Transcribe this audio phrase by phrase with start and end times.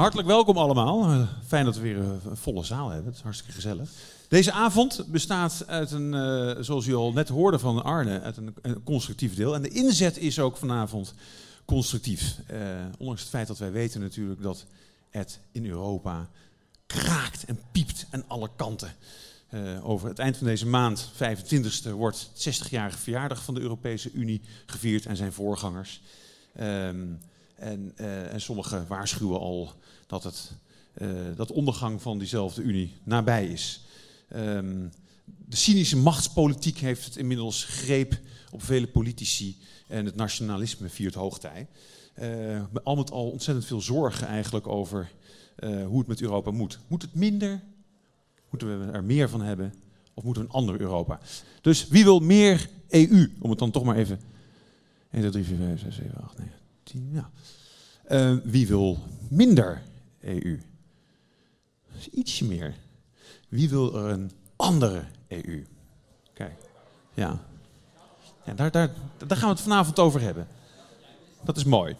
[0.00, 1.04] hartelijk welkom allemaal.
[1.04, 3.06] Eh, fijn dat we weer een volle zaal hebben.
[3.06, 3.90] Het is hartstikke gezellig.
[4.28, 8.82] Deze avond bestaat uit een, eh, zoals u al net hoorde van Arne, uit een,
[8.84, 9.54] constructief deel.
[9.54, 11.14] En de inzet is ook vanavond
[11.64, 12.36] constructief.
[12.98, 14.66] Ondanks het feit dat wij weten natuurlijk dat
[15.10, 16.28] het in Europa
[16.86, 18.94] kraakt en piept aan alle kanten.
[19.82, 24.40] over het eind van deze maand, 25e, wordt het 60-jarige verjaardag van de Europese Unie
[24.66, 26.00] gevierd en zijn voorgangers.
[26.54, 27.06] Ehm,
[27.60, 29.72] en, uh, en sommigen waarschuwen al
[30.06, 30.52] dat, het,
[30.98, 33.84] uh, dat ondergang van diezelfde Unie nabij is.
[34.36, 34.90] Um,
[35.24, 38.18] de cynische machtspolitiek heeft het inmiddels greep
[38.50, 41.66] op vele politici en het nationalisme viert hoogtij.
[42.20, 45.10] Uh, al met al ontzettend veel zorgen eigenlijk over
[45.86, 46.78] hoe het met Europa moet.
[46.86, 47.60] Moet het minder?
[48.50, 49.74] Moeten we er meer van hebben?
[50.14, 51.20] Of moeten we een ander Europa?
[51.60, 53.30] Dus wie wil meer EU?
[53.38, 54.20] Om het dan toch maar even
[55.10, 57.08] 1, 2, 3, 4, 5, 6, 7, 8, 9, 10.
[57.12, 57.30] Ja.
[58.10, 59.82] Uh, wie wil minder
[60.20, 60.58] EU?
[62.10, 62.74] Ietsje meer.
[63.48, 65.64] Wie wil er een andere EU?
[66.32, 66.52] Kijk,
[67.14, 67.38] ja.
[68.44, 68.90] ja daar, daar,
[69.26, 70.48] daar gaan we het vanavond over hebben.
[71.44, 71.96] Dat is mooi.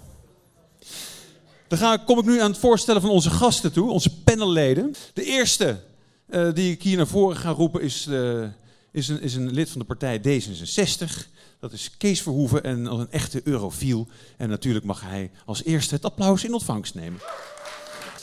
[1.69, 4.94] Dan ga, kom ik nu aan het voorstellen van onze gasten toe, onze panelleden.
[5.14, 5.81] De eerste
[6.28, 8.47] uh, die ik hier naar voren ga roepen is, uh,
[8.91, 11.28] is, een, is een lid van de partij D66.
[11.61, 14.08] Dat is Kees Verhoeven en als een echte eurofiel.
[14.36, 17.20] En natuurlijk mag hij als eerste het applaus in ontvangst nemen.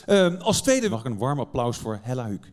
[0.07, 2.51] Uh, als tweede mag ik een warm applaus voor Hella Huuk.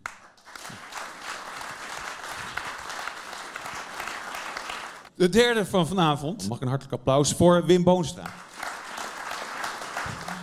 [5.15, 8.31] De derde van vanavond mag ik een hartelijk applaus voor Wim Boonstra.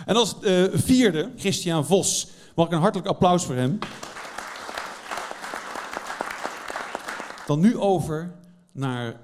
[0.06, 2.28] En als uh, vierde, Christian Vos.
[2.54, 3.78] Mag ik een hartelijk applaus voor hem.
[7.46, 8.34] Dan nu over
[8.72, 9.16] naar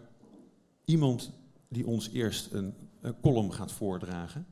[0.89, 1.31] iemand
[1.69, 4.47] die ons eerst een, een column gaat voordragen.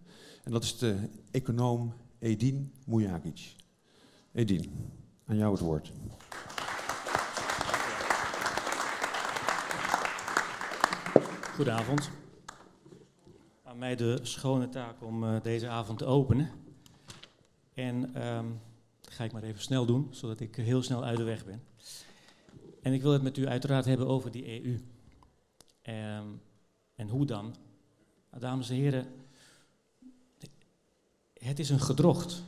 [0.45, 3.55] En dat is de econoom Edin Mujagic.
[4.33, 4.71] Edin,
[5.27, 5.93] aan jou het woord.
[11.55, 12.11] Goedenavond.
[13.63, 16.51] Aan mij de schone taak om uh, deze avond te openen.
[17.75, 18.61] En um,
[19.01, 21.63] ga ik maar even snel doen, zodat ik heel snel uit de weg ben.
[22.83, 24.79] En ik wil het met u uiteraard hebben over die EU.
[25.89, 26.41] Um,
[26.95, 27.55] en hoe dan?
[28.31, 29.07] Nou, dames en heren,
[31.33, 32.43] het is een gedrocht,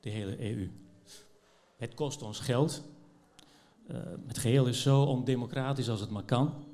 [0.00, 0.70] de hele EU.
[1.76, 2.82] Het kost ons geld.
[3.90, 3.96] Uh,
[4.26, 6.64] het geheel is zo ondemocratisch als het maar kan.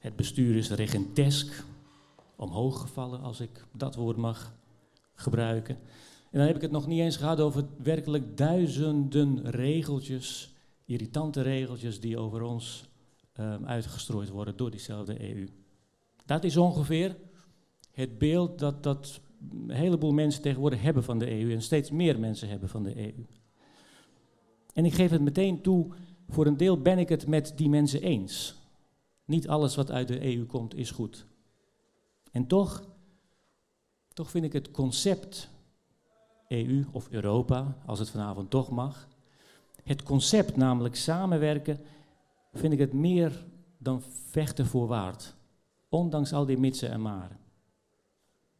[0.00, 1.64] Het bestuur is regentesk,
[2.36, 4.52] omhoog gevallen, als ik dat woord mag
[5.14, 5.74] gebruiken.
[6.30, 10.54] En dan heb ik het nog niet eens gehad over werkelijk duizenden regeltjes,
[10.84, 12.90] irritante regeltjes die over ons
[13.40, 15.48] um, uitgestrooid worden door diezelfde EU.
[16.24, 17.16] Dat is ongeveer
[17.90, 19.20] het beeld dat, dat
[19.50, 22.96] een heleboel mensen tegenwoordig hebben van de EU en steeds meer mensen hebben van de
[22.96, 23.26] EU.
[24.72, 25.92] En ik geef het meteen toe,
[26.28, 28.54] voor een deel ben ik het met die mensen eens.
[29.24, 31.26] Niet alles wat uit de EU komt is goed.
[32.30, 32.82] En toch,
[34.12, 35.50] toch vind ik het concept
[36.48, 39.08] EU of Europa, als het vanavond toch mag,
[39.82, 41.80] het concept namelijk samenwerken
[42.52, 43.44] vind ik het meer
[43.78, 45.34] dan vechten voor waard.
[45.88, 47.38] Ondanks al die mitsen en maren.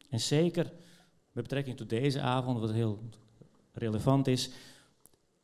[0.09, 0.73] En zeker
[1.31, 2.99] met betrekking tot deze avond, wat heel
[3.71, 4.49] relevant is,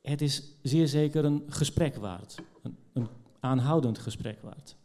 [0.02, 2.36] het is zeer zeker een gesprek waard.
[2.62, 3.08] Een, een
[3.40, 4.76] aanhoudend gesprek waard.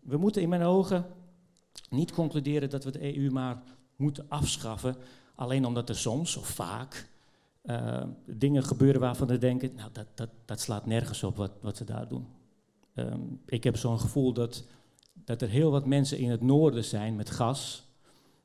[0.00, 1.06] We moeten in mijn ogen
[1.90, 3.62] niet concluderen dat we de EU maar
[3.96, 4.96] moeten afschaffen,
[5.34, 7.08] alleen omdat er soms of vaak
[7.64, 11.76] uh, dingen gebeuren waarvan we denken, nou dat, dat, dat slaat nergens op wat, wat
[11.76, 12.26] ze daar doen.
[12.94, 14.64] Um, ik heb zo'n gevoel dat,
[15.12, 17.86] dat er heel wat mensen in het noorden zijn met gas,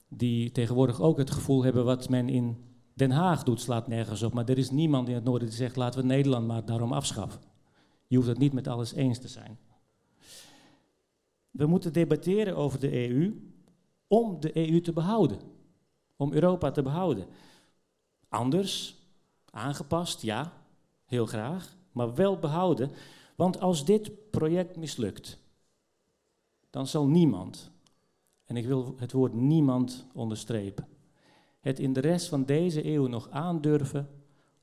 [0.08, 2.58] die tegenwoordig ook het gevoel hebben wat men in
[2.94, 4.34] Den Haag doet, slaat nergens op.
[4.34, 7.42] Maar er is niemand in het noorden die zegt, laten we Nederland maar daarom afschaffen.
[8.08, 9.58] Je hoeft het niet met alles eens te zijn.
[11.52, 13.52] We moeten debatteren over de EU
[14.08, 15.40] om de EU te behouden.
[16.16, 17.26] Om Europa te behouden.
[18.30, 19.03] Anders
[19.56, 20.54] Aangepast, ja,
[21.06, 22.92] heel graag, maar wel behouden.
[23.36, 25.38] Want als dit project mislukt,
[26.70, 27.72] dan zal niemand,
[28.46, 30.88] en ik wil het woord niemand onderstrepen,
[31.60, 34.10] het in de rest van deze eeuw nog aandurven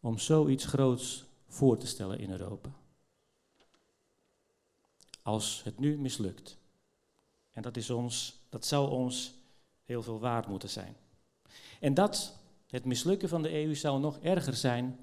[0.00, 2.70] om zoiets groots voor te stellen in Europa.
[5.22, 6.58] Als het nu mislukt.
[7.50, 9.34] En dat, is ons, dat zou ons
[9.82, 10.96] heel veel waard moeten zijn.
[11.80, 12.39] En dat
[12.70, 14.98] het mislukken van de EU zou nog erger zijn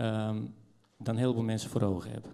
[0.00, 0.54] um,
[0.98, 2.32] dan heel veel mensen voor ogen hebben.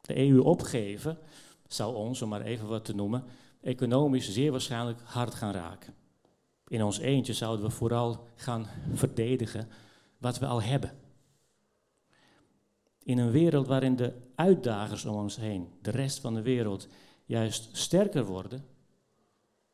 [0.00, 1.18] De EU opgeven
[1.66, 3.24] zou ons, om maar even wat te noemen,
[3.60, 5.94] economisch zeer waarschijnlijk hard gaan raken.
[6.68, 9.68] In ons eentje zouden we vooral gaan verdedigen
[10.18, 10.92] wat we al hebben.
[13.02, 16.88] In een wereld waarin de uitdagers om ons heen, de rest van de wereld,
[17.24, 18.64] juist sterker worden,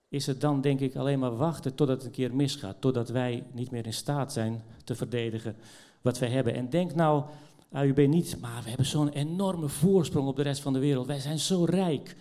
[0.08, 3.44] is het dan denk ik alleen maar wachten totdat het een keer misgaat, totdat wij
[3.52, 5.56] niet meer in staat zijn te verdedigen
[6.02, 6.55] wat wij hebben.
[6.55, 7.25] En denk nou,
[7.72, 11.06] AUB niet, maar we hebben zo'n enorme voorsprong op de rest van de wereld.
[11.06, 12.16] Wij zijn zo rijk.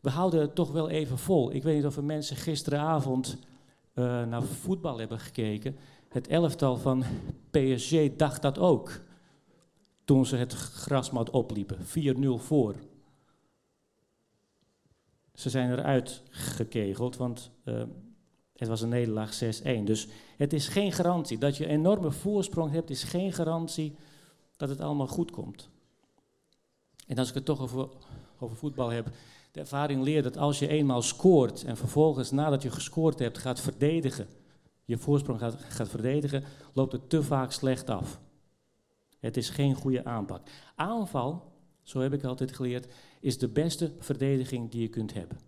[0.00, 1.52] We houden het toch wel even vol.
[1.52, 3.36] Ik weet niet of er mensen gisteravond
[3.94, 5.76] uh, naar voetbal hebben gekeken.
[6.08, 7.04] Het elftal van
[7.50, 9.00] PSG dacht dat ook.
[10.04, 11.78] Toen ze het grasmat opliepen.
[11.78, 11.82] 4-0
[12.36, 12.74] voor.
[15.42, 17.82] Ze zijn eruit gekegeld, want uh,
[18.56, 19.82] het was een nederlaag 6-1.
[19.84, 21.38] Dus het is geen garantie.
[21.38, 23.96] Dat je enorme voorsprong hebt, is geen garantie
[24.56, 25.68] dat het allemaal goed komt.
[27.06, 27.88] En als ik het toch over,
[28.38, 29.10] over voetbal heb,
[29.52, 33.60] de ervaring leert dat als je eenmaal scoort en vervolgens nadat je gescoord hebt gaat
[33.60, 34.26] verdedigen,
[34.84, 38.20] je voorsprong gaat, gaat verdedigen, loopt het te vaak slecht af.
[39.20, 40.48] Het is geen goede aanpak.
[40.74, 41.52] Aanval,
[41.82, 42.86] zo heb ik altijd geleerd,
[43.22, 45.38] is de beste verdediging die je kunt hebben.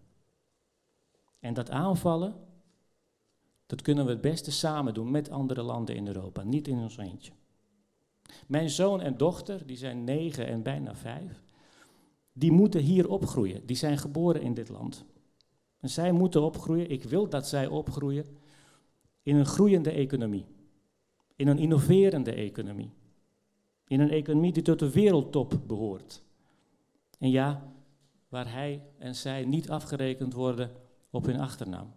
[1.40, 2.34] En dat aanvallen,
[3.66, 6.96] dat kunnen we het beste samen doen met andere landen in Europa, niet in ons
[6.96, 7.32] eentje.
[8.46, 11.42] Mijn zoon en dochter, die zijn negen en bijna vijf,
[12.32, 13.66] die moeten hier opgroeien.
[13.66, 15.04] Die zijn geboren in dit land.
[15.80, 18.26] En zij moeten opgroeien, ik wil dat zij opgroeien,
[19.22, 20.46] in een groeiende economie.
[21.36, 22.90] In een innoverende economie.
[23.86, 26.22] In een economie die tot de wereldtop behoort.
[27.24, 27.72] En ja,
[28.28, 30.70] waar hij en zij niet afgerekend worden
[31.10, 31.94] op hun achternaam.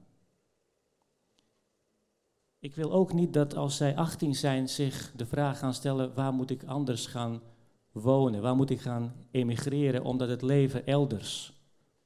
[2.60, 6.34] Ik wil ook niet dat als zij 18 zijn zich de vraag gaan stellen: waar
[6.34, 7.42] moet ik anders gaan
[7.92, 8.42] wonen?
[8.42, 11.54] Waar moet ik gaan emigreren omdat het leven elders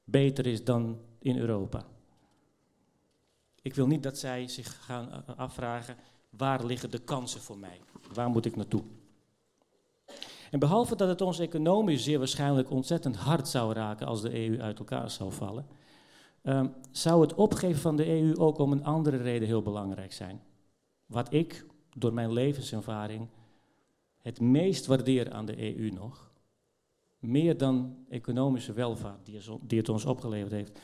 [0.04, 1.84] beter is dan in Europa?
[3.60, 5.96] Ik wil niet dat zij zich gaan afvragen:
[6.30, 7.80] waar liggen de kansen voor mij?
[8.12, 8.82] Waar moet ik naartoe?
[10.52, 14.60] En behalve dat het ons economisch zeer waarschijnlijk ontzettend hard zou raken als de EU
[14.60, 15.66] uit elkaar zou vallen,
[16.42, 20.40] um, zou het opgeven van de EU ook om een andere reden heel belangrijk zijn.
[21.06, 21.66] Wat ik
[21.96, 23.28] door mijn levenservaring
[24.18, 26.32] het meest waardeer aan de EU nog,
[27.18, 30.78] meer dan economische welvaart die het ons opgeleverd heeft,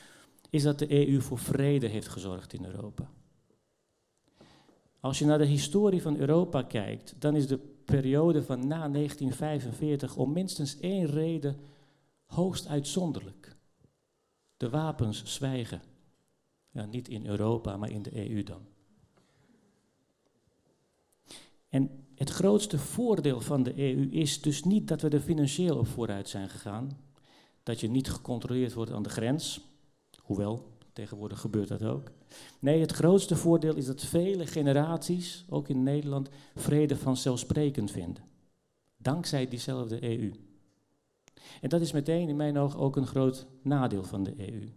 [0.51, 3.11] is dat de EU voor vrede heeft gezorgd in Europa.
[5.01, 10.17] Als je naar de historie van Europa kijkt, dan is de periode van na 1945
[10.17, 11.57] om minstens één reden
[12.25, 13.57] hoogst uitzonderlijk.
[14.57, 15.83] De wapens zwijgen.
[16.71, 18.61] Ja, niet in Europa, maar in de EU dan.
[21.69, 25.87] En het grootste voordeel van de EU is dus niet dat we er financieel op
[25.87, 26.99] vooruit zijn gegaan.
[27.63, 29.61] Dat je niet gecontroleerd wordt aan de grens.
[30.23, 32.11] Hoewel, tegenwoordig gebeurt dat ook.
[32.59, 38.23] Nee, het grootste voordeel is dat vele generaties, ook in Nederland, vrede vanzelfsprekend vinden.
[38.97, 40.33] Dankzij diezelfde EU.
[41.61, 44.69] En dat is meteen in mijn ogen ook een groot nadeel van de EU.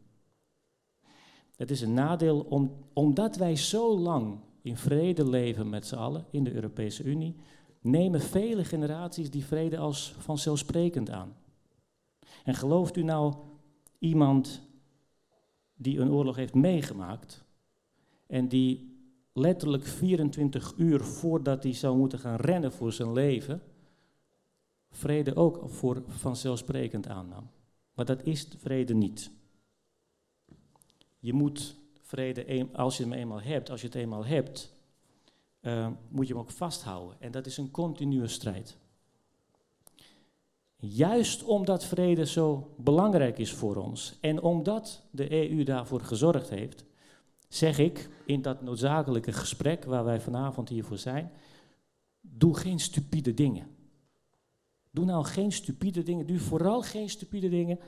[1.56, 6.25] Het is een nadeel om, omdat wij zo lang in vrede leven met z'n allen
[6.31, 7.36] in de Europese Unie,
[7.81, 11.36] nemen vele generaties die vrede als vanzelfsprekend aan.
[12.44, 13.33] En gelooft u nou
[14.00, 14.62] iemand
[15.73, 17.44] die een oorlog heeft meegemaakt
[18.31, 18.95] en die
[19.33, 23.61] letterlijk 24 uur voordat hij zou moeten gaan rennen voor zijn leven,
[24.90, 27.50] vrede ook voor vanzelfsprekend aannam.
[27.94, 29.31] Maar dat is vrede niet.
[31.19, 34.73] Je moet vrede, als je hem eenmaal hebt, als je het eenmaal hebt,
[35.61, 37.18] uh, moet je hem ook vasthouden.
[37.19, 38.78] En dat is een continue strijd.
[40.76, 46.85] Juist omdat vrede zo belangrijk is voor ons en omdat de EU daarvoor gezorgd heeft,
[47.53, 51.31] zeg ik in dat noodzakelijke gesprek waar wij vanavond hiervoor zijn,
[52.21, 53.67] doe geen stupide dingen.
[54.91, 57.79] Doe nou geen stupide dingen, doe vooral geen stupide dingen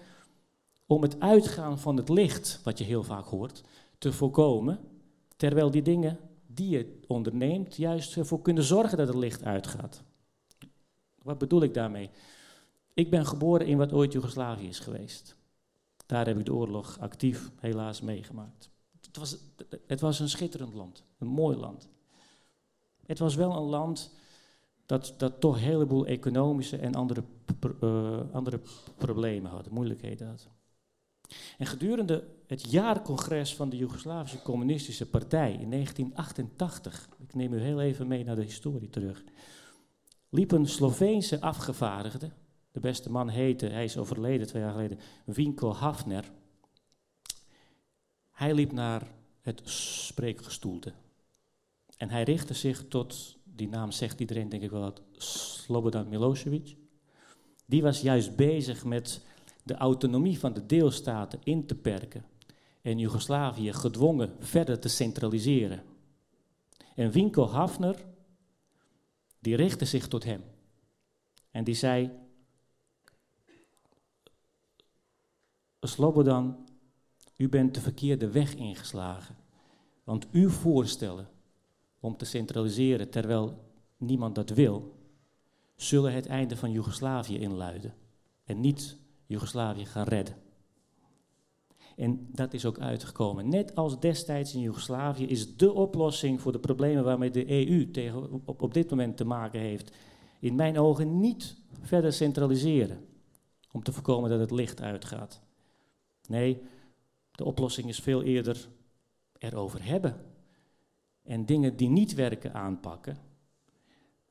[0.86, 3.64] om het uitgaan van het licht, wat je heel vaak hoort,
[3.98, 4.80] te voorkomen,
[5.36, 10.04] terwijl die dingen die je onderneemt juist ervoor kunnen zorgen dat het licht uitgaat.
[11.22, 12.10] Wat bedoel ik daarmee?
[12.94, 15.36] Ik ben geboren in wat ooit Joegoslavië is geweest.
[16.06, 18.73] Daar heb ik de oorlog actief helaas meegemaakt.
[19.14, 19.38] Het was,
[19.88, 21.90] het was een schitterend land, een mooi land.
[23.06, 24.12] Het was wel een land
[24.86, 27.24] dat, dat toch een heleboel economische en andere,
[27.84, 28.60] uh, andere
[28.98, 30.48] problemen had, moeilijkheden had.
[31.58, 37.82] En gedurende het jaarcongres van de Joegoslavische Communistische Partij in 1988, ik neem u heel
[37.82, 39.24] even mee naar de historie terug,
[40.30, 42.32] liep een Sloveense afgevaardigde,
[42.72, 46.32] de beste man heette, hij is overleden twee jaar geleden, Winko Hafner.
[48.44, 49.08] Hij liep naar
[49.42, 50.94] het spreekgestoelte
[51.98, 56.76] En hij richtte zich tot, die naam zegt iedereen denk ik wel, Slobodan Milosevic.
[57.66, 59.26] Die was juist bezig met
[59.64, 62.26] de autonomie van de deelstaten in te perken
[62.82, 65.84] en Joegoslavië gedwongen verder te centraliseren.
[66.96, 68.06] En Winko Hafner,
[69.40, 70.44] die richtte zich tot hem.
[71.52, 72.12] En die zei,
[75.80, 76.63] Slobodan,
[77.38, 79.36] u bent de verkeerde weg ingeslagen.
[80.04, 81.30] Want uw voorstellen
[82.00, 83.64] om te centraliseren terwijl
[83.98, 84.96] niemand dat wil,
[85.76, 87.94] zullen het einde van Joegoslavië inluiden.
[88.44, 90.36] En niet Joegoslavië gaan redden.
[91.96, 93.50] En dat is ook uitgekomen.
[93.50, 98.42] Net als destijds in Joegoslavië is de oplossing voor de problemen waarmee de EU tegen,
[98.46, 99.96] op, op dit moment te maken heeft,
[100.40, 103.06] in mijn ogen niet verder centraliseren.
[103.72, 105.42] Om te voorkomen dat het licht uitgaat.
[106.28, 106.62] Nee,
[107.36, 108.70] de oplossing is veel eerder
[109.38, 110.26] erover hebben.
[111.24, 113.18] En dingen die niet werken aanpakken.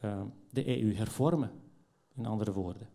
[0.05, 1.51] Uh, de EU hervormen,
[2.15, 2.89] in andere woorden.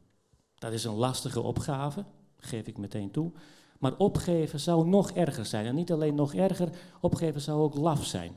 [0.55, 2.05] Dat is een lastige opgave,
[2.37, 3.31] geef ik meteen toe.
[3.79, 5.65] Maar opgeven zou nog erger zijn.
[5.65, 6.69] En niet alleen nog erger,
[7.01, 8.31] opgeven zou ook laf zijn.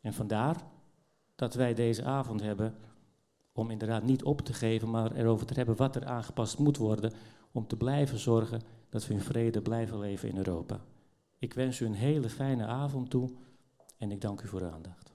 [0.00, 0.56] En vandaar
[1.34, 2.74] dat wij deze avond hebben
[3.52, 7.12] om inderdaad niet op te geven, maar erover te hebben wat er aangepast moet worden
[7.52, 8.60] om te blijven zorgen
[8.92, 10.80] dat we in vrede blijven leven in Europa.
[11.38, 13.30] Ik wens u een hele fijne avond toe
[13.98, 15.12] en ik dank u voor uw aandacht.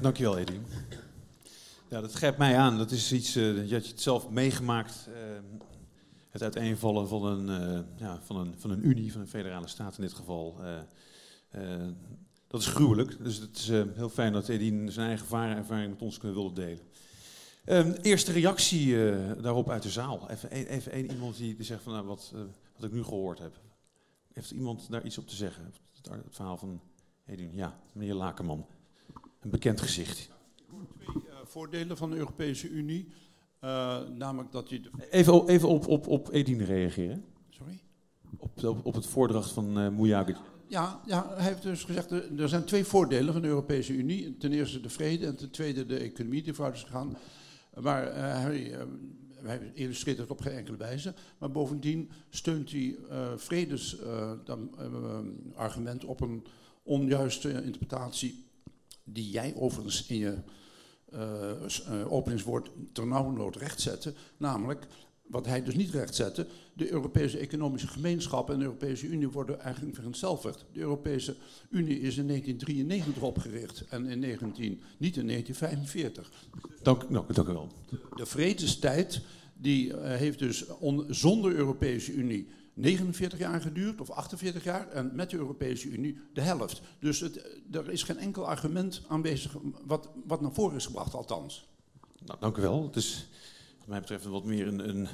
[0.00, 0.66] Dankjewel, Edien.
[1.88, 2.78] Ja, dat grijpt mij aan.
[2.78, 5.08] Dat is iets, uh, je had het zelf meegemaakt.
[5.08, 5.14] Uh,
[6.28, 9.96] het uiteenvallen van een, uh, ja, van, een, van een unie, van een federale staat
[9.96, 10.60] in dit geval.
[12.48, 13.24] Dat is gruwelijk.
[13.24, 16.82] Dus het is heel fijn dat Edien zijn eigen ervaring met ons wilde delen.
[17.64, 18.96] Ehm, eerste reactie
[19.40, 20.30] daarop uit de zaal.
[20.30, 22.32] Even, even één iemand die, die zegt van nou, wat,
[22.76, 23.60] wat ik nu gehoord heb.
[24.32, 25.64] Heeft iemand daar iets op te zeggen?
[25.64, 26.80] Het, het verhaal van
[27.26, 27.50] Edien.
[27.54, 28.66] Ja, meneer Lakenman
[29.40, 30.30] een bekend gezicht.
[30.98, 33.08] Twee voordelen van de Europese Unie.
[33.60, 34.90] Namelijk dat je.
[35.10, 37.24] Even, even op, op, op Edine reageren.
[37.48, 37.80] Sorry?
[38.36, 39.88] Op, op, op het voordracht van uh,
[40.68, 44.36] Ja, ja, hij heeft dus gezegd, er, zijn twee voordelen van de Europese Unie.
[44.36, 47.16] Ten eerste de vrede en ten tweede de economie die vooruit is gegaan.
[47.80, 48.76] Maar uh, hij,
[49.74, 51.14] illustreert het op geen enkele wijze.
[51.38, 56.46] Maar bovendien steunt hij uh, vredesargument op een
[56.82, 58.44] onjuiste interpretatie
[59.04, 60.36] die jij overigens in je
[62.08, 64.86] openingswoord ternauwernood rechtzetten, namelijk
[65.28, 69.94] wat hij dus niet rechtzette, de Europese Economische Gemeenschap en de Europese Unie worden eigenlijk
[69.94, 70.64] vereenzelvigd.
[70.72, 71.36] De Europese
[71.70, 76.32] Unie is in 1993 opgericht en in 19, niet in 1945.
[76.82, 77.68] Dank, dank, dank u wel.
[78.16, 79.20] De vredestijd
[79.56, 85.10] die, uh, heeft dus on, zonder Europese Unie 49 jaar geduurd, of 48 jaar, en
[85.14, 86.80] met de Europese Unie de helft.
[86.98, 89.56] Dus het, er is geen enkel argument aanwezig
[89.86, 91.68] wat, wat naar voren is gebracht, althans.
[92.24, 92.82] Nou, dank u wel.
[92.82, 93.28] Het is
[93.88, 94.88] mij betreft wat meer een...
[94.88, 95.08] een,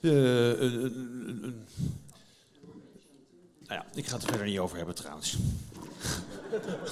[0.00, 0.82] een,
[1.44, 1.64] een,
[3.66, 5.38] nou ja, ik ga het er verder niet over hebben trouwens.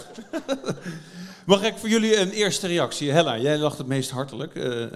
[1.47, 3.11] Mag ik voor jullie een eerste reactie?
[3.11, 4.55] Hella, jij lacht het meest hartelijk.
[4.55, 4.87] Uh,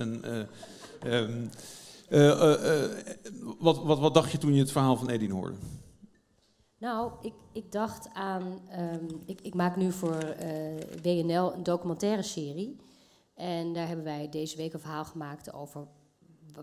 [3.59, 5.57] wat, wat, wat dacht je toen je het verhaal van Edin hoorde?
[6.79, 8.59] Nou, ik, ik dacht aan.
[8.79, 10.37] Um, ik, ik, maak nu voor
[11.03, 12.77] WNL een documentaire serie.
[13.41, 15.87] En daar hebben wij deze week een verhaal gemaakt over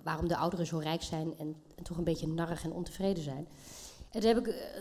[0.04, 3.48] waarom de ouderen zo rijk zijn en, toch een beetje narrig en ontevreden zijn.
[4.12, 4.72] En daar heb ik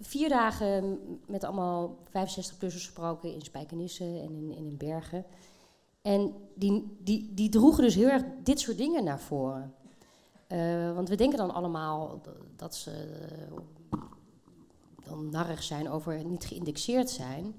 [0.00, 5.24] vier dagen met allemaal 65-plussers gesproken in Spijkenisse en in, in, in Bergen.
[6.02, 9.74] En die, die, die droegen dus heel erg dit soort dingen naar voren.
[10.48, 12.20] Uh, want we denken dan allemaal
[12.56, 13.18] dat ze
[15.04, 17.54] dan narrig zijn over niet geïndexeerd zijn.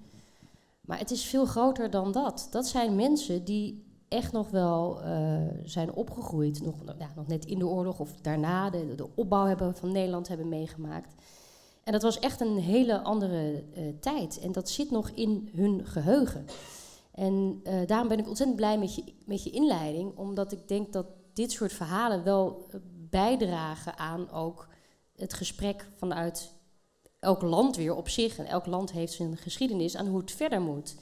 [0.88, 2.48] Maar het is veel groter dan dat.
[2.52, 7.60] Dat zijn mensen die echt nog wel uh, zijn opgegroeid, nog, ja, nog net in
[7.60, 11.14] de oorlog of daarna de, de, opbouw hebben van Nederland hebben meegemaakt.
[11.84, 13.64] En dat was echt een hele andere
[14.00, 14.40] tijd.
[14.40, 16.46] En dat zit nog in hun geheugen.
[17.12, 20.94] En uh, daarom ben ik ontzettend blij met je, met je inleiding, omdat ik denk
[20.94, 22.80] dat dit soort verhalen wel eh,
[23.10, 24.68] bijdragen aan ook
[25.16, 26.54] het gesprek vanuit
[27.28, 28.38] elk land weer op zich.
[28.38, 30.96] En elk land heeft zijn geschiedenis aan hoe het verder moet.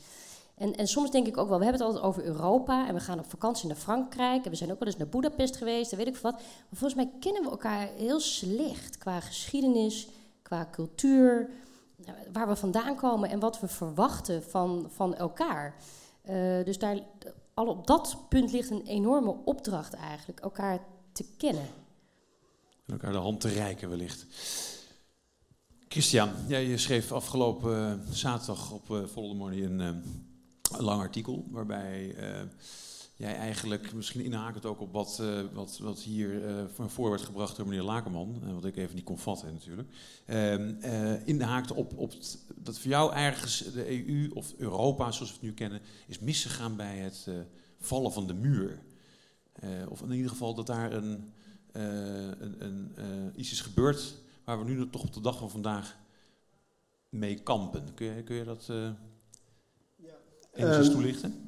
[0.58, 3.00] En, en soms denk ik ook wel, we hebben het altijd over Europa en we
[3.00, 5.98] gaan op vakantie naar Frankrijk en we zijn ook wel eens naar Budapest geweest en
[5.98, 6.34] weet ik wat.
[6.34, 10.08] Maar volgens mij kennen we elkaar heel slecht qua geschiedenis,
[10.41, 11.50] qua cultuur,
[12.32, 15.75] waar we vandaan komen en wat we verwachten van, van elkaar.
[16.29, 17.00] Uh, dus daar,
[17.53, 20.79] al op dat punt ligt een enorme opdracht eigenlijk, elkaar
[21.12, 21.67] te kennen.
[22.86, 24.25] En elkaar de hand te reiken wellicht.
[25.95, 30.03] Christian, jij schreef afgelopen eh, zaterdag op uh, the Money een, een
[30.83, 32.15] lang artikel waarbij
[33.15, 36.41] jij eigenlijk, misschien inhakend ook op wat, uh, wat, wat hier
[36.87, 39.89] voor werd gebracht door meneer Lakerman, wat ik even niet kon vatten natuurlijk,
[40.25, 40.73] ehm,
[41.25, 42.13] inhaakt op, op
[42.55, 46.75] dat voor jou ergens de EU of Europa, zoals we het nu kennen, is misgegaan
[46.75, 47.27] bij het
[47.79, 48.79] vallen van de muur.
[49.89, 51.31] of in ieder geval dat daar een,
[51.71, 52.63] een,
[52.95, 55.97] een iets is gebeurd waar we nu toch op de dag van vandaag
[57.09, 57.93] mee kampen.
[57.93, 58.65] Kun je, kun je dat
[59.95, 60.15] ja.
[60.53, 61.45] enigszins toelichten?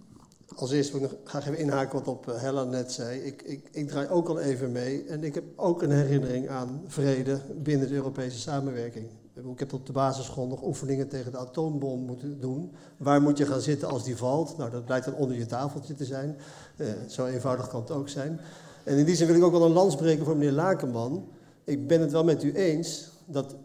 [0.55, 3.19] als eerste wil ik nog graag even inhaken wat op eh, Hella net zei.
[3.19, 6.81] Ik, ik, ik draai ook al even mee en ik heb ook een herinnering aan
[6.87, 9.09] vrede binnen de Europese samenwerking.
[9.51, 12.71] Ik heb op de basisschool nog oefeningen tegen de atoombom moeten doen.
[12.97, 14.57] Waar moet je gaan zitten als die valt?
[14.57, 16.37] Nou, dat blijkt dan onder je tafeltje te zijn.
[16.75, 18.39] Eh, zo eenvoudig kan het ook zijn.
[18.83, 21.27] En in die zin wil ik ook wel een lans breken voor meneer Lakenman.
[21.67, 23.55] Ik ben het wel met u eens dat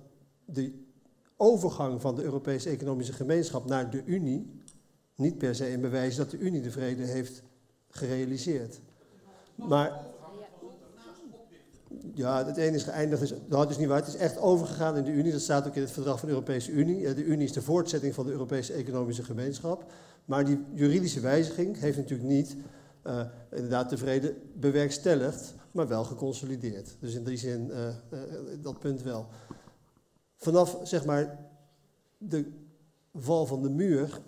[0.44, 0.72] de
[1.36, 4.60] overgang van de Europese Economische Gemeenschap naar de Unie
[5.14, 7.42] niet per se een bewijs dat de Unie de vrede heeft
[7.88, 8.80] gerealiseerd.
[9.54, 10.00] Maar
[12.14, 13.98] ja, het ene is geëindigd, dat is niet waar.
[13.98, 15.32] Het is echt overgegaan in de Unie.
[15.32, 17.14] Dat staat ook in het verdrag van de Europese Unie.
[17.14, 19.92] De Unie is de voortzetting van de Europese Economische Gemeenschap.
[20.24, 22.56] Maar die juridische wijziging heeft natuurlijk niet
[23.06, 26.96] uh, inderdaad de vrede bewerkstelligd, maar wel geconsolideerd.
[27.00, 28.20] Dus in die zin, uh, uh,
[28.60, 29.26] dat punt wel.
[30.36, 31.50] Vanaf zeg maar
[32.18, 32.52] de
[33.12, 34.20] val van de muur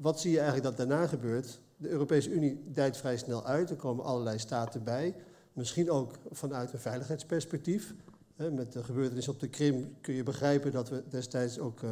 [0.00, 1.60] wat zie je eigenlijk dat daarna gebeurt?
[1.76, 5.14] De Europese Unie dijt vrij snel uit, er komen allerlei staten bij.
[5.52, 7.94] Misschien ook vanuit een veiligheidsperspectief.
[8.36, 11.90] Met de gebeurtenissen op de Krim kun je begrijpen dat we destijds ook uh,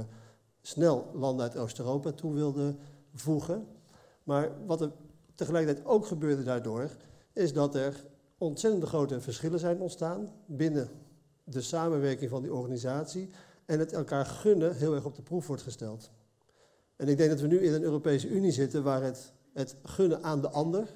[0.60, 2.78] snel landen uit Oost-Europa toe wilden
[3.14, 3.66] voegen.
[4.22, 4.92] Maar wat er
[5.34, 6.90] tegelijkertijd ook gebeurde daardoor,
[7.32, 8.04] is dat er
[8.38, 10.88] ontzettend grote verschillen zijn ontstaan binnen
[11.44, 13.30] de samenwerking van die organisatie
[13.64, 16.10] en het elkaar gunnen heel erg op de proef wordt gesteld.
[16.96, 20.22] En ik denk dat we nu in een Europese Unie zitten waar het, het gunnen
[20.22, 20.88] aan de ander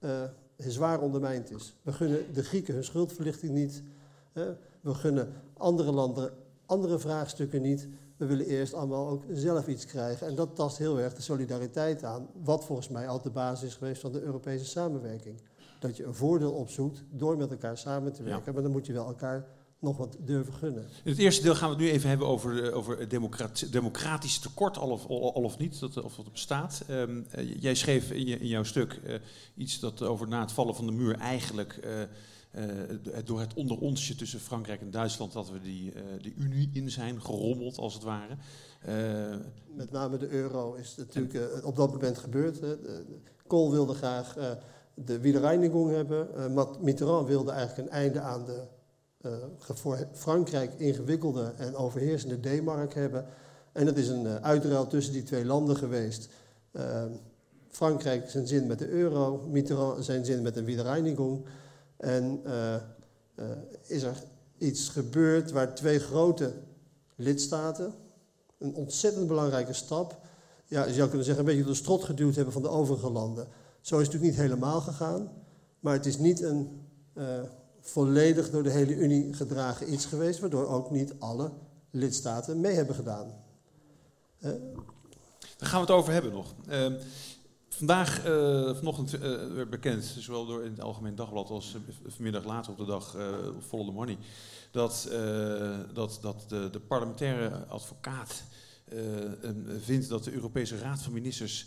[0.00, 0.22] uh,
[0.56, 1.74] zwaar ondermijnd is.
[1.82, 3.82] We gunnen de Grieken hun schuldverlichting niet.
[4.80, 6.32] we gunnen andere landen
[6.68, 7.88] andere vraagstukken niet.
[8.16, 10.26] We willen eerst allemaal ook zelf iets krijgen.
[10.26, 13.74] En dat tast heel erg de solidariteit aan, wat volgens mij altijd de basis is
[13.74, 15.40] geweest van de Europese samenwerking.
[15.78, 18.92] Dat je een voordeel opzoekt door met elkaar samen te werken, maar dan moet je
[18.92, 19.46] wel elkaar
[19.80, 20.82] nog wat durven gunnen.
[21.04, 23.08] In het eerste deel gaan we het nu even hebben over, eh, over
[23.70, 26.84] democratisch tekort, al of, al of niet, dat, of dat bestaat.
[26.90, 29.14] Um, uh, jij schreef in, je, in jouw stuk uh,
[29.56, 31.80] iets dat over na het vallen van de muur eigenlijk
[33.24, 37.22] door het onder onsje tussen Frankrijk en Duitsland dat we die, die unie in zijn
[37.22, 38.36] gerommeld als het ware.
[39.74, 42.60] Met name de euro is natuurlijk op dat moment gebeurd.
[43.46, 44.36] Kool wilde graag
[45.04, 46.28] de Wiedereinigung hebben.
[46.80, 48.62] Mitterrand wilde eigenlijk een einde aan de
[49.22, 53.26] uh, voor Frankrijk ingewikkelde en overheersende D-mark hebben.
[53.72, 56.28] En dat is een uh, uitruil tussen die twee landen geweest.
[56.72, 57.02] Uh,
[57.70, 61.44] Frankrijk zijn zin met de euro, Mitterrand zijn zin met een Wiedereinigung.
[61.96, 62.40] En
[63.86, 64.22] is er
[64.58, 66.52] iets gebeurd waar twee grote
[67.16, 67.94] lidstaten,
[68.58, 70.20] een ontzettend belangrijke stap,
[70.66, 73.48] ja, je zou kunnen zeggen, een beetje de strot geduwd hebben van de overige landen.
[73.80, 75.30] Zo is het natuurlijk niet helemaal gegaan,
[75.80, 76.86] maar het is niet een
[77.80, 81.52] volledig door de hele Unie gedragen iets geweest, waardoor ook niet alle
[81.90, 83.26] lidstaten mee hebben gedaan.
[84.40, 84.50] Uh,
[85.56, 86.54] Daar gaan we het over hebben nog.
[86.68, 86.92] Uh,
[87.68, 89.10] vandaag, uh, vanochtend
[89.54, 93.16] werd bekend, zowel door in het Algemeen Dagblad als vanmiddag later op de dag
[93.66, 94.18] Follow the Money,
[94.70, 95.08] dat,
[95.92, 98.42] dat, dat de, de parlementaire advocaat
[99.78, 101.66] vindt dat de Europese Raad van Ministers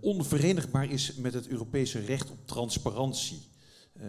[0.00, 3.50] onverenigbaar is met het Europese recht op transparantie.
[3.92, 4.02] Eh,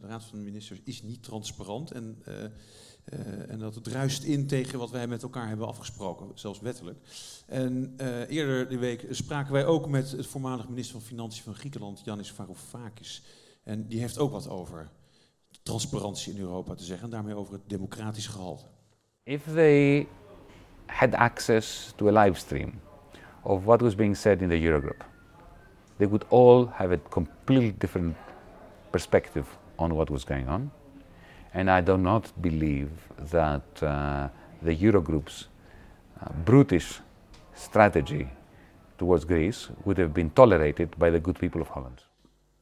[0.00, 4.46] de Raad van de Ministers is niet transparant en, eh, eh, en dat druist in
[4.46, 6.98] tegen wat wij met elkaar hebben afgesproken, zelfs wettelijk.
[7.46, 7.94] En
[8.28, 12.30] eerder die week spraken wij ook met het voormalig minister van Financiën van Griekenland, Yanis
[12.30, 13.22] Varoufakis.
[13.62, 14.90] En die heeft ook wat over
[15.62, 18.64] transparantie in Europa te zeggen en daarmee over het democratisch gehalte.
[19.22, 20.08] If they
[20.86, 22.80] had access to a live stream
[23.44, 25.00] of what was being said in the Eurogroup,
[25.98, 28.16] they would all have a completely different
[28.90, 30.70] perspective on what was going on.
[31.52, 32.90] And I do not believe
[33.30, 34.28] that uh,
[34.62, 35.48] the Eurogroup's
[36.20, 37.00] uh, brutish
[37.54, 38.28] strategy
[38.98, 42.08] towards Greece would have been tolerated by the good people of Holland.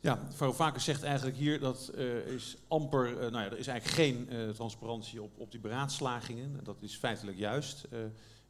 [0.00, 3.98] Ja, Varoufakis zegt eigenlijk hier dat uh, is amper, uh, nou ja, er is eigenlijk
[3.98, 6.60] geen uh, transparantie op, op die beraadslagingen.
[6.62, 7.86] Dat is feitelijk juist.
[7.92, 7.98] Uh,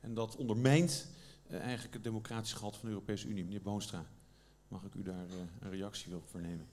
[0.01, 1.09] en dat ondermijnt
[1.51, 3.45] eigenlijk het democratische gehalte van de Europese Unie.
[3.45, 4.07] Meneer Boonstra,
[4.69, 5.27] mag ik u daar
[5.61, 6.67] een reactie op vernemen?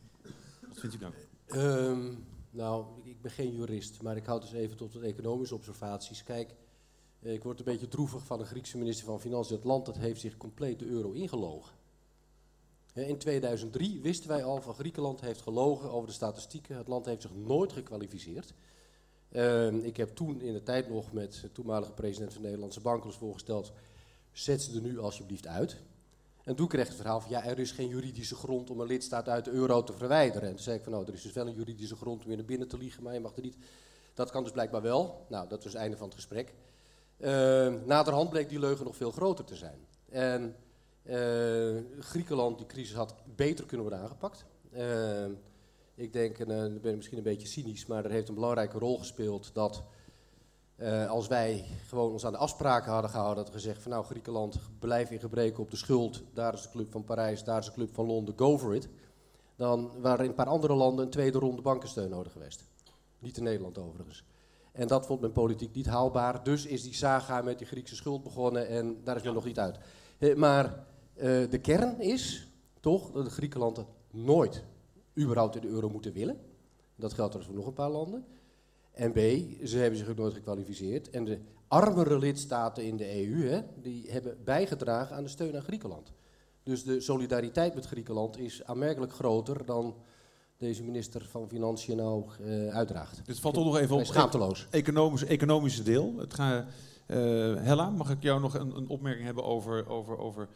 [0.67, 1.13] Wat vindt u dan?
[1.61, 6.23] Um, Nou, ik- ben geen jurist, maar ik houd dus even tot de economische observaties.
[6.23, 6.55] Kijk,
[7.19, 9.55] eh, ik word een beetje droevig van de Griekse minister van Financiën.
[9.55, 11.73] Het land dat heeft zich compleet de euro ingelogen.
[12.93, 16.77] In 2003 wisten wij al van Griekenland heeft gelogen over de statistieken.
[16.77, 18.53] Het land heeft zich nooit gekwalificeerd.
[19.29, 22.81] Ehm, ik heb toen in de tijd nog met de toenmalige president van de Nederlandse
[22.81, 23.73] Bank ons voorgesteld...
[24.38, 25.78] zet ze er nu alsjeblieft uit.
[26.43, 28.88] En toen kreeg ik het verhaal van ja, er is geen juridische grond om een
[28.88, 30.50] lidstaat uit de euro te verwijderen.
[30.50, 32.36] En toen zei ik van nou, er is dus wel een juridische grond om je
[32.36, 33.58] naar binnen te liegen, maar je mag er niet.
[34.13, 35.26] Dat kan dus blijkbaar wel.
[35.30, 36.54] Nou, dat was het einde van het gesprek.
[37.17, 39.80] Uh, naderhand bleek die leugen nog veel groter te zijn.
[40.10, 40.56] En
[41.06, 44.45] eh, Griekenland, die crisis had beter kunnen worden aangepakt.
[44.71, 45.26] Eh,
[45.95, 48.36] ik denk, en eh, dan ben ik misschien een beetje cynisch, maar er heeft een
[48.36, 49.84] belangrijke rol gespeeld dat
[50.75, 54.59] eh, als wij gewoon ons aan de afspraken hadden gehouden, hadden gezegd van nou Griekenland,
[54.79, 57.71] blijf in gebreken op de schuld, daar is de club van Parijs, daar is de
[57.71, 58.89] club van Londen, go for it.
[59.55, 62.63] Dan waren in een paar andere landen een tweede ronde bankensteun nodig geweest.
[63.19, 64.23] Niet in Nederland overigens.
[64.71, 68.23] En dat vond men politiek niet haalbaar, dus is die saga met die Griekse schuld
[68.23, 69.77] begonnen en daar is men nog niet uit.
[70.17, 70.65] Eh, maar
[71.13, 74.63] eh, de kern is toch dat Griekenland het nooit
[75.17, 76.39] überhaupt in de euro moeten willen.
[76.95, 78.25] Dat geldt trouwens voor nog een paar landen.
[78.95, 79.17] En B,
[79.63, 81.10] ze hebben zich ook nooit gekwalificeerd.
[81.10, 85.62] En de armere lidstaten in de EU, hè, die hebben bijgedragen aan de steun aan
[85.62, 86.12] Griekenland.
[86.63, 89.95] Dus de solidariteit met Griekenland is aanmerkelijk groter dan
[90.58, 93.21] deze minister van Financiën nou eh, uitdraagt.
[93.25, 94.67] Dit valt toch nog even op schaamteloos.
[94.69, 96.13] economisch, economische deel.
[96.17, 96.65] Het ga,
[97.05, 97.17] eh,
[97.55, 100.47] Hella, mag ik jou nog een, een opmerking hebben over, over, over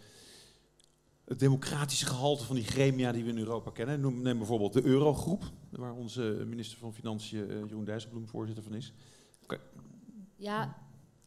[1.29, 3.99] het democratische gehalte van die gremia die we in Europa kennen?
[3.99, 8.73] Noem, neem bijvoorbeeld de Eurogroep, waar onze minister van Financiën eh, Jeroen Dijsselbloem voorzitter van
[8.73, 8.93] is.
[10.35, 10.75] Ja,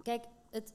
[0.02, 0.72] kijk, het,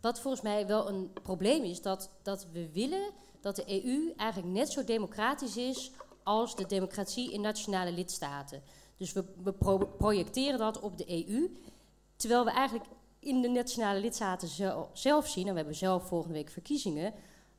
[0.00, 4.52] wat volgens mij wel een probleem is, dat, dat we willen dat de EU eigenlijk
[4.52, 5.90] net zo democratisch is
[6.22, 8.62] als de democratie in nationale lidstaten.
[8.96, 11.56] Dus we, we pro- projecteren dat op de EU,
[12.16, 16.34] terwijl we eigenlijk in de nationale lidstaten zel- zelf zien, en we hebben zelf volgende
[16.34, 17.14] week verkiezingen,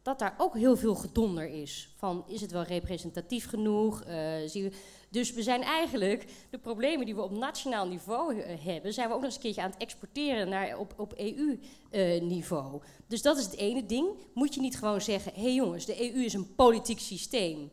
[0.06, 1.90] dat daar ook heel veel gedonder is.
[1.96, 4.04] Van is het wel representatief genoeg?
[4.04, 4.72] Eh, zien we,
[5.10, 9.14] dus we zijn eigenlijk de problemen die we op nationaal niveau eh, hebben, zijn we
[9.14, 12.82] ook nog eens een keertje aan het exporteren naar op, op EU-niveau.
[13.08, 14.08] dus dat is het ene ding.
[14.34, 17.72] Moet je niet gewoon zeggen: hé hey jongens, de EU is een politiek systeem.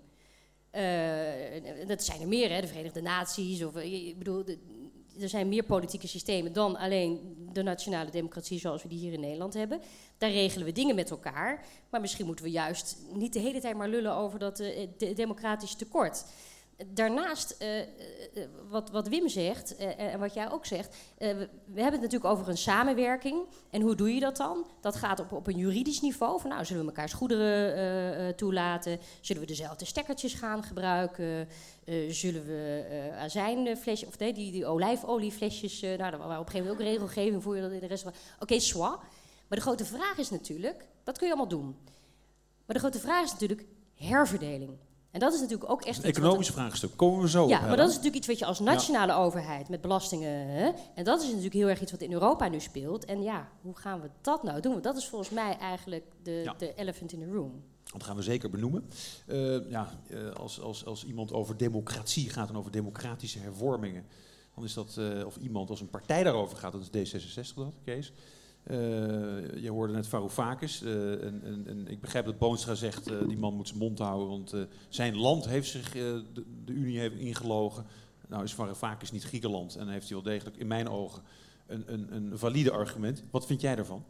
[0.71, 3.65] Eh, dat zijn er meer, hè, de Verenigde Naties.
[3.65, 4.45] Of, eh, ik bedoel,
[5.21, 9.21] er zijn meer politieke systemen dan alleen de nationale democratie zoals we die hier in
[9.21, 9.81] Nederland hebben.
[10.19, 11.65] Daar regelen we dingen met elkaar.
[11.91, 15.75] Maar misschien moeten we juist niet de hele tijd maar lullen over dat eh, de-
[15.77, 16.25] tekort.
[16.89, 17.87] Daarnaast, eh, eh,
[18.35, 22.31] eh, wat, wat Wim zegt en wat jij ook zegt, we, we hebben het natuurlijk
[22.31, 23.47] over een samenwerking.
[23.71, 24.67] En hoe doe je dat dan?
[24.81, 26.41] Dat gaat op, op een juridisch niveau.
[26.41, 28.99] Van nou, zullen we elkaars goederen toelaten?
[29.21, 31.49] Zullen we dezelfde stekkertjes gaan gebruiken?
[32.09, 36.81] Zullen we azijnflesjes, of nee, die, die olijfolieflesjes, nou, daar waren op een gegeven moment
[36.81, 38.05] ook regelgeving voor je dat in de rest.
[38.39, 38.99] Oké, soit.
[39.49, 41.77] Maar de grote vraag is natuurlijk, dat kun je allemaal doen.
[42.67, 43.65] Maar de grote vraag is natuurlijk
[43.95, 44.79] herverdeling.
[45.13, 46.97] En dat is natuurlijk ook echt Een iets wat- economisch vraagstuk.
[46.97, 49.69] Komen we zo op, ja, maar dat is natuurlijk iets wat je als nationale overheid
[49.69, 50.47] met belastingen.
[50.49, 50.71] Hè?
[50.95, 53.05] En dat is natuurlijk heel erg iets wat in Europa nu speelt.
[53.05, 54.73] En ja, hoe gaan we dat nou doen?
[54.73, 56.55] Want dat is volgens mij eigenlijk de, Ja.
[56.59, 57.63] de elephant in the room.
[57.93, 58.89] Dat gaan we zeker benoemen.
[59.27, 64.07] Eh, ja, eh, als, als, als iemand over democratie gaat en over democratische hervormingen,
[64.55, 67.75] dan is dat, eh, of iemand als een partij daarover gaat, dat is D66 dat,
[67.85, 68.13] Kees.
[68.63, 68.77] Eh,
[69.63, 70.83] je hoorde net Varoufakis.
[70.83, 74.55] eh en, ik begrijp dat Boonstra zegt, eh, die man moet zijn mond houden, want
[74.89, 76.25] zijn land heeft zich, de,
[76.65, 77.87] de Unie heeft ingelogen.
[78.29, 81.23] Nou is Varoufakis niet Griekenland en heeft hij wel degelijk in mijn ogen
[81.67, 83.23] een, een, een valide argument.
[83.31, 84.05] Wat vind jij daarvan?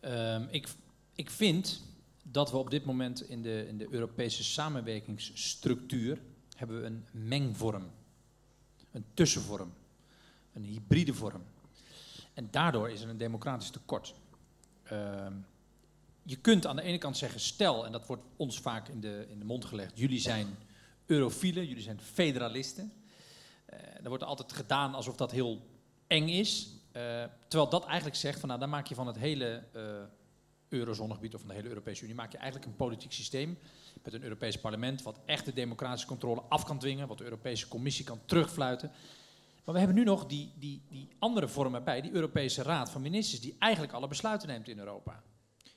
[0.00, 0.68] Ehm, ik,
[1.14, 1.82] ik vind
[2.22, 6.18] dat we op dit moment in de, in de Europese samenwerkingsstructuur
[6.56, 7.90] hebben we een mengvorm,
[8.90, 9.72] een tussenvorm,
[10.52, 11.42] een hybride vorm.
[12.34, 14.14] En daardoor is er een democratisch tekort.
[14.82, 15.32] Ehm,
[16.22, 19.26] je kunt aan de ene kant zeggen, stel, en dat wordt ons vaak in de,
[19.28, 20.56] in de mond gelegd, jullie zijn
[21.06, 22.92] eurofielen, jullie zijn federalisten.
[23.66, 25.66] Eh er wordt altijd gedaan alsof dat heel
[26.06, 26.68] eng is.
[26.92, 29.82] Eh, terwijl dat eigenlijk zegt, van, nou, dan maak je van het hele eh
[30.68, 33.58] eurozonegebied of van de hele Europese Unie, maak je eigenlijk een politiek systeem
[34.02, 37.68] met een Europees parlement wat echt de democratische controle af kan dwingen, wat de Europese
[37.68, 38.90] Commissie kan terugfluiten.
[39.64, 43.02] Maar we hebben nu nog die, die, die andere vorm erbij, die Europese Raad van
[43.02, 45.22] Ministers, die eigenlijk alle besluiten neemt in Europa.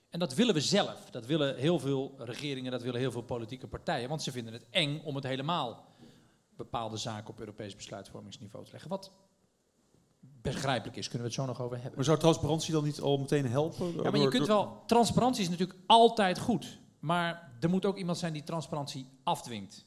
[0.10, 1.10] En dat willen we zelf.
[1.10, 4.10] Dat willen heel veel regeringen, dat willen heel veel politieke partijen.
[4.10, 5.86] Want ze vinden het eng om het helemaal
[6.56, 8.90] bepaalde zaken op Europees besluitvormingsniveau te leggen.
[8.90, 9.12] Wat
[10.42, 11.96] begrijpelijk is, kunnen we het zo nog over hebben.
[11.96, 13.94] Maar zou transparantie dan niet al meteen helpen?
[13.94, 14.84] Ja, maar je kunt wel.
[14.86, 16.80] Transparantie is natuurlijk altijd goed.
[17.00, 19.86] Maar er moet ook iemand zijn die transparantie afdwingt.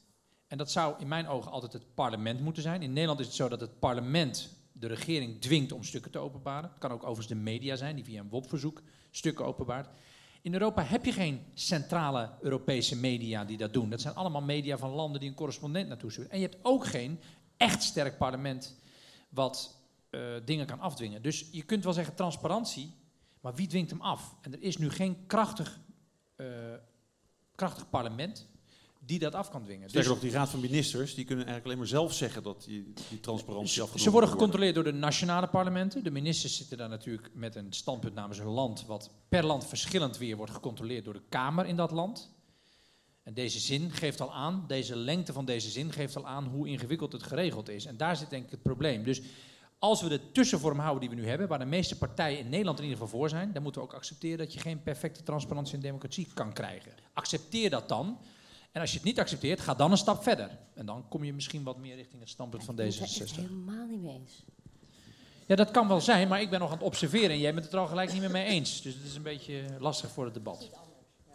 [0.51, 2.81] En dat zou in mijn ogen altijd het parlement moeten zijn.
[2.81, 6.69] In Nederland is het zo dat het parlement de regering dwingt om stukken te openbaren.
[6.69, 9.89] Het kan ook overigens de media zijn, die via een WOP-verzoek stukken openbaart.
[10.41, 13.89] In Europa heb je geen centrale Europese media die dat doen.
[13.89, 16.31] Dat zijn allemaal media van landen die een correspondent naartoe sturen.
[16.31, 17.19] En je hebt ook geen
[17.57, 18.75] echt sterk parlement
[19.29, 19.77] wat
[20.09, 21.21] uh, dingen kan afdwingen.
[21.21, 22.93] Dus je kunt wel zeggen transparantie,
[23.41, 24.35] maar wie dwingt hem af?
[24.41, 25.79] En er is nu geen krachtig,
[26.37, 26.47] uh,
[27.55, 28.49] krachtig parlement
[29.11, 29.89] die dat af kan dwingen.
[29.89, 32.63] Sterker dus, nog, die raad van ministers die kunnen eigenlijk alleen maar zelf zeggen dat
[32.63, 36.03] die, die transparantie afgenomen Ze worden gecontroleerd door de nationale parlementen.
[36.03, 40.17] De ministers zitten daar natuurlijk met een standpunt namens hun land, wat per land verschillend
[40.17, 42.33] weer wordt gecontroleerd door de Kamer in dat land.
[43.23, 46.67] En deze zin geeft al aan, deze lengte van deze zin geeft al aan hoe
[46.67, 47.85] ingewikkeld het geregeld is.
[47.85, 49.03] En daar zit denk ik het probleem.
[49.03, 49.21] Dus
[49.79, 52.77] als we de tussenvorm houden die we nu hebben, waar de meeste partijen in Nederland
[52.77, 55.75] in ieder geval voor zijn, dan moeten we ook accepteren dat je geen perfecte transparantie
[55.75, 56.91] en democratie kan krijgen.
[57.13, 58.17] Accepteer dat dan.
[58.71, 60.57] En als je het niet accepteert, ga dan een stap verder.
[60.73, 62.77] En dan kom je misschien wat meer richting het standpunt van D66.
[62.77, 64.43] Ik ben het helemaal niet mee eens.
[65.47, 67.65] Ja, dat kan wel zijn, maar ik ben nog aan het observeren en jij bent
[67.65, 68.81] het er al gelijk niet meer mee eens.
[68.81, 70.69] Dus het is een beetje lastig voor het debat.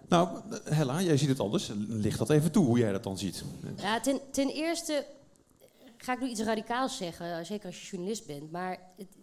[0.08, 1.70] Nou, Hella, jij ziet het anders.
[1.88, 3.44] Licht dat even toe, hoe jij dat dan ziet.
[3.76, 5.06] Ja, ten, ten eerste
[5.96, 8.50] ga ik nu iets radicaals zeggen, zeker als je journalist bent.
[8.50, 9.16] Maar het,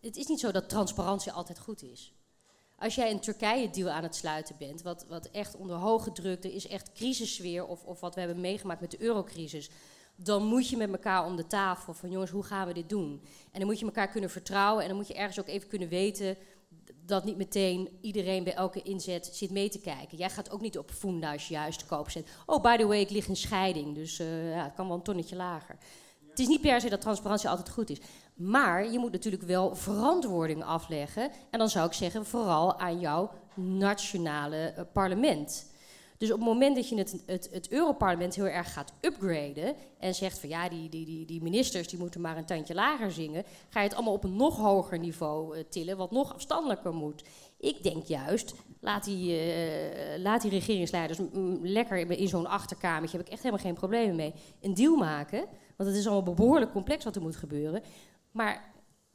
[0.00, 2.14] het is niet zo dat transparantie altijd goed is.
[2.78, 6.54] Als jij een Turkije-deal aan het sluiten bent, wat, wat echt onder hoge druk, er
[6.54, 9.70] is echt crisissfeer, of, of wat we hebben meegemaakt met de eurocrisis,
[10.16, 13.22] dan moet je met elkaar om de tafel van jongens, hoe gaan we dit doen?
[13.52, 15.88] En dan moet je elkaar kunnen vertrouwen en dan moet je ergens ook even kunnen
[15.88, 16.36] weten
[17.06, 20.18] dat niet meteen iedereen bij elke inzet zit mee te kijken.
[20.18, 22.28] Jij gaat ook niet op Funda als je juist koop zet.
[22.46, 25.02] Oh, by the way, ik lig in scheiding, dus uh, ja, het kan wel een
[25.02, 25.76] tonnetje lager.
[26.28, 27.98] Het is niet per se dat transparantie altijd goed is.
[28.36, 31.30] Maar je moet natuurlijk wel verantwoording afleggen.
[31.50, 35.74] En dan zou ik zeggen, vooral aan jouw nationale eh, parlement.
[36.18, 40.14] Dus op het moment dat je het, het, het Europarlement heel erg gaat upgraden en
[40.14, 43.80] zegt van ja, die, die, die, ministers die moeten maar een tandje lager zingen, ga
[43.80, 47.24] je het allemaal op een nog hoger niveau uh, tillen, wat nog afstandelijker moet.
[47.58, 51.18] Ik denk juist, laat die, uh, laat die regeringsleiders
[51.62, 55.44] lekker in zo'n achterkamertje, heb ik echt helemaal geen problemen mee, een deal maken.
[55.76, 57.82] Want het is allemaal behoorlijk complex wat er moet gebeuren.
[58.36, 58.64] Maar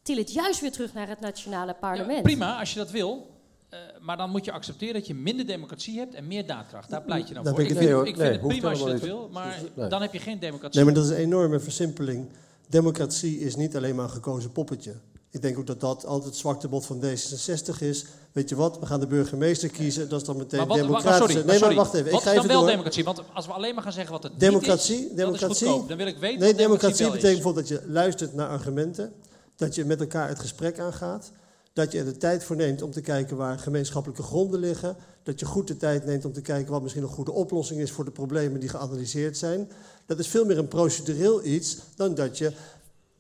[0.02, 2.18] til het juist weer terug naar het nationale parlement.
[2.18, 3.30] Ja, prima, als je dat wil.
[3.74, 6.90] Uh, maar dan moet je accepteren dat je minder democratie hebt en meer daadkracht.
[6.90, 7.60] Daar pleit je dan voor.
[7.60, 10.20] Ik, ik, vind, ik vind het prima als je dat wil, maar dan heb je
[10.20, 10.76] geen democratie.
[10.76, 12.30] Nee, maar dat is een enorme versimpeling.
[12.68, 14.96] Democratie is niet alleen maar een gekozen poppetje.
[15.32, 18.06] Ik denk ook dat dat altijd het zwaktebod van D66 is.
[18.32, 21.28] Weet je wat, we gaan de burgemeester kiezen, dat is dan meteen wat, democratie.
[21.28, 22.12] Sorry, nee, maar wacht even.
[22.12, 23.04] Wat ik ga is dan wel democratie?
[23.04, 25.98] Want als we alleen maar gaan zeggen wat het democratie, niet is, democratie, is Dan
[25.98, 29.14] wil ik weten nee, democratie, betekent bijvoorbeeld dat je luistert naar argumenten.
[29.56, 31.32] Dat je met elkaar het gesprek aangaat.
[31.74, 34.96] Dat je er de tijd voor neemt om te kijken waar gemeenschappelijke gronden liggen.
[35.24, 37.92] Dat je goed de tijd neemt om te kijken wat misschien een goede oplossing is
[37.92, 39.72] voor de problemen die geanalyseerd zijn.
[40.06, 42.52] Dat is veel meer een procedureel iets dan dat je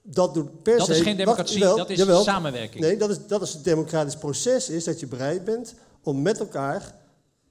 [0.01, 0.93] dat doet per dat se...
[0.93, 2.83] is geen democratie, dat is jawel, samenwerking.
[2.83, 6.39] Nee, dat is, dat is het democratisch proces, is dat je bereid bent om met
[6.39, 6.99] elkaar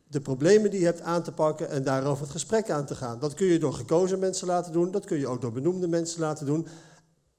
[0.09, 3.19] de problemen die je hebt aan te pakken en daarover het gesprek aan te gaan.
[3.19, 6.21] Dat kun je door gekozen mensen laten doen, dat kun je ook door benoemde mensen
[6.21, 6.67] laten doen.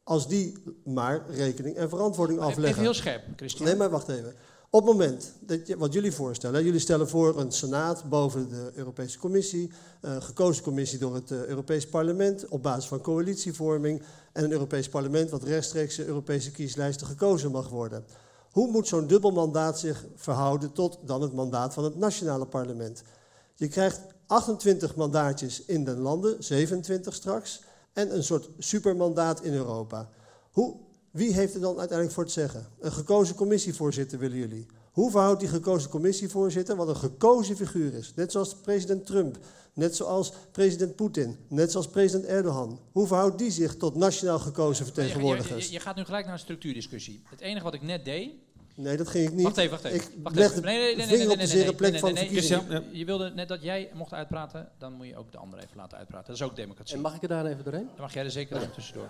[0.03, 2.69] Als die maar rekening en verantwoording afleggen.
[2.69, 3.67] Even heel scherp, Christian.
[3.67, 4.35] Nee, maar wacht even.
[4.73, 8.71] Op het moment dat je, wat jullie voorstellen, jullie stellen voor een senaat boven de
[8.73, 14.01] Europese Commissie, een gekozen commissie door het uh, Europees Parlement op basis van coalitievorming
[14.33, 18.05] en een Europees Parlement wat rechtstreeks de Europese kieslijsten gekozen mag worden.
[18.51, 23.03] Hoe moet zo'n dubbel mandaat zich verhouden tot dan het mandaat van het nationale parlement?
[23.55, 27.61] Je krijgt 28 mandaatjes in de landen, 27 straks,
[27.93, 30.09] en een soort supermandaat in Europa.
[30.51, 30.75] Hoe
[31.11, 32.67] wie heeft er dan uiteindelijk voor te zeggen?
[32.79, 34.65] Een gekozen commissievoorzitter willen jullie.
[34.91, 39.37] Hoe verhoudt die gekozen commissievoorzitter, wat een gekozen figuur is, net zoals president Trump,
[39.73, 44.85] net zoals president Poetin, net zoals president Erdogan, hoe verhoudt die zich tot nationaal gekozen
[44.85, 45.65] vertegenwoordigers?
[45.65, 47.21] Je, je, je gaat nu gelijk naar een structuurdiscussie.
[47.29, 48.31] Het enige wat ik net deed,
[48.75, 49.43] Nee, dat ging ik niet.
[49.43, 49.97] Wacht even, wacht even.
[49.97, 50.61] Ik wacht even.
[50.63, 52.15] Nee, nee, nee, nee, nee, nee, nee, plek van
[52.91, 55.97] je wilde net dat jij mocht uitpraten, dan moet je ook de ander even laten
[55.97, 56.27] uitpraten.
[56.27, 56.95] Dat is ook democratie.
[56.95, 57.85] En mag ik er daar even doorheen?
[57.85, 59.09] Dan mag jij er zeker even tussendoor.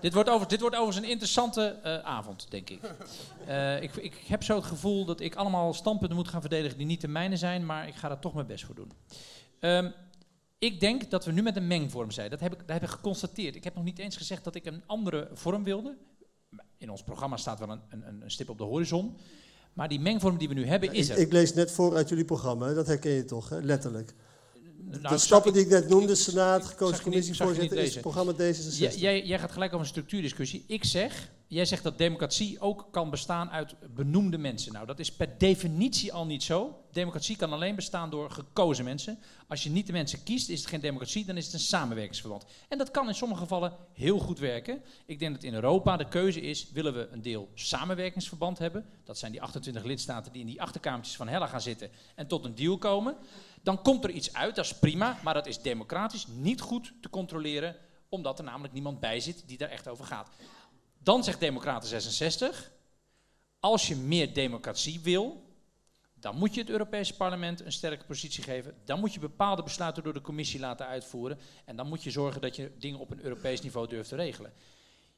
[0.00, 2.80] Dit wordt, over, dit wordt overigens een interessante uh, avond, denk ik.
[3.48, 3.96] Uh, ik.
[3.96, 7.08] Ik heb zo het gevoel dat ik allemaal standpunten moet gaan verdedigen die niet de
[7.08, 8.92] mijne zijn, maar ik ga er toch mijn best voor doen.
[9.60, 9.92] Um,
[10.58, 12.30] ik denk dat we nu met een mengvorm zijn.
[12.30, 13.54] Dat heb ik, dat heb ik geconstateerd.
[13.54, 15.96] Ik heb nog niet eens gezegd dat ik een andere vorm wilde.
[16.80, 19.16] In ons programma staat wel een, een, een stip op de horizon.
[19.72, 21.20] Maar die mengvorm die we nu hebben is ik, er.
[21.22, 23.60] Ik lees net voor uit jullie programma, dat herken je toch, hè?
[23.60, 24.14] letterlijk.
[24.78, 28.98] Nou, de stappen die ik net noemde, Senaat, gekozen commissievoorzitter, is het programma D66.
[28.98, 30.64] Jij, jij, gaat gelijk over een structuurdiscussie.
[30.66, 34.72] Ik zeg, jij zegt dat democratie ook kan bestaan uit benoemde mensen.
[34.72, 36.84] Nou, dat is per definitie al niet zo.
[36.92, 39.18] Democratie kan alleen bestaan door gekozen mensen.
[39.48, 42.44] Als je niet de mensen kiest, is het geen democratie, dan is het een samenwerkingsverband.
[42.68, 44.82] En dat kan in sommige gevallen heel goed werken.
[45.06, 48.86] Ik denk dat in Europa de keuze is, willen we een deel samenwerkingsverband hebben?
[49.04, 52.44] Dat zijn die 28 lidstaten die in die achterkamertjes van Hella gaan zitten en tot
[52.44, 53.16] een deal komen.
[53.62, 57.10] Dan komt er iets uit, dat is prima, maar dat is democratisch niet goed te
[57.10, 57.76] controleren,
[58.08, 60.28] omdat er namelijk niemand bij zit die daar echt over gaat.
[61.02, 62.72] Dan zegt Democraten 66,
[63.60, 65.48] als je meer democratie wil,
[66.14, 68.74] dan moet je het Europese parlement een sterke positie geven.
[68.84, 71.38] Dan moet je bepaalde besluiten door de commissie laten uitvoeren.
[71.64, 74.52] En dan moet je zorgen dat je dingen op een Europees niveau durft te regelen.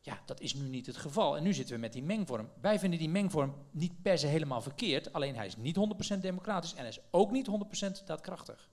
[0.01, 1.37] Ja, dat is nu niet het geval.
[1.37, 2.51] En nu zitten we met die mengvorm.
[2.61, 5.12] Wij vinden die mengvorm niet per se helemaal verkeerd.
[5.12, 5.77] Alleen hij is niet
[6.16, 7.49] 100% democratisch en hij is ook niet
[8.01, 8.71] 100% daadkrachtig.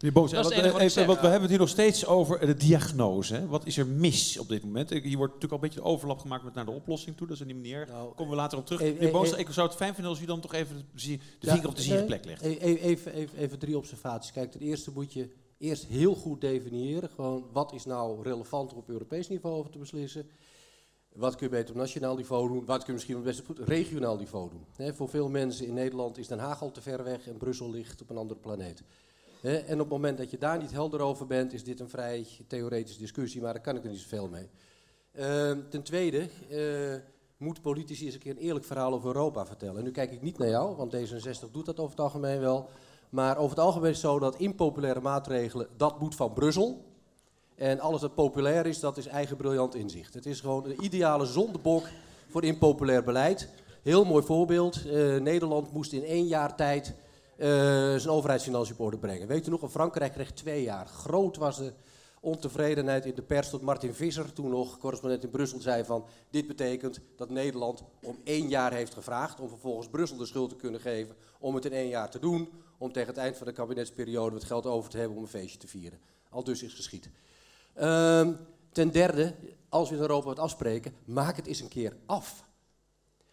[0.00, 2.46] Meneer Boos, Dat wat, het wat even, want we hebben het hier nog steeds over
[2.46, 3.34] de diagnose.
[3.34, 3.46] Hè?
[3.46, 4.90] Wat is er mis op dit moment?
[4.90, 7.26] Hier wordt natuurlijk al een beetje de overlap gemaakt met naar de oplossing toe.
[7.26, 7.86] Dat is een manier.
[7.86, 8.80] Daar Nou, komen we later op terug.
[8.80, 10.76] eh, Meneer eh, Boos, eh, ik zou het fijn vinden als u dan toch even
[10.76, 12.44] de, de Ja, vinger op de zere plek legt.
[12.44, 14.32] e- e- Even, even, even drie observaties.
[14.32, 17.10] Kijk, ten eerste moet je eerst heel goed definiëren.
[17.14, 20.26] Gewoon, wat is nou relevant om op Europees niveau over te beslissen?
[21.12, 22.64] Wat kun je beter op nationaal niveau doen?
[22.64, 24.64] Wat kun je misschien op best op regionaal niveau doen?
[24.76, 27.70] Hè, voor veel mensen in Nederland is Den Haag al te ver weg en Brussel
[27.70, 28.82] ligt op een andere planeet.
[29.42, 32.26] En op het moment dat je daar niet helder over bent, is dit een vrij
[32.46, 34.48] theoretische discussie, maar daar kan ik er niet zoveel mee.
[35.12, 39.76] Ehm, ten tweede, eh moeten politici eens een keer een eerlijk verhaal over Europa vertellen.
[39.76, 42.68] En nu kijk ik niet naar jou, want D66 doet dat over het algemeen wel.
[43.10, 46.84] Maar over het algemeen is het zo dat impopulaire maatregelen, dat moet van Brussel.
[47.54, 50.14] En alles wat populair is, dat is eigen briljant inzicht.
[50.14, 51.86] Het is gewoon een ideale zondebok
[52.28, 53.48] voor impopulair beleid.
[53.82, 54.86] Heel mooi voorbeeld.
[54.86, 56.94] Eh, Nederland moest in één jaar tijd
[57.38, 59.26] zijn overheidsfinanciën op orde brengen.
[59.26, 60.86] Weet u nog, Frankrijk kreeg twee jaar.
[60.86, 61.72] Groot was de
[62.20, 66.04] ontevredenheid in de pers tot Martin Visser, toen nog correspondent in Brussel, zei van...
[66.30, 69.40] dit betekent dat Nederland om één jaar heeft gevraagd...
[69.40, 72.48] om vervolgens Brussel de schuld te kunnen geven om het in één jaar te doen...
[72.78, 75.58] om tegen het eind van de kabinetsperiode het geld over te hebben om een feestje
[75.58, 75.98] te vieren.
[76.30, 77.10] Al dus is geschied.
[77.74, 78.32] Ehm,
[78.72, 79.34] ten derde,
[79.68, 82.46] als we in Europa wat afspreken, maak het eens een keer af.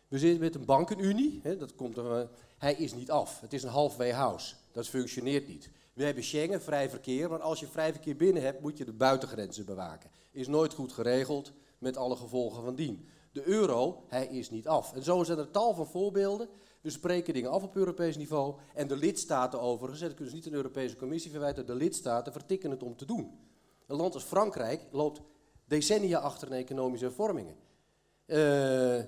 [0.08, 3.42] We zitten met een bankenunie, hè, dat komt er, eh, hij is niet af.
[3.42, 5.70] Het is een halfway house, dat functioneert niet.
[5.94, 8.94] We hebben Schengen, vrij verkeer, maar als je vrij verkeer binnen hebt, moet je de
[8.94, 10.10] buitengrenzen bewaken.
[10.32, 13.08] Is nooit goed geregeld, met alle gevolgen van dien.
[13.32, 14.94] De euro, hij is niet af.
[14.94, 16.50] En zo zijn er tal van voorbeelden.
[16.82, 18.56] We spreken dingen af op Europees niveau.
[18.74, 21.76] En de lidstaten overigens, en dat kunnen ze niet aan de Europese Commissie verwijten, de
[21.76, 23.40] lidstaten vertikken het om te doen.
[23.88, 25.22] Een land als Frankrijk loopt
[25.66, 27.56] decennia achter in economische hervormingen.
[28.26, 29.00] Eh,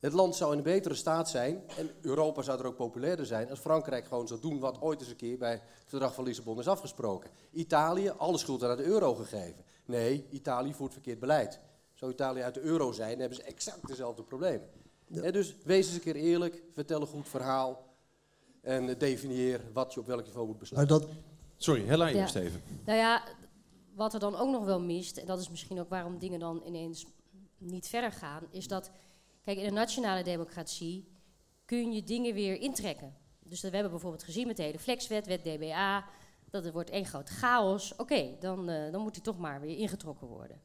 [0.00, 3.50] het land zou in een betere staat zijn, en Europa zou er ook populairder zijn,
[3.50, 6.58] als Frankrijk gewoon zou doen wat ooit eens een keer bij het verdrag van Lissabon
[6.58, 7.30] is afgesproken.
[7.52, 9.64] Italië, alle schuld aan de euro gegeven.
[9.84, 11.60] Nee, Italië voert verkeerd beleid.
[11.94, 14.68] Zou Italië uit de euro zijn, dan hebben ze exact dezelfde problemen.
[15.12, 17.84] Hè, dus wees eens een keer eerlijk, vertel een goed verhaal
[18.60, 21.00] en eh, definieer wat je op welk niveau moet besluiten.
[21.00, 21.08] Dat,
[21.56, 22.20] Sorry, Hella Ja.
[22.20, 22.62] eerst even.
[22.84, 23.22] Nou ja,
[23.94, 26.62] wat er dan ook nog wel mist, en dat is misschien ook waarom dingen dan
[26.66, 27.06] ineens
[27.58, 28.90] niet verder gaan, is dat,
[29.46, 31.08] kijk, in een nationale democratie
[31.64, 33.14] kun je dingen weer intrekken.
[33.38, 36.04] Dus we hebben bijvoorbeeld gezien met de hele flexwet, wet DBA,
[36.50, 37.96] dat er wordt één groot chaos.
[37.96, 40.60] Oké, dan, eh, dan moet die toch maar weer ingetrokken worden.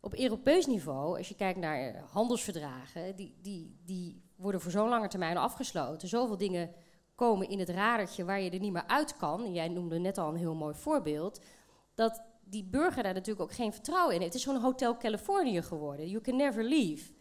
[0.00, 5.08] Op Europees niveau, als je kijkt naar handelsverdragen, die, die, die worden voor zo'n lange
[5.08, 6.08] termijn afgesloten.
[6.08, 6.70] Zoveel dingen
[7.14, 9.52] komen in het radertje waar je er niet meer uit kan.
[9.52, 11.40] Jij noemde net al een heel mooi voorbeeld.
[11.94, 14.32] Dat die burger daar natuurlijk ook geen vertrouwen in heeft.
[14.32, 16.08] Het is zo'n Hotel Californië geworden.
[16.08, 17.12] You can never leave.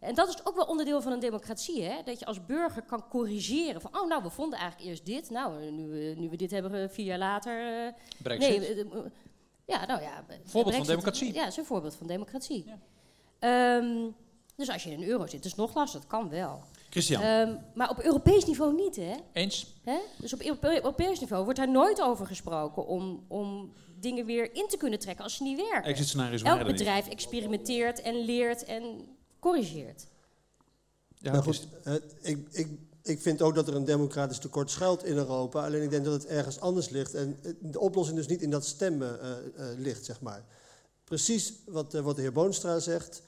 [0.00, 2.02] En dat is ook wel onderdeel van een democratie, hè?
[2.04, 3.80] dat je als burger kan corrigeren.
[3.80, 5.30] Van, oh, nou, we vonden eigenlijk eerst dit.
[5.30, 7.84] Nou, nu, we- nu we dit hebben, eh, vier jaar later.
[7.86, 8.58] eh, Brexit.
[8.58, 8.86] Nee, eh, eh,
[9.66, 10.24] ja, nou ja.
[10.28, 11.34] eh, van democratie.
[11.34, 12.64] Ja, het is een voorbeeld van democratie.
[13.38, 14.06] Ehm,
[14.56, 16.00] dus als je in een euro zit, is het nog lastig.
[16.00, 16.60] Dat kan wel.
[16.90, 17.22] Christian.
[17.22, 19.14] Ehm, maar op Europees niveau niet, hè?
[19.32, 19.74] Eens?
[19.84, 19.98] Hè?
[20.18, 24.66] Dus op Europe- Europees niveau wordt daar nooit over gesproken om, om dingen weer in
[24.68, 25.90] te kunnen trekken als ze niet werken.
[25.90, 30.06] Exit scenario's Elk bedrijf experimenteert en leert en corrigeert.
[31.14, 32.68] Ja, nou goed, eh, ik, ik,
[33.08, 35.64] ik vind ook dat er een democratisch tekort schuilt in Europa.
[35.64, 37.14] Alleen ik denk dat het ergens anders ligt.
[37.14, 40.44] En eh, de oplossing dus niet in dat stemmen eh, eh, ligt, zeg maar.
[41.04, 43.22] Precies wat, wat de heer Boonstra zegt.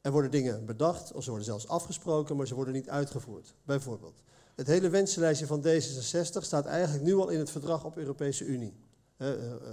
[0.00, 3.54] Er worden dingen bedacht, of ze worden zelfs afgesproken, maar ze worden niet uitgevoerd.
[3.64, 4.22] Bijvoorbeeld.
[4.54, 8.74] Het hele wensenlijstje van D66 staat eigenlijk nu al in het verdrag op Europese Unie.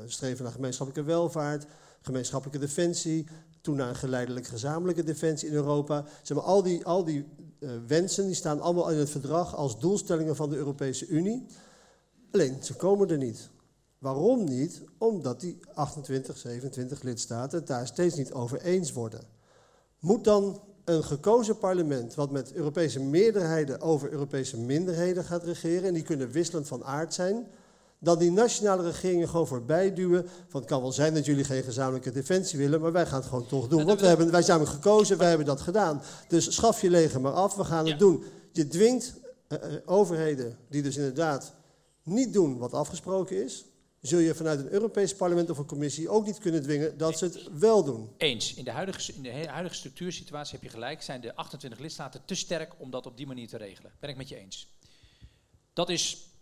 [0.06, 1.66] Streven naar gemeenschappelijke welvaart,
[2.02, 3.28] gemeenschappelijke defensie,
[3.66, 6.06] toen naar een geleidelijk gezamenlijke defensie in Europa.
[6.22, 7.26] Zeg maar, al die, al die
[7.60, 11.46] eh, wensen die staan allemaal in het verdrag als doelstellingen van de Europese Unie.
[12.32, 13.50] Alleen, ze komen er niet.
[13.98, 14.82] Waarom niet?
[14.98, 19.22] Omdat die 28, 27 lidstaten het daar steeds niet over eens worden.
[20.00, 25.94] Moet dan een gekozen parlement, wat met Europese meerderheden over Europese minderheden gaat regeren, en
[25.94, 27.48] die kunnen wisselend van aard zijn,
[28.06, 30.30] dan die nationale regeringen gewoon voorbij duwen.
[30.48, 33.30] Van het kan wel zijn dat jullie geen gezamenlijke defensie willen, maar wij gaan het
[33.30, 33.86] gewoon toch doen.
[33.86, 36.02] Want we hebben, wij zijn gekozen, wij hebben dat gedaan.
[36.28, 38.24] Dus schaf je leger maar af, we gaan het doen.
[38.52, 39.14] Je dwingt
[39.50, 41.54] uh, overheden die dus inderdaad
[42.04, 43.66] niet doen wat afgesproken is,
[44.02, 47.26] zul je vanuit een Europees parlement of een commissie ook niet kunnen dwingen dat ze
[47.26, 48.10] het wel doen.
[48.18, 48.54] Eens.
[48.54, 52.36] In de huidige, in de huidige structuursituatie heb je gelijk, zijn de 28 lidstaten te
[52.36, 53.92] sterk om dat op die manier te regelen.
[54.00, 54.74] Ben ik met je eens.
[55.74, 56.34] Dat is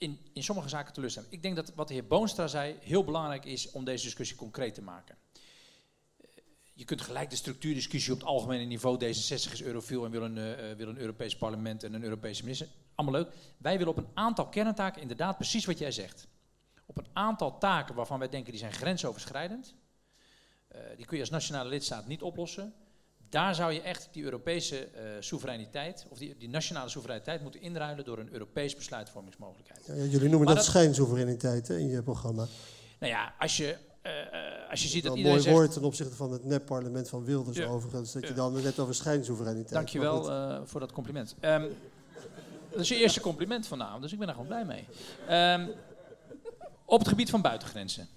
[0.00, 1.32] in, in sommige zaken teleurstellend.
[1.32, 4.74] Ik denk dat wat de heer Boonstra zei heel belangrijk is om deze discussie concreet
[4.74, 5.16] te maken.
[6.16, 6.26] Eh,
[6.72, 9.04] je kunt gelijk de structuurdiscussie op het algemene niveau.
[9.04, 12.68] D66 is eurofiel en wil een, uh, wil een Europees parlement en een Europese minister.
[12.94, 13.32] Allemaal leuk.
[13.56, 16.28] Wij willen op een aantal kerntaken inderdaad precies wat jij zegt.
[16.86, 19.74] Op een aantal taken waarvan wij denken die zijn grensoverschrijdend.
[20.74, 22.74] Uh, die kun je als nationale lidstaat niet oplossen.
[23.30, 28.04] Daar zou je echt die Europese uh, soevereiniteit, of die, die, nationale soevereiniteit, moeten inruilen
[28.04, 29.86] door een Europees besluitvormingsmogelijkheid.
[29.86, 32.46] Ja, jullie noemen dat, dat schijnsoevereiniteit hè, in je programma.
[32.98, 34.12] Nou ja, als je, uh,
[34.70, 35.56] als je ziet dat een iedereen mooi zegt...
[35.56, 37.66] woord ten opzichte van het nepparlement van Wilders Ja.
[37.66, 38.34] overigens, dat je Ja.
[38.34, 39.72] dan net over schijnsoevereiniteit.
[39.72, 41.34] Dankjewel eh voor dat compliment.
[41.40, 41.68] Ehm,
[42.70, 44.84] dat is je eerste compliment vanavond, dus ik ben daar gewoon blij mee.
[45.26, 45.68] Ehm,
[46.84, 48.08] op het gebied van buitengrenzen.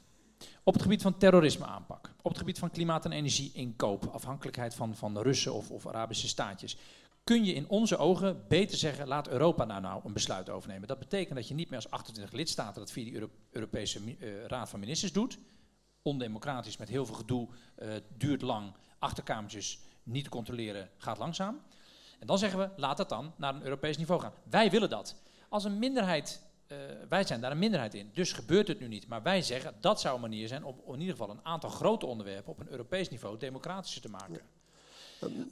[0.63, 2.11] Op het gebied van terrorisme aanpak.
[2.21, 4.05] Op het gebied van klimaat- en energie-inkoop.
[4.05, 6.77] Afhankelijkheid van, van de Russen of, of Arabische staatjes.
[7.23, 10.87] Kun je in onze ogen beter zeggen, laat Europa nou nou een besluit overnemen.
[10.87, 14.69] Dat betekent dat je niet meer als 28 lidstaten dat via Euro- Europese eh, Raad
[14.69, 15.37] van Ministers doet.
[16.01, 21.61] Ondemocratisch, met heel veel gedoe, eh, duurt lang, achterkamertjes, niet controleren, gaat langzaam.
[22.19, 24.33] En dan zeggen we, laat het dan naar een Europees niveau gaan.
[24.49, 25.15] Wij willen dat.
[25.49, 26.41] Als een minderheid,
[27.09, 29.07] wij zijn daar een minderheid in, dus gebeurt het nu niet.
[29.07, 32.05] Maar wij zeggen, dat zou een manier zijn om in ieder geval een aantal grote
[32.05, 34.41] onderwerpen op een Europees niveau democratischer te maken.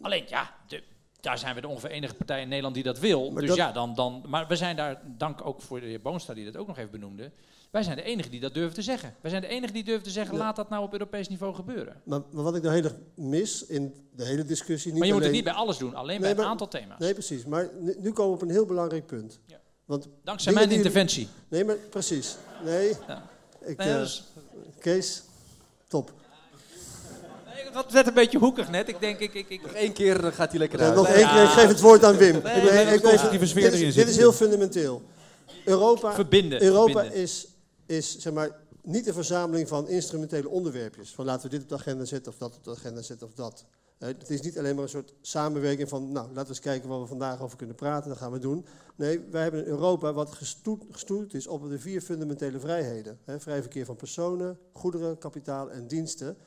[0.02, 0.84] Alleen, ja, de,
[1.20, 3.32] daar zijn we de ongeveer enige partij in Nederland die dat wil.
[3.32, 6.02] Maar dus dat- ja, dan, dan, maar we zijn daar, dank ook voor de heer
[6.02, 7.32] Boonstra die dat ook nog even benoemde,
[7.72, 9.16] wij zijn de enigen die dat durven te zeggen.
[9.22, 10.40] Wij zijn de enigen die durven te zeggen, Ja.
[10.44, 12.02] laat dat nou op Europees niveau gebeuren.
[12.06, 14.90] Maar, maar wat ik nou heel erg mis in de hele discussie...
[14.92, 17.00] Niet maar je moet het niet bij alles doen, alleen Nee, bij een aantal thema's.
[17.00, 17.46] Nee, precies.
[17.46, 19.40] Maar nu, nu komen we op een heel belangrijk punt.
[19.46, 19.60] Ja.
[19.92, 21.28] Want Dankzij mijn die- interventie.
[21.48, 22.36] Nee, maar precies.
[22.64, 23.30] Nee, Ja.
[23.66, 24.08] ik, Nee, eh,
[24.80, 25.24] Kees,
[25.88, 26.12] top.
[27.46, 28.88] Nee, dat werd een beetje hoekig net.
[28.90, 30.96] Ik denk, ik, ik, ik, Nog één keer dan gaat hij lekker uit.
[30.96, 32.42] nog één keer, ik geef het woord aan Wim.
[32.44, 35.02] Nee, Ik- nee, ik- ik- constructieve sfeer dit is- Dit is heel fundamenteel.
[35.66, 36.62] Europa, verbinden.
[36.64, 37.22] Europa verbinden.
[37.22, 37.48] is,
[37.86, 38.50] is zeg maar,
[38.84, 41.12] niet een verzameling van instrumentele onderwerpjes.
[41.14, 43.34] Van laten we dit op de agenda zetten of dat op de agenda zetten of
[43.34, 43.66] dat.
[44.02, 46.90] Eh, Het is niet alleen maar een soort samenwerking van, nou, laten we eens kijken
[46.90, 48.66] waar we vandaag over kunnen praten, dat gaan we doen.
[48.96, 50.32] Nee, wij hebben een Europa wat
[50.92, 53.20] gestoeld is op de vier fundamentele vrijheden.
[53.24, 56.38] Hè, vrij verkeer van personen, goederen, kapitaal en diensten.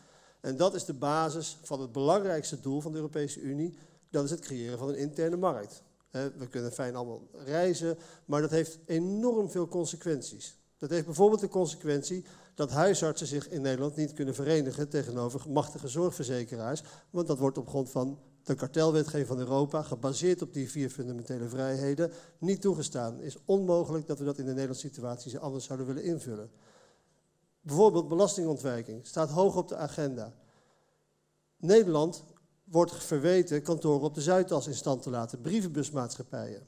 [0.41, 3.79] En dat is de basis van het belangrijkste doel van de Europese Unie.
[4.11, 5.83] Dat is het creëren van een interne markt.
[6.11, 10.57] Hè, we kunnen fijn allemaal reizen, maar dat heeft enorm veel consequenties.
[10.79, 12.25] Dat heeft bijvoorbeeld de consequentie
[12.55, 16.83] dat huisartsen zich in Nederland niet kunnen verenigen tegenover machtige zorgverzekeraars.
[17.11, 21.49] Want dat wordt op grond van de kartelwetgeving van Europa, gebaseerd op die vier fundamentele
[21.49, 23.15] vrijheden, niet toegestaan.
[23.15, 26.51] Het is onmogelijk dat we dat in de Nederlandse situatie anders zouden willen invullen.
[27.61, 30.35] Bijvoorbeeld belastingontwijking staat hoog op de agenda.
[31.57, 32.25] Nederland
[32.65, 36.67] wordt verweten kantoren op de Zuidas in stand te laten, brievenbusmaatschappijen.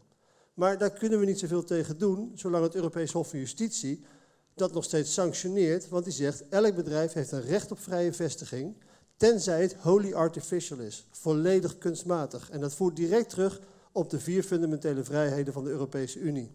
[0.55, 4.05] Maar daar kunnen we niet zoveel tegen doen, zolang het Europees Hof van Justitie
[4.57, 8.77] dat nog steeds sanctioneert, want die zegt elk bedrijf heeft een recht op vrije vestiging,
[9.17, 12.51] tenzij het wholly artificial is, volledig kunstmatig.
[12.51, 13.61] En dat voert direct terug
[13.93, 16.51] op de vier fundamentele vrijheden van de Europese Unie.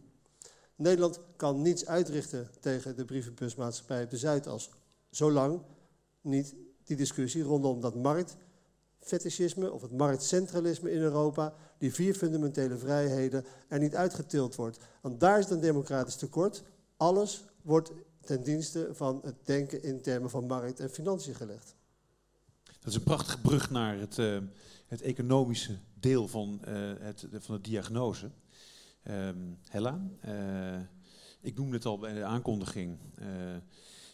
[0.76, 4.70] Nederland kan niets uitrichten tegen de brievenbusmaatschappij op de Zuidas,
[5.10, 5.62] zolang
[6.22, 13.46] niet die discussie rondom dat marktfetischisme of het marktcentralisme in Europa, die vier fundamentele vrijheden,
[13.68, 14.78] er niet uitgetild wordt.
[15.02, 16.64] Want daar is het een democratisch tekort.
[16.98, 17.92] Alles wordt
[18.22, 21.76] ten dienste van het denken in termen van markt en financiën gelegd.
[22.64, 24.38] Dat is een prachtige brug naar het, eh,
[24.88, 28.30] het economische deel van, eh, het, de, van de diagnose.
[29.04, 29.38] Ehm,
[29.70, 30.80] Hella, eh,
[31.42, 32.98] ik noemde het al bij de aankondiging.
[33.16, 33.28] Eh,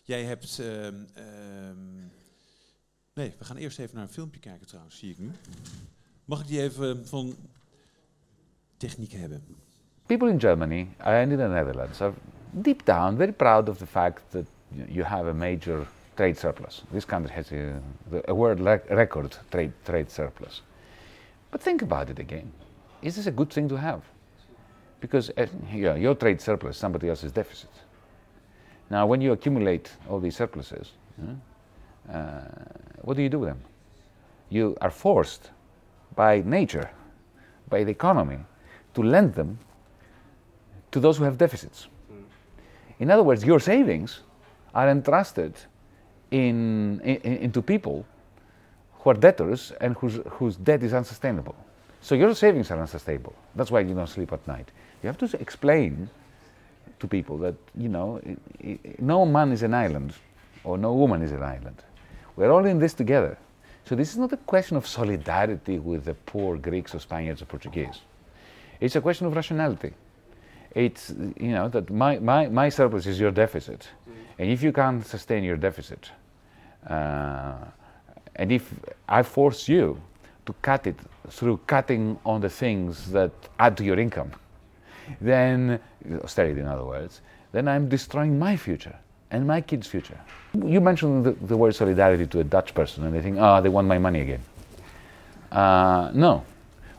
[0.04, 0.60] jij hebt.
[0.60, 1.96] ehm, ehm,
[3.14, 5.32] nee, we gaan eerst even naar een filmpje kijken trouwens, zie ik nu.
[6.26, 7.36] Mag ik die even van
[8.78, 9.44] techniek hebben?
[10.06, 12.14] People in Germany and in the Netherlands are
[12.62, 14.46] deep down very proud of the fact that
[14.90, 16.82] you have a major trade surplus.
[16.92, 17.80] This country has a,
[18.28, 20.62] a world rec- record trade, trade surplus.
[21.52, 22.52] But think about it again.
[23.02, 24.02] Is this a good thing to have?
[25.00, 27.70] Because uh, yeah, your trade surplus, is somebody else's deficit.
[28.90, 30.94] Now, when you accumulate all these surpluses,
[32.12, 32.42] uh,
[33.02, 33.62] what do you do with them?
[34.50, 35.52] you are forced
[36.16, 36.90] by nature,
[37.70, 38.40] by the economy,
[38.94, 39.60] to lend them
[40.92, 41.88] to those who have deficits.
[43.00, 44.22] In other words, your savings
[44.74, 45.54] are entrusted
[46.32, 48.06] in, in, into people
[48.94, 51.56] who are debtors and whose, whose debt is unsustainable.
[52.02, 53.36] So your savings are unsustainable.
[53.56, 54.72] That's why you don't sleep at night.
[55.04, 56.10] You have to explain
[57.00, 58.22] to people that, you know,
[59.00, 60.14] no man is an island
[60.64, 61.84] or no woman is an island.
[62.36, 63.38] We're all in this together.
[63.86, 67.46] So this is not a question of solidarity with the poor Greeks or Spaniards or
[67.46, 68.02] Portuguese.
[68.80, 69.94] It's a question of rationality.
[70.76, 73.88] It's, you know, that my, my, my surplus is your deficit.
[74.40, 76.12] And if you can't sustain your deficit,
[76.88, 77.56] uh,
[78.36, 78.72] and if
[79.10, 80.00] I force you
[80.46, 80.96] to cut it
[81.30, 84.32] through cutting on the things that add to your income,
[85.20, 85.80] then,
[86.24, 88.96] austerity in other words, then I'm destroying my future
[89.32, 90.20] and my kids' future.
[90.54, 93.70] You mentioned the, the word solidarity to a Dutch person, and they think, oh, they
[93.70, 94.42] want my money again.
[95.52, 96.44] Uh, no,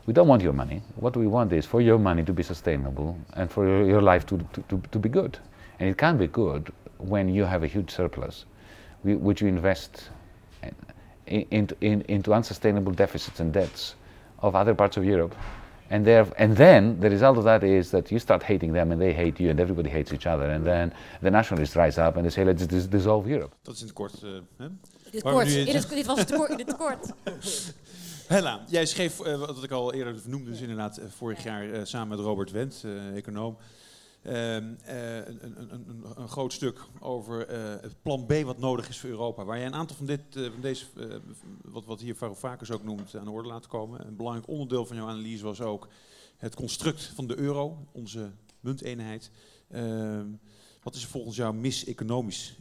[0.08, 0.80] we don't want your money.
[0.96, 4.24] What we want is for your money to be sustainable and for your, your life
[4.26, 5.38] to, to, to, to be good.
[5.78, 8.46] And it can be good when you have a huge surplus,
[9.02, 10.08] whi- which you invest
[11.26, 13.96] in, in, in, into unsustainable deficits and debts
[14.40, 15.34] of other parts of Europe.
[15.90, 19.00] And, there, and then the result of that is that you start hating them and
[19.00, 20.48] they hate you and everybody hates each other.
[20.50, 23.52] And then the nationalists rise up and they say, let's dis- dissolve Europe.
[23.64, 24.22] Dat is in het kort.
[24.22, 24.68] eh, hè?
[25.10, 27.12] Dit, kort, in het, dit was het tekort, in het tekort.
[28.28, 31.84] Hella, jij schreef, eh, wat ik al eerder vernoemde, dus inderdaad eh, vorig jaar eh,
[31.84, 33.56] samen met Robert Wendt, econoom,
[34.22, 37.48] ehm, eh, een, een, een, een, groot stuk over
[37.82, 39.44] het plan B wat nodig is voor Europa.
[39.44, 40.86] Waar jij een aantal van, dit, van deze,
[41.62, 44.06] wat, wat hier Varoufakis ook noemt, aan de orde laat komen.
[44.06, 45.88] Een belangrijk onderdeel van jouw analyse was ook
[46.36, 49.30] het construct van de euro, onze munteenheid.
[49.70, 50.26] Ehm,
[50.82, 52.58] wat is er volgens jou mis economisch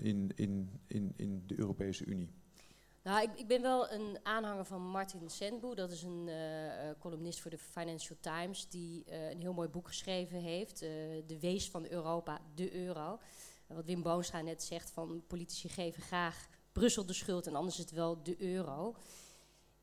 [0.00, 2.30] in, in, in, in de Europese Unie?
[3.06, 5.74] Nou, ik, ik ben wel een aanhanger van Martin Sandbu.
[5.74, 8.68] Dat is een eh, eh, columnist voor de Financial Times.
[8.68, 10.78] Die eh, een heel mooi boek geschreven heeft.
[11.26, 13.18] de wees van Europa, de euro.
[13.66, 17.46] wat Wim Boonstra net zegt, van politici geven graag Brussel de schuld.
[17.46, 18.96] En anders is het wel de euro.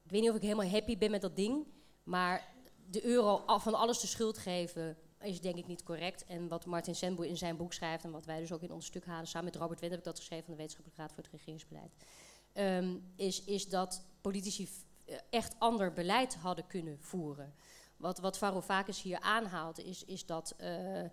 [0.04, 1.68] Ik weet niet of ik helemaal happy ben met dat ding.
[2.04, 2.54] Maar
[2.90, 6.26] de euro van alles de schuld geven is denk ik niet correct.
[6.26, 8.04] En wat Martin Sandbu in zijn boek schrijft...
[8.04, 9.28] en wat wij dus ook in ons stuk halen...
[9.28, 10.46] samen met Robert Wendt heb ik dat geschreven...
[10.46, 11.92] van de Wetenschappelijke Raad voor het Regeringsbeleid
[12.54, 14.70] ehm, is, is dat politici
[15.06, 17.54] eh, echt ander beleid hadden kunnen voeren.
[17.98, 21.04] Wat, wat Varoufakis hier aanhaalt, is, is dat eh,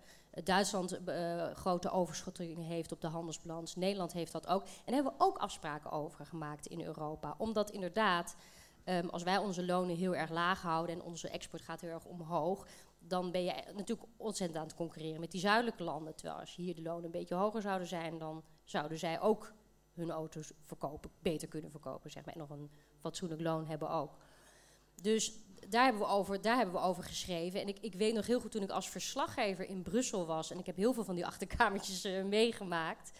[0.43, 3.75] Duitsland eh, grote overschottingen heeft op de handelsbalans.
[3.75, 4.61] Nederland heeft dat ook.
[4.61, 7.35] En daar hebben we ook afspraken over gemaakt in Europa.
[7.37, 8.35] Omdat inderdaad,
[8.83, 12.05] ehm, als wij onze lonen heel erg laag houden en onze export gaat heel erg
[12.05, 12.67] omhoog,
[12.99, 16.15] dan ben je natuurlijk ontzettend aan het concurreren met die zuidelijke landen.
[16.15, 19.53] Terwijl als hier de lonen een beetje hoger zouden zijn, dan zouden zij ook
[20.01, 22.33] hun auto's verkopen, beter kunnen verkopen, zeg maar.
[22.33, 24.11] En nog een fatsoenlijk loon hebben ook.
[25.01, 25.33] Dus
[25.69, 27.61] daar hebben we over, daar hebben we over geschreven.
[27.61, 30.51] En ik, ik weet nog heel goed toen ik als verslaggever in Brussel was.
[30.51, 33.11] En ik heb heel veel van die achterkamertjes eh, meegemaakt.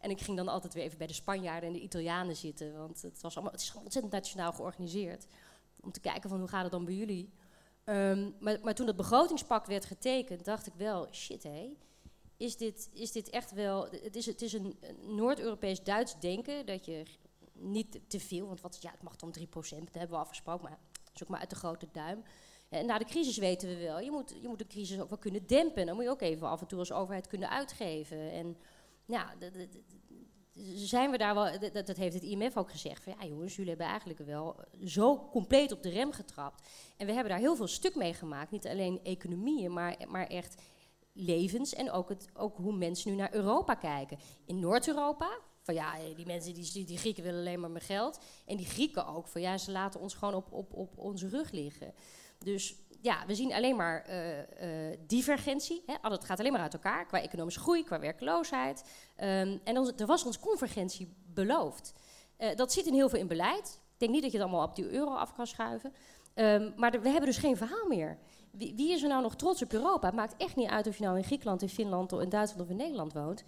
[0.00, 2.78] En ik ging dan altijd weer even bij de Spanjaarden en de Italianen zitten.
[2.78, 5.26] Want het, was allemaal, het is ontzettend nationaal georganiseerd.
[5.80, 7.32] Om te kijken van hoe gaat het dan bij jullie.
[7.84, 11.76] Ehm, maar, maar toen dat begrotingspact werd getekend, dacht ik wel, shit hé.
[12.38, 13.88] Is dit, is dit echt wel.
[13.90, 17.02] Het is, het is een, een Noord-Europees Duits denken dat je
[17.52, 20.78] niet te veel, want wat, ja, het mag dan 3%, dat hebben we afgesproken, maar
[21.12, 22.22] zoek maar uit de grote duim.
[22.68, 25.18] En na de crisis weten we wel, je moet, je moet de crisis ook wel
[25.18, 25.86] kunnen dempen.
[25.86, 28.32] Dan moet je ook even af en toe als overheid kunnen uitgeven.
[28.32, 28.56] En
[29.04, 29.34] ja,
[30.74, 33.02] zijn we daar wel, dat heeft het IMF ook gezegd.
[33.02, 36.68] Van, ja jongens, jullie hebben eigenlijk wel zo compleet op de rem getrapt.
[36.96, 38.50] En we hebben daar heel veel stuk mee gemaakt.
[38.50, 40.62] Niet alleen economieën, maar, maar echt
[41.18, 44.18] levens en ook, het, ook hoe mensen nu naar Europa kijken.
[44.44, 48.18] In Noord-Europa, van ja, die mensen, die, die Grieken willen alleen maar mijn geld.
[48.46, 51.50] En die Grieken ook, van ja, ze laten ons gewoon op, op, op onze rug
[51.50, 51.94] liggen.
[52.38, 55.82] Dus ja, we zien alleen maar eh, eh, divergentie.
[55.86, 55.94] Hè?
[56.00, 58.84] Het gaat alleen maar uit elkaar, qua economische groei, qua werkloosheid.
[59.16, 61.92] Ehm, en dan, er was ons convergentie beloofd.
[62.36, 63.80] Eh, dat zit in heel veel in beleid.
[63.92, 65.92] Ik denk niet dat je het allemaal op die euro af kan schuiven.
[66.34, 68.18] Ehm, maar we hebben dus geen verhaal meer.
[68.50, 70.06] Wie, wie is er nou nog trots op Europa?
[70.06, 72.70] Het maakt echt niet uit of je nou in Griekenland, in Finland, in Duitsland of
[72.70, 73.44] in Nederland woont.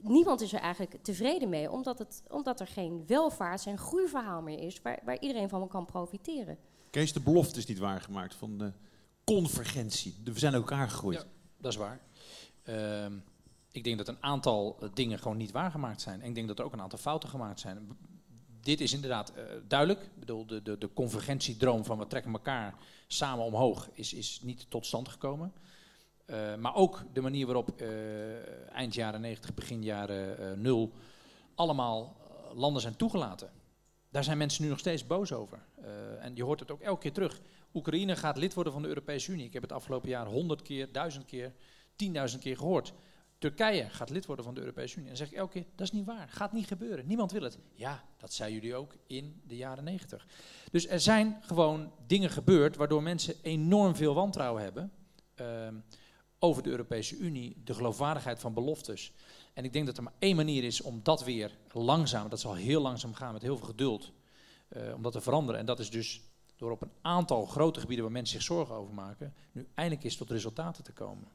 [0.00, 4.58] Niemand is er eigenlijk tevreden mee, omdat, het, omdat er geen welvaarts- en groeiverhaal meer
[4.58, 6.58] is waar, waar iedereen van kan profiteren.
[6.90, 8.72] Kees, de belofte is niet waargemaakt van de
[9.24, 10.16] convergentie.
[10.24, 11.18] We zijn elkaar gegroeid.
[11.18, 11.24] Ja.
[11.58, 12.00] Dat is waar.
[12.62, 13.12] Ehm,
[13.72, 16.20] ik denk dat een aantal eh, dingen gewoon niet waargemaakt zijn.
[16.20, 17.98] En ik denk dat er ook een aantal fouten gemaakt zijn.
[18.66, 20.02] Dit is inderdaad eh, duidelijk.
[20.02, 22.74] Ik bedoel, de, de, de convergentiedroom van we trekken elkaar
[23.06, 25.52] samen omhoog is, is niet tot stand gekomen.
[26.26, 27.88] Eh, maar ook de manier waarop eh,
[28.72, 30.92] eind jaren 90, begin jaren eh, 0
[31.54, 32.16] allemaal
[32.54, 33.50] landen zijn toegelaten.
[34.10, 35.58] Daar zijn mensen nu nog steeds boos over.
[36.20, 37.40] En je hoort het ook elke keer terug.
[37.74, 39.46] Oekraïne gaat lid worden van de Europese Unie.
[39.46, 41.52] Ik heb het afgelopen jaar honderd keer, duizend keer,
[41.96, 42.92] tienduizend keer gehoord.
[43.38, 45.10] Turkije gaat lid worden van de Europese Unie.
[45.10, 46.28] En dan zeg ik elke keer, dat is niet waar.
[46.28, 47.06] Gaat niet gebeuren.
[47.06, 47.58] Niemand wil het.
[47.74, 50.26] Ja, dat zeiden jullie ook in de jaren negentig.
[50.70, 54.92] Dus er zijn gewoon dingen gebeurd waardoor mensen enorm veel wantrouwen hebben
[55.40, 55.68] uh,
[56.38, 59.12] over de Europese Unie, de geloofwaardigheid van beloftes.
[59.52, 62.54] En ik denk dat er maar één manier is om dat weer langzaam, dat zal
[62.54, 64.12] heel langzaam gaan met heel veel geduld,
[64.76, 65.60] uh, om dat te veranderen.
[65.60, 66.20] En dat is dus
[66.56, 70.16] door op een aantal grote gebieden waar mensen zich zorgen over maken, nu eindelijk eens
[70.16, 71.28] tot resultaten te komen.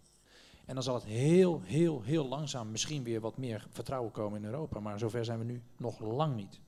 [0.65, 4.45] En dan zal het heel, heel, heel langzaam misschien weer wat meer vertrouwen komen in
[4.45, 4.79] Europa.
[4.79, 6.59] Maar zover zijn we nu nog lang niet.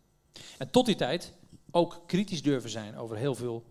[0.57, 1.33] En tot die tijd
[1.71, 3.63] ook kritisch durven zijn over heel veel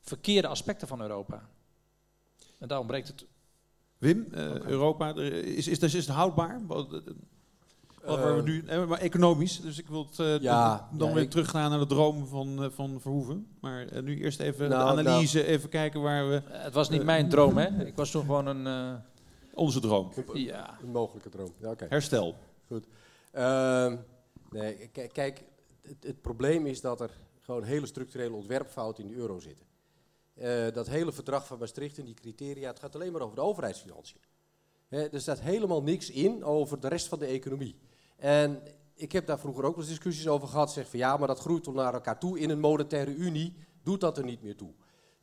[0.00, 1.48] verkeerde aspecten van Europa.
[2.58, 3.26] En daarom breekt het.
[3.98, 4.70] Wim, uh, okay.
[4.70, 6.60] Europa, is, is, is, het houdbaar?
[6.66, 7.02] Wat,
[8.04, 11.14] wat uh, we nu, eh, maar economisch, dus ik wil het uh, ja, dan ja,
[11.14, 13.46] weer ik, teruggaan naar de droom van, uh, van Verhoeven.
[13.60, 16.42] Maar nu eerst even Nou, de analyse, even kijken waar we...
[16.44, 17.86] het was niet mijn droom, hè?
[17.86, 19.02] Ik was toch gewoon een.
[19.56, 20.12] Onze droom.
[20.32, 20.78] Ja.
[20.82, 21.52] Een mogelijke droom.
[21.58, 21.86] Ja, oké.
[21.88, 22.34] Herstel.
[22.66, 22.86] Goed.
[23.32, 23.96] Ehm,
[24.50, 25.44] nee, kijk,
[25.82, 29.66] het, het probleem is dat er gewoon hele structurele ontwerpfouten in de euro zitten.
[30.34, 33.42] Eh, dat hele verdrag van Maastricht en die criteria, het gaat alleen maar over de
[33.42, 34.20] overheidsfinanciën.
[34.88, 37.76] Hè, er staat helemaal niks in over de rest van de economie.
[38.16, 38.62] En
[38.94, 40.72] ik heb daar vroeger ook wel eens discussies over gehad.
[40.72, 42.38] Zeg van ja, maar dat groeit toch naar elkaar toe.
[42.38, 44.72] In een monetaire unie doet dat er niet meer toe.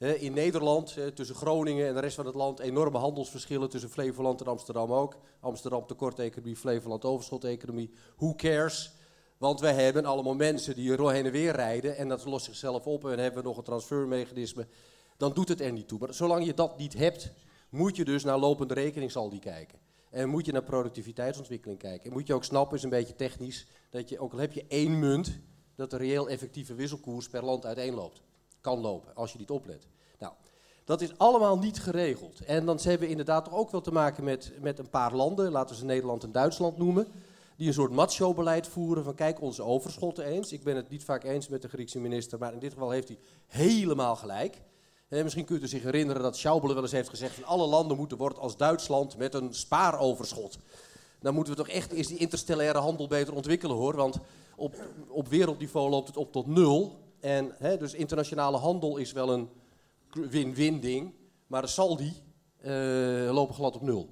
[0.04, 4.48] In Nederland, tussen Groningen en de rest van het land, enorme handelsverschillen tussen Flevoland en
[4.48, 5.18] Amsterdam ook.
[5.40, 7.92] Amsterdam tekort-economie, Flevoland overschot-economie.
[8.16, 8.92] Who cares?
[9.38, 13.06] Want wij hebben allemaal mensen die heen en weer rijden en dat lost zichzelf op
[13.06, 14.68] en hebben we nog een transfermechanisme.
[15.18, 16.00] Dan doet het er niet toe.
[16.00, 17.32] Maar zolang je dat niet hebt,
[17.70, 19.80] moet je dus naar lopende rekeningssaldi kijken.
[20.10, 22.06] En moet je naar productiviteitsontwikkeling kijken.
[22.06, 24.66] En moet je ook snappen, is een beetje technisch, dat je, ook al heb je
[24.68, 25.40] één munt,
[25.76, 28.22] dat de reëel effectieve wisselkoers per land uiteenloopt.
[28.64, 29.88] Kan lopen, als je niet oplet.
[30.20, 30.34] Nou,
[30.84, 32.40] dat is allemaal niet geregeld.
[32.46, 35.52] En dan hebben we inderdaad toch ook wel te maken met, met een paar landen,
[35.52, 37.08] laten we ze Nederland en Duitsland noemen,
[37.58, 40.52] die een soort macho-beleid voeren van kijk, onze overschotten eens.
[40.52, 43.08] Ik ben het niet vaak eens met de Griekse minister, maar in dit geval heeft
[43.08, 44.62] hij helemaal gelijk.
[45.08, 47.98] Eh, misschien kunt u zich herinneren dat Schauble wel eens heeft gezegd van alle landen
[47.98, 50.58] moeten worden als Duitsland met een spaaroverschot.
[51.20, 54.18] Dan moeten we toch echt eerst die interstellaire handel beter ontwikkelen hoor, want
[54.56, 54.76] op,
[55.08, 57.03] op wereldniveau loopt het op tot nul.
[57.24, 59.50] En hè, dus internationale handel is wel een
[60.12, 61.14] win-win ding,
[61.48, 62.14] maar de saldi
[62.62, 64.10] uh, lopen glad op nul.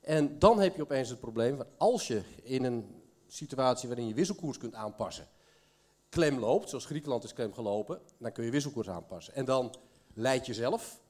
[0.00, 4.14] En dan heb je opeens het probleem van als je in een situatie waarin je
[4.14, 5.28] wisselkoers kunt aanpassen,
[6.08, 9.34] klem loopt, zoals Griekenland is klem gelopen, dan kun je wisselkoers aanpassen.
[9.34, 9.74] En dan
[10.14, 11.00] leid je zelf,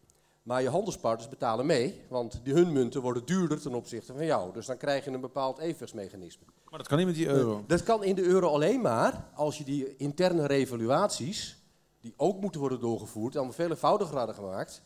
[0.43, 4.53] maar je handelspartners betalen mee, want hun munten worden duurder ten opzichte van jou.
[4.53, 6.45] Dus dan krijg je een bepaald evenwichtsmechanisme.
[6.73, 7.65] Maar dat kan niet met die euro.
[7.67, 11.59] Dat kan in de euro alleen maar als je die interne revaluaties,
[12.01, 14.83] die ook moeten worden doorgevoerd, allemaal veel eenvoudiger hadden gemaakt.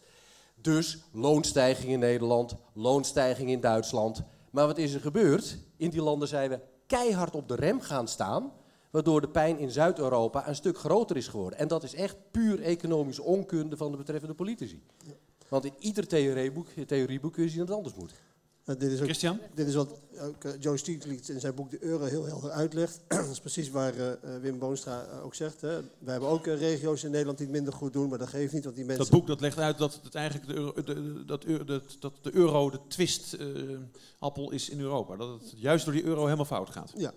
[0.55, 4.23] Dus loonstijging in Nederland, loonstijging in Duitsland.
[4.51, 5.59] Maar wat is er gebeurd?
[5.77, 8.53] In die landen zijn we keihard op de rem gaan staan,
[8.91, 11.59] waardoor de pijn in Zuid-Europa een stuk groter is geworden.
[11.59, 14.83] En dat is echt puur economische onkunde van de betreffende politici.
[15.49, 18.13] Want in ieder theorieboek, theorieboek kun je zien dat het anders moet.
[18.67, 19.39] Nou, dit is ook, Christian?
[19.55, 19.89] Dit is wat
[20.21, 23.01] ook, uh, Joe Stiglitz in zijn boek De Euro heel helder uitlegt.
[23.09, 24.05] dat is precies waar uh,
[24.41, 25.61] Wim Boonstra ook zegt.
[25.61, 25.81] Hè.
[25.99, 28.65] We hebben ook regio's in Nederland die het minder goed doen, maar dat geeft niet,
[28.65, 29.05] want die mensen...
[29.05, 32.35] Dat boek dat legt uit dat het eigenlijk de euro, de, dat, dat, dat de
[32.35, 35.17] euro de twistappel is in Europa.
[35.17, 36.93] Dat het juist door die euro helemaal fout gaat.
[36.97, 37.13] Ja.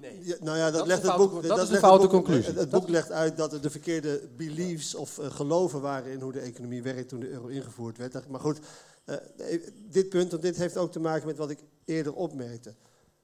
[0.00, 0.20] Nee.
[0.24, 1.30] Ja, nou ja, dat, Dat legt is het een boek.
[1.30, 2.54] foute- dat is een legt foute het boek- conclusie.
[2.58, 6.32] Het, boek legt uit dat er de verkeerde beliefs of uh, geloven waren in hoe
[6.32, 8.28] de economie werkt toen de euro ingevoerd werd.
[8.28, 8.58] Maar goed,
[9.06, 9.16] uh,
[9.90, 12.74] dit punt, want dit heeft ook te maken met wat ik eerder opmerkte.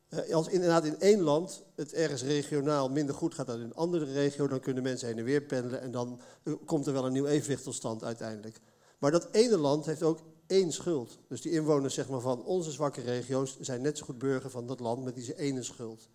[0.08, 3.74] Uh, als inderdaad in één land het ergens regionaal minder goed gaat dan in een
[3.74, 6.20] andere regio, dan kunnen mensen heen en weer pendelen en dan
[6.64, 8.60] komt er wel een nieuw evenwicht tot stand uiteindelijk.
[8.98, 11.18] Maar dat ene land heeft ook één schuld.
[11.28, 14.66] Dus die inwoners zeg maar, van onze zwakke regio's zijn net zo goed burger van
[14.66, 16.08] dat land met die ene schuld.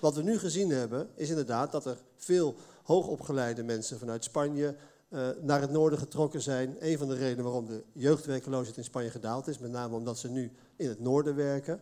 [0.00, 4.76] Wat we nu gezien hebben, is inderdaad dat er veel hoogopgeleide mensen vanuit Spanje
[5.08, 6.76] uh, naar het noorden getrokken zijn.
[6.78, 10.28] Een van de redenen waarom de jeugdwerkeloosheid in Spanje gedaald is, met name omdat ze
[10.28, 11.80] nu in het noorden werken.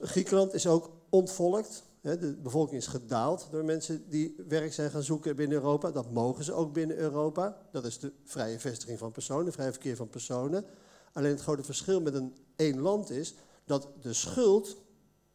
[0.00, 1.82] Griekenland is ook ontvolkt.
[2.00, 5.90] De bevolking is gedaald door mensen die werk zijn gaan zoeken binnen Europa.
[5.90, 7.56] Dat mogen ze ook binnen Europa.
[7.72, 10.64] Dat is de vrije vestiging van personen, vrije verkeer van personen.
[11.12, 14.76] Alleen het grote verschil met een één land is dat de schuld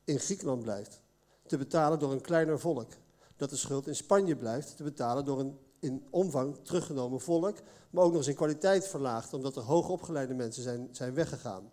[0.04, 1.02] in Griekenland blijft.
[1.46, 2.92] Te betalen door een kleiner volk.
[3.36, 7.58] Dat de schuld in Spanje blijft te betalen door een in omvang teruggenomen volk.
[7.90, 11.70] Maar ook nog eens in kwaliteit verlaagd, omdat er hoogopgeleide mensen zijn, zijn weggegaan.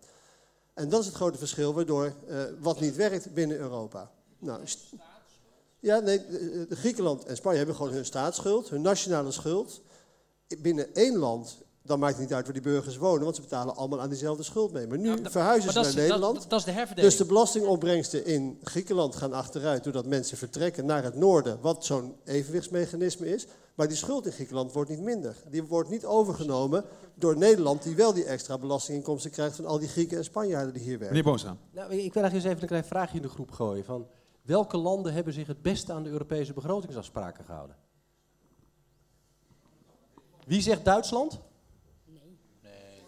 [0.73, 4.11] En dat is het grote verschil waardoor uh, wat niet werkt binnen Europa.
[4.39, 4.61] Nou,
[5.79, 6.21] Ja, nee,
[6.69, 9.81] Griekenland en Spanje hebben gewoon hun staatsschuld, hun nationale schuld.
[10.61, 13.75] Binnen één land, dan maakt het niet uit waar die burgers wonen, want ze betalen
[13.75, 14.87] allemaal aan diezelfde schuld mee.
[14.87, 16.35] Maar nu Ja, verhuizen maar ze naar is- Nederland.
[16.41, 17.09] Dat, dat is de herverdeling.
[17.13, 22.15] Dus de belastingopbrengsten in Griekenland gaan achteruit doordat mensen vertrekken naar het noorden, wat zo'n
[22.25, 23.45] evenwichtsmechanisme is.
[23.75, 25.35] Maar die schuld in Griekenland wordt niet minder.
[25.49, 29.87] Die wordt niet overgenomen door Nederland, die wel die extra belastinginkomsten krijgt van al die
[29.87, 31.07] Grieken en Spanjaarden die hier werken.
[31.07, 31.57] Meneer Boonstra.
[31.71, 33.85] Nou, ik wil eigenlijk eens even een klein vraagje in de groep gooien.
[33.85, 34.07] Van
[34.41, 37.75] welke landen hebben zich het beste aan de Europese begrotingsafspraken gehouden?
[40.45, 41.39] Wie zegt Duitsland?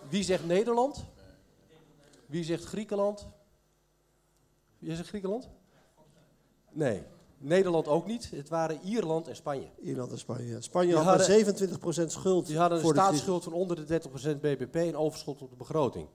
[0.10, 1.06] Wie zegt Nederland?
[2.26, 3.28] Wie zegt Griekenland?
[4.80, 5.50] Wie zegt Griekenland?
[6.72, 7.04] Nee.
[7.48, 8.32] Nederland ook niet.
[8.36, 9.68] Het waren Ierland en Spanje.
[9.82, 10.48] Ierland en Spanje.
[10.48, 10.62] ja.
[10.62, 14.76] Spanje Die had hadden- 27% schuld Die hadden een staatsschuld van onder de 30% BBP
[14.76, 16.08] en overschot op de begroting.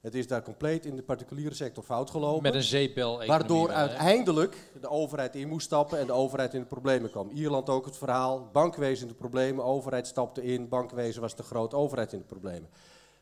[0.00, 2.42] Het is daar compleet in de particuliere sector fout gelopen.
[2.42, 6.66] Met een zeepbel Waardoor uiteindelijk de overheid in moest stappen en de overheid in de
[6.66, 7.30] problemen kwam.
[7.30, 11.74] Ierland ook het verhaal, bankwezen in de problemen, overheid stapte in, bankwezen was te groot,
[11.74, 12.68] overheid in de problemen.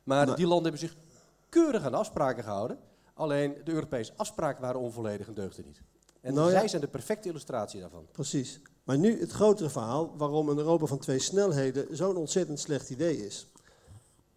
[0.05, 0.97] Maar Maar- die landen hebben zich
[1.49, 2.79] keurig aan de afspraken gehouden.
[3.15, 5.81] Alleen de Europese afspraken waren onvolledig en deugden niet.
[6.21, 6.59] En Nou ja.
[6.59, 8.07] zij zijn de perfecte illustratie daarvan.
[8.13, 8.61] Precies.
[8.85, 13.27] Maar nu het grotere verhaal waarom een Europa van twee snelheden zo'n ontzettend slecht idee
[13.27, 13.47] is.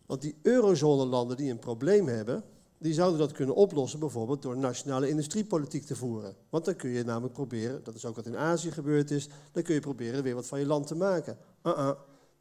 [0.06, 2.44] Want die eurozone-landen die een probleem hebben,
[2.78, 6.36] die zouden dat kunnen oplossen bijvoorbeeld door nationale industriepolitiek te voeren.
[6.50, 9.64] Want dan kun je namelijk proberen, dat is ook wat in Azië gebeurd is, dan
[9.64, 11.38] kun je proberen weer wat van je land te maken.
[11.64, 11.92] Uh-uh.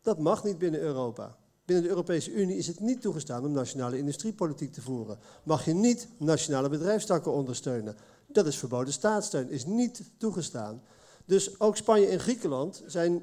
[0.02, 1.36] Dat mag niet binnen Europa.
[1.64, 5.18] Binnen de Europese Unie is het niet toegestaan om nationale industriepolitiek te voeren.
[5.44, 7.96] Mag je niet nationale bedrijfstakken ondersteunen.
[8.32, 10.82] Dat is verboden staatssteun, is niet toegestaan.
[11.24, 13.22] Dus ook Spanje en Griekenland zijn,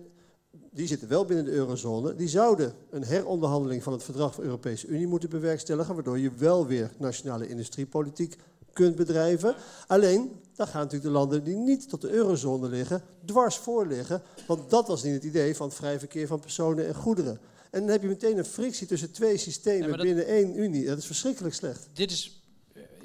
[0.71, 4.49] die zitten wel binnen de eurozone, die zouden een heronderhandeling van het verdrag van de
[4.49, 8.35] Europese Unie moeten bewerkstelligen, waardoor je wel weer nationale industriepolitiek
[8.73, 9.55] kunt bedrijven.
[9.87, 14.21] Alleen, dan gaan natuurlijk de landen die niet tot de eurozone liggen, dwars voor liggen,
[14.47, 17.39] want dat was niet het idee van het vrij verkeer van personen en goederen.
[17.71, 20.85] En dan heb je meteen een frictie tussen twee systemen dat- binnen één Unie.
[20.85, 21.87] Dat is verschrikkelijk slecht.
[21.93, 22.38] Dit is,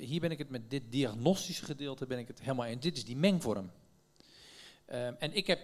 [0.04, 2.82] hier ben ik het met dit diagnostische gedeelte ben ik het helemaal eens.
[2.82, 3.70] Dit is die mengvorm.
[4.86, 5.60] Ehm, en ik heb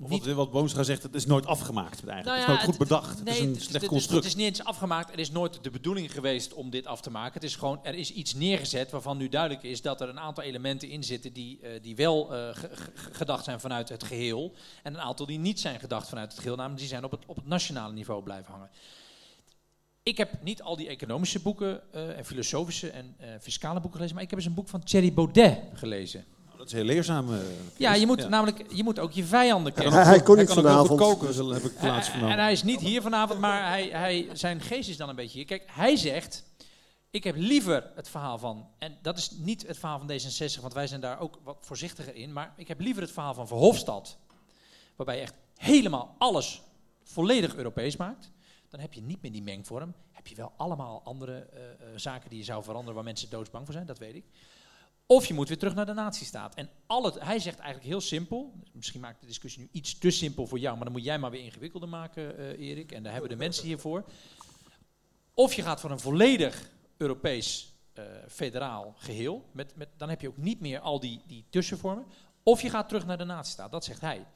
[0.00, 2.24] Of niet wat, wat zegt, het is nooit afgemaakt eigenlijk.
[2.24, 3.18] Nou het is nooit goed bedacht.
[3.18, 4.24] het is een slecht het- het- construct.
[4.24, 5.12] Het is niet eens afgemaakt.
[5.12, 7.32] Er is nooit de bedoeling geweest om dit af te maken.
[7.34, 10.44] Het is gewoon, er is iets neergezet waarvan nu duidelijk is dat er een aantal
[10.44, 14.52] elementen in zitten die, eh, die wel eh, ge- ge- gedacht zijn vanuit het geheel.
[14.82, 16.56] En een aantal die niet zijn gedacht vanuit het geheel.
[16.56, 18.70] Namelijk die zijn op het, op het nationale niveau blijven hangen.
[20.04, 24.14] Ik heb niet al die economische boeken eh, en filosofische en eh, fiscale boeken gelezen.
[24.14, 26.24] Maar ik heb eens een boek van Thierry Baudet gelezen.
[26.46, 27.32] Nou, dat is heel leerzaam.
[27.34, 27.38] eh,
[27.76, 28.28] Ja, je moet Ja.
[28.28, 29.98] namelijk je moet ook je vijanden kennen.
[29.98, 31.00] ook Hij kon niet kan ook vanavond.
[31.00, 32.36] koken, dat heb ik plaats En- genomen.
[32.36, 35.38] En hij is niet hier vanavond, maar hij, hij, zijn geest is dan een beetje
[35.38, 35.46] hier.
[35.46, 36.44] Kijk, hij zegt,
[37.10, 40.72] ik heb liever het verhaal van, en dat is niet het verhaal van D66, want
[40.74, 44.16] wij zijn daar ook wat voorzichtiger in, maar ik heb liever het verhaal van Verhofstadt,
[44.96, 46.62] waarbij je echt helemaal alles
[47.02, 48.30] volledig Europees maakt.
[48.74, 52.30] Dan heb je niet meer die mengvorm, heb je wel allemaal andere eh, eh, zaken
[52.30, 54.24] die je zou veranderen waar mensen doodsbang voor zijn, dat weet ik.
[55.06, 56.54] Of je moet weer terug naar de natiestaat.
[56.54, 58.52] En al het, hij zegt eigenlijk heel simpel.
[58.72, 61.30] Misschien maakt de discussie nu iets te simpel voor jou, maar dan moet jij maar
[61.30, 62.92] weer ingewikkelder maken, eh, Erik.
[62.92, 64.04] En daar hebben de mensen hiervoor.
[65.34, 67.72] Of je gaat voor een volledig Europees
[68.28, 69.44] federaal geheel.
[69.52, 72.04] Met, met, dan heb je ook niet meer al die, die tussenvormen.
[72.42, 73.70] Of je gaat terug naar de natiestaat.
[73.70, 74.26] Dat zegt hij.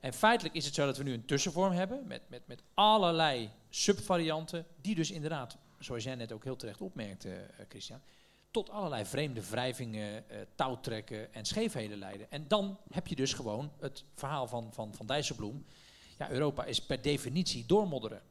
[0.00, 2.06] En feitelijk is het zo dat we nu een tussenvorm hebben.
[2.06, 4.66] Met, met, met allerlei subvarianten.
[4.80, 8.00] Die dus inderdaad, zoals jij net ook heel terecht opmerkte, eh, Christian
[8.50, 12.30] tot allerlei vreemde wrijvingen, eh, touwtrekken en scheefheden leiden.
[12.30, 15.64] En dan heb je dus gewoon het verhaal van, van, van Dijsselbloem.
[16.18, 18.22] Ja, Europa is per definitie doormodderen.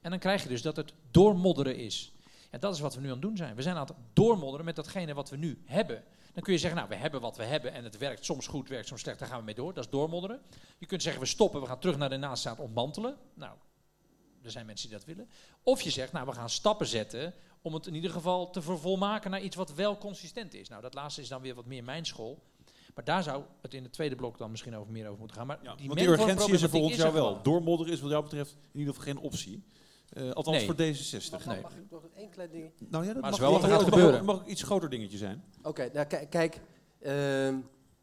[0.00, 2.12] En dan krijg je dus dat het doormodderen is.
[2.50, 3.54] En dat is wat we nu aan het doen zijn.
[3.54, 6.04] We zijn aan het doormodderen met datgene wat we nu hebben.
[6.32, 8.68] Dan kun je zeggen, nou, we hebben wat we hebben en het werkt soms goed,
[8.68, 9.74] werkt soms slecht, daar gaan we mee door.
[9.74, 10.40] Dat is doormodderen.
[10.78, 13.16] Je kunt zeggen, we stoppen, we gaan terug naar de naastaat ontmantelen.
[13.34, 13.56] Nou,
[14.48, 15.28] er zijn mensen die dat willen.
[15.62, 19.30] Of je zegt, nou, we gaan stappen zetten om het in ieder geval te vervolmaken
[19.30, 20.68] naar iets wat wel consistent is.
[20.68, 22.42] Nou, dat laatste is dan weer wat meer mijn school.
[22.94, 25.46] Maar daar zou het in het tweede blok dan misschien over meer over moeten gaan.
[25.46, 27.42] Maar Ja, die want die mengvormproblematiek urgentie is er volgens is jou wel.
[27.42, 29.64] Doormodderen is wat jou betreft in ieder geval geen optie.
[30.08, 30.66] Eh, althans Nee.
[30.66, 31.46] voor D66.
[31.46, 31.60] Nee.
[31.60, 32.72] Mag ik nog één klein ding?
[32.88, 34.24] Nou ja, dat Maar mag is wel wat er mag- gaat mag- gebeuren.
[34.24, 35.44] mag ook iets groter dingetje zijn.
[35.62, 36.60] Oké, nou ki- kijk,
[37.00, 37.56] ehm,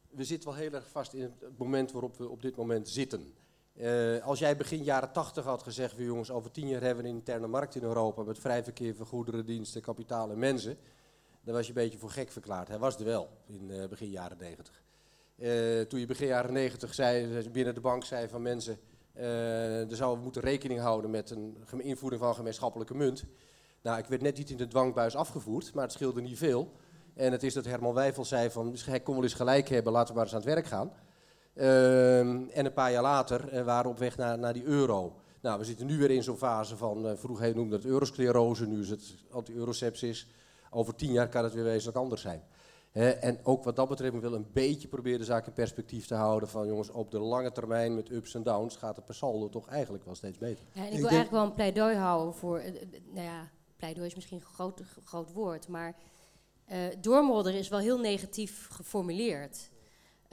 [0.10, 3.34] we zitten wel heel erg vast in het moment waarop we op dit moment zitten.
[3.76, 7.10] Eh, als jij begin jaren tachtig had gezegd, "Weer jongens, over tien jaar hebben we
[7.10, 10.78] een interne markt in Europa met vrij verkeer van goederen, diensten, kapitaal en mensen,
[11.44, 12.68] dan was je een beetje voor gek verklaard.
[12.68, 14.84] Hij was er wel in eh, begin jaren negentig.
[15.38, 18.78] Eh, toen je begin jaren negentig zei, binnen de bank zei van mensen,
[19.14, 23.26] er zouden we moeten rekening houden met een invoering van een gemeenschappelijke munt.
[23.82, 26.72] Nou, ik werd net niet in de dwangbuis afgevoerd, maar het scheelde niet veel.
[27.14, 30.08] En het is dat Herman Wijfel zei van, hij kon wel eens gelijk hebben, laten
[30.08, 30.92] we maar eens aan het werk gaan.
[31.56, 35.16] Ehm, en een paar jaar later eh, waren we op weg naar, naar die euro.
[35.42, 38.82] Nou, we zitten nu weer in zo'n fase van, eh vroeger noemde het eurosclerose, nu
[38.82, 40.28] is het anti-eurosepsis.
[40.70, 42.44] Over tien jaar kan het weer wezenlijk anders zijn.
[42.92, 46.06] Hè, en ook wat dat betreft, we willen een beetje proberen de zaak in perspectief
[46.08, 46.50] te houden.
[46.50, 49.68] Van jongens, op de lange termijn met ups en downs gaat het per saldo toch
[49.68, 50.66] eigenlijk wel steeds beter.
[50.74, 52.74] Ja, en ik Ik wil denk- eigenlijk wel een pleidooi houden voor, eh,
[53.14, 55.96] nou ja, pleidooi is misschien een groot, groot woord, maar
[56.66, 59.70] eh doormodderen is wel heel negatief geformuleerd.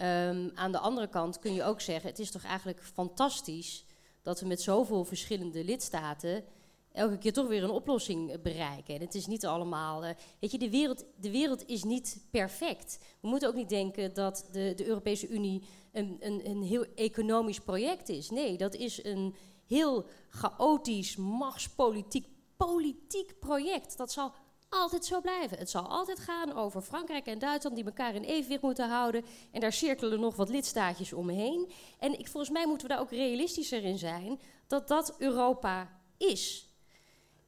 [0.03, 3.85] Ehm, aan de andere kant kun je ook zeggen, het is toch eigenlijk fantastisch
[4.23, 6.45] dat we met zoveel verschillende lidstaten
[6.93, 8.95] elke keer toch weer een oplossing eh, bereiken.
[8.95, 12.99] En het is niet allemaal, eh, weet je, de wereld, de wereld is niet perfect.
[13.21, 17.61] We moeten ook niet denken dat de, de Europese Unie een, een, een heel economisch
[17.61, 18.31] project is.
[18.31, 19.35] Nee, dat is een
[19.67, 22.27] heel chaotisch, machtspolitiek,
[22.57, 23.97] politiek project.
[23.97, 24.33] Dat zal
[24.73, 25.59] altijd zo blijven.
[25.59, 29.25] Het zal altijd gaan over Frankrijk en Duitsland die elkaar in evenwicht moeten houden.
[29.51, 31.71] En daar cirkelen nog wat lidstaatjes omheen.
[31.99, 36.69] En ik, volgens mij moeten we daar ook realistischer in zijn dat dat Europa is.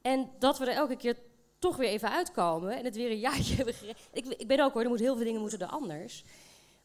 [0.01, 1.17] En dat we er elke keer
[1.59, 3.97] toch weer even uitkomen en het weer een jaartje hebben gered.
[4.11, 6.23] Ik, ik ben ook hoor, er moeten heel veel dingen moeten er anders.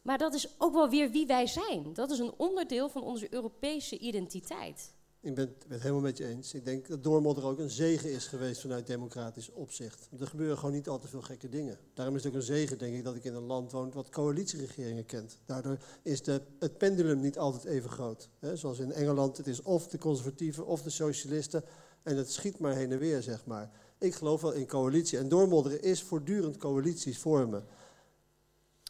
[0.02, 1.92] Maar dat is ook wel weer wie wij zijn.
[1.94, 4.94] Dat is een onderdeel van onze Europese identiteit.
[5.22, 6.54] Ik ben het helemaal met je eens.
[6.54, 10.08] Ik denk dat doormodder ook een zegen is geweest vanuit democratisch opzicht.
[10.20, 11.78] Er gebeuren gewoon niet al te veel gekke dingen.
[11.94, 14.08] Daarom is het ook een zegen, denk ik, dat ik in een land woon wat
[14.08, 15.38] coalitieregeringen kent.
[15.44, 18.28] Daardoor is de, het pendulum niet altijd even groot.
[18.54, 21.64] Zoals in Engeland, het is of de conservatieven of de socialisten.
[22.02, 23.70] En het schiet maar heen en weer, zeg maar.
[23.98, 25.18] Ik geloof wel in coalitie.
[25.18, 27.64] En doormodderen is voortdurend coalities vormen.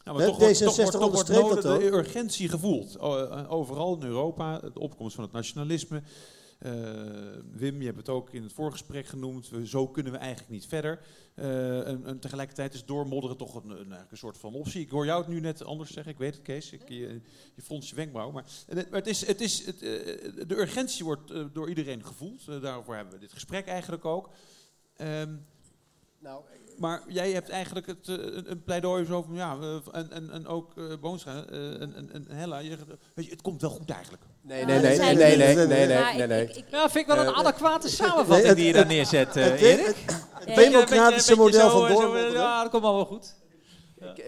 [0.03, 2.49] Ja, Hè, maar toch wordt, toch D66 wordt, toch wordt onderstreept nodig dat de urgentie
[2.49, 2.95] gevoeld.
[2.95, 6.01] Eh, Overal in Europa, de opkomst van het nationalisme.
[6.59, 6.71] Eh,
[7.51, 9.49] Wim, je hebt het ook in het voorgesprek genoemd.
[9.49, 10.99] We- zo kunnen we eigenlijk niet verder.
[11.35, 14.81] Eh, en, en tegelijkertijd is doormodderen toch een, een, een soort van optie.
[14.81, 16.11] Ik hoor jou het nu net anders zeggen.
[16.11, 16.71] Ik weet het, Kees.
[16.71, 17.21] Ik, je,
[17.55, 18.31] je fronst je wenkbrauw.
[18.31, 22.61] Maar, het, maar het is, het is, het, de urgentie wordt door iedereen gevoeld.
[22.61, 24.29] Daarvoor hebben we dit gesprek eigenlijk ook.
[24.95, 25.35] Ehm,
[26.19, 26.43] Nou,
[26.81, 28.15] maar jij hebt eigenlijk het, eh,
[28.45, 32.25] een, pleidooi zo van, ja, eh, en, en, en ook uh, Boonstra en, en, en
[32.29, 32.77] Hella, je
[33.13, 34.23] weet je, het komt wel goed eigenlijk.
[34.41, 37.89] nee, nee, dat nee, nee, nee, nee, nee, nee, Ja, vind ik wel een adequate
[37.89, 39.95] samenvatting het- die je daar neerzet, eh, het- Erik.
[40.07, 42.31] het- democratische model van doormodderen.
[42.31, 43.35] Ja, dat komt wel wel goed.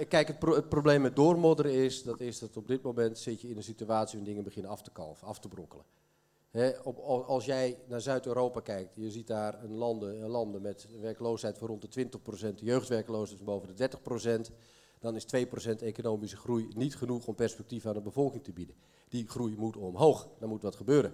[0.09, 3.41] Kijk, het, pro- het probleem met doormodderen is dat, is dat op dit moment zit
[3.41, 5.85] je in een situatie waarin dingen beginnen af te kalven, af te brokkelen.
[6.83, 11.57] Op, al- als jij naar Zuid-Europa kijkt, je ziet daar landen, landen met een werkloosheid
[11.57, 13.89] van rond de 20%, de jeugdwerkloosheid van boven de
[14.49, 14.51] 30%,
[14.99, 18.75] dan is 2% economische groei niet genoeg om perspectief aan de bevolking te bieden.
[19.09, 21.13] Die groei moet omhoog, er moet wat gebeuren.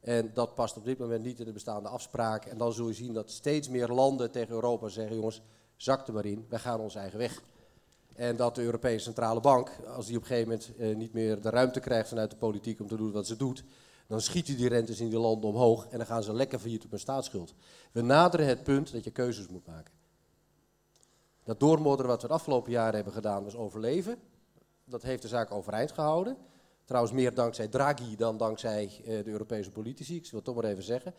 [0.00, 2.50] En dat past op dit moment niet in de bestaande afspraken.
[2.50, 5.42] En dan zul je zien dat steeds meer landen tegen Europa zeggen, jongens,
[5.76, 7.42] zak er maar in, wij gaan ons eigen weg.
[8.14, 11.40] En dat de Europese Centrale Bank, als die op een gegeven moment eh, niet meer
[11.40, 13.64] de ruimte krijgt vanuit de politiek om te doen wat ze doet,
[14.10, 16.90] dan schieten die rentes in die landen omhoog en dan gaan ze lekker failliet op
[16.90, 17.54] hun staatsschuld.
[17.92, 19.94] We naderen het punt dat je keuzes moet maken.
[21.44, 24.18] Dat doormodderen wat we de afgelopen jaren hebben gedaan was overleven.
[24.84, 26.36] Dat heeft de zaak overeind gehouden.
[26.84, 30.64] Trouwens meer dankzij Draghi dan dankzij eh, de Europese politici, ik wil het toch maar
[30.64, 31.14] even zeggen.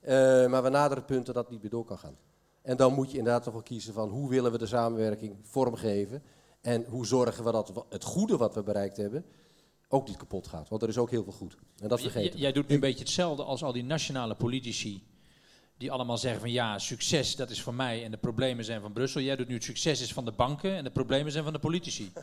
[0.00, 0.14] Eh,
[0.46, 2.16] maar we naderen het punt dat dat niet meer door kan gaan.
[2.62, 6.22] En dan moet je inderdaad toch wel kiezen van hoe willen we de samenwerking vormgeven.
[6.60, 9.24] En hoe zorgen we dat het goede wat we bereikt hebben
[9.94, 10.68] ook niet kapot gaat.
[10.68, 11.56] Want er is ook heel veel goed.
[11.78, 12.32] En dat j- we.
[12.34, 15.02] Jij doet nu een beetje hetzelfde als al die nationale politici.
[15.78, 18.92] Die allemaal zeggen van ja, succes dat is van mij en de problemen zijn van
[18.92, 19.20] Brussel.
[19.20, 21.58] Jij doet nu het succes is van de banken en de problemen zijn van de
[21.58, 22.12] politici.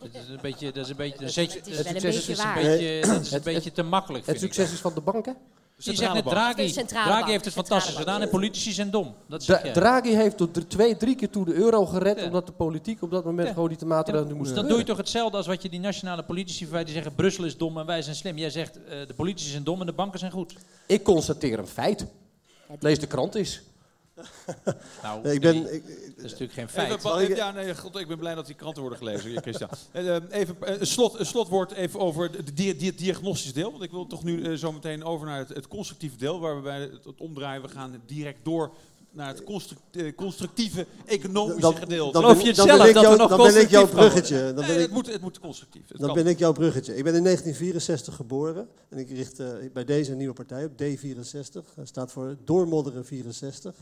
[0.00, 2.02] Dat is een beetje, dat is een beetje, dan zet je, Het is een is-
[2.02, 4.26] beetje dat is een beetje, dat is een Het- beetje te makkelijk.
[4.26, 4.54] Het vind ik.
[4.54, 5.36] succes is van de banken.
[5.84, 6.24] Je zegt net.
[6.26, 6.72] Draghi.
[6.86, 9.14] Draghi heeft het fantastisch gedaan en politici zijn dom.
[9.28, 9.72] Dat Dra- zeg jij.
[9.72, 12.24] Draghi heeft tot twee, drie keer toe de euro gered, Ja.
[12.24, 13.54] omdat de politiek op dat moment Ja.
[13.54, 15.80] gewoon niet de maatregelen moest Dus dan doe je toch hetzelfde als wat je die
[15.80, 16.84] nationale politici verwijt.
[16.86, 18.38] Die zeggen Brussel is dom en wij zijn slim.
[18.38, 20.54] Jij zegt eh, de politici zijn dom en de banken zijn goed.
[20.86, 22.06] Ik constateer een feit.
[22.80, 23.60] Lees de krant eens.
[25.02, 25.82] Nou, ik ben, nee, ik,
[26.16, 27.02] dat is natuurlijk geen Even, feit.
[27.02, 29.68] pa- ja, nee, God, ik ben blij dat die kranten worden gelezen, hier, Christian.
[29.92, 33.70] Eh, eh, even eh, een, slot, een slotwoord even over het di di diagnostische deel.
[33.70, 36.62] Want ik wil toch nu zo meteen over naar het, het constructieve deel, waar we
[36.62, 37.62] bij het, het omdraaien.
[37.62, 38.70] We gaan direct door
[39.12, 42.12] naar het construct- eh, constructieve economische dan, gedeelte.
[42.12, 43.60] dan, Geloof ben, je het dan zelf ben ik, dat we jou, nog dan ben
[43.62, 44.36] ik jouw bruggetje.
[44.36, 45.88] Dan Nee, ben het, ik, moet, het moet constructief.
[45.88, 46.16] Het dan kan.
[46.16, 46.96] ben ik jouw bruggetje.
[46.96, 50.72] Ik ben in 1964 geboren en ik richt eh, bij deze een nieuwe partij op,
[50.82, 51.74] D64.
[51.76, 53.74] Dat staat voor Doormodderen 64.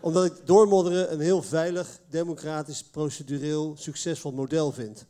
[0.00, 5.06] Omdat ik doormodderen een heel veilig, democratisch, procedureel, succesvol model vind.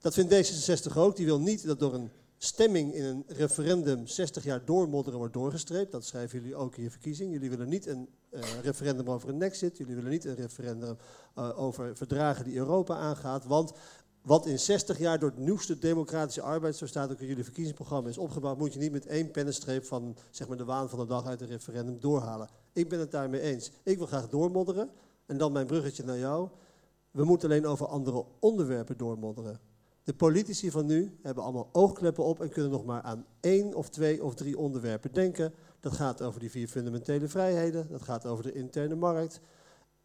[0.00, 1.16] Dat vindt D66 ook.
[1.16, 2.10] Die wil niet dat door een
[2.44, 5.92] stemming in een referendum 60 jaar doormodderen wordt doorgestreept.
[5.92, 7.32] Dat schrijven jullie ook in je verkiezing.
[7.32, 9.76] Jullie willen niet een eh, referendum over een exit.
[9.76, 10.96] Jullie willen niet een referendum
[11.34, 13.44] eh, over verdragen die Europa aangaat.
[13.44, 13.72] Want
[14.22, 18.08] wat in 60 jaar door het nieuwste democratische arbeid, zo staat ook in jullie verkiezingsprogramma,
[18.08, 21.06] is opgebouwd, moet je niet met één pennenstreep van zeg maar, de waan van de
[21.06, 22.48] dag uit een referendum doorhalen.
[22.72, 23.70] Ik ben het daarmee eens.
[23.82, 24.90] Ik wil graag doormodderen.
[25.26, 26.48] En dan mijn bruggetje naar jou.
[27.10, 29.71] We moeten alleen over andere onderwerpen doormodderen.
[30.04, 33.88] De politici van nu hebben allemaal oogkleppen op en kunnen nog maar aan één of
[33.88, 35.54] twee of drie onderwerpen denken.
[35.80, 39.40] Dat gaat over die vier fundamentele vrijheden, dat gaat over de interne markt.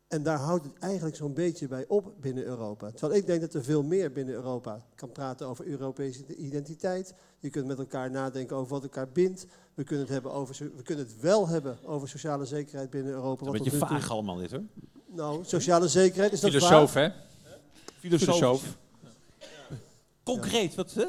[0.07, 2.91] En daar houdt het eigenlijk zo'n beetje bij op binnen Europa.
[2.91, 7.13] Terwijl ik denk dat er veel meer binnen Europa kan praten over Europese identiteit.
[7.39, 9.45] Je kunt met elkaar nadenken over wat elkaar bindt.
[9.73, 13.45] We kunnen het, hebben over, we kunnen het wel hebben over sociale zekerheid binnen Europa.
[13.45, 14.63] Een beetje vaag allemaal dit hoor.
[15.05, 17.13] Nou, sociale zekerheid is dat Filosoof, vaag?
[17.13, 17.49] hè?
[17.99, 18.77] Filosoof.
[20.33, 21.05] Concreet, wat, hè?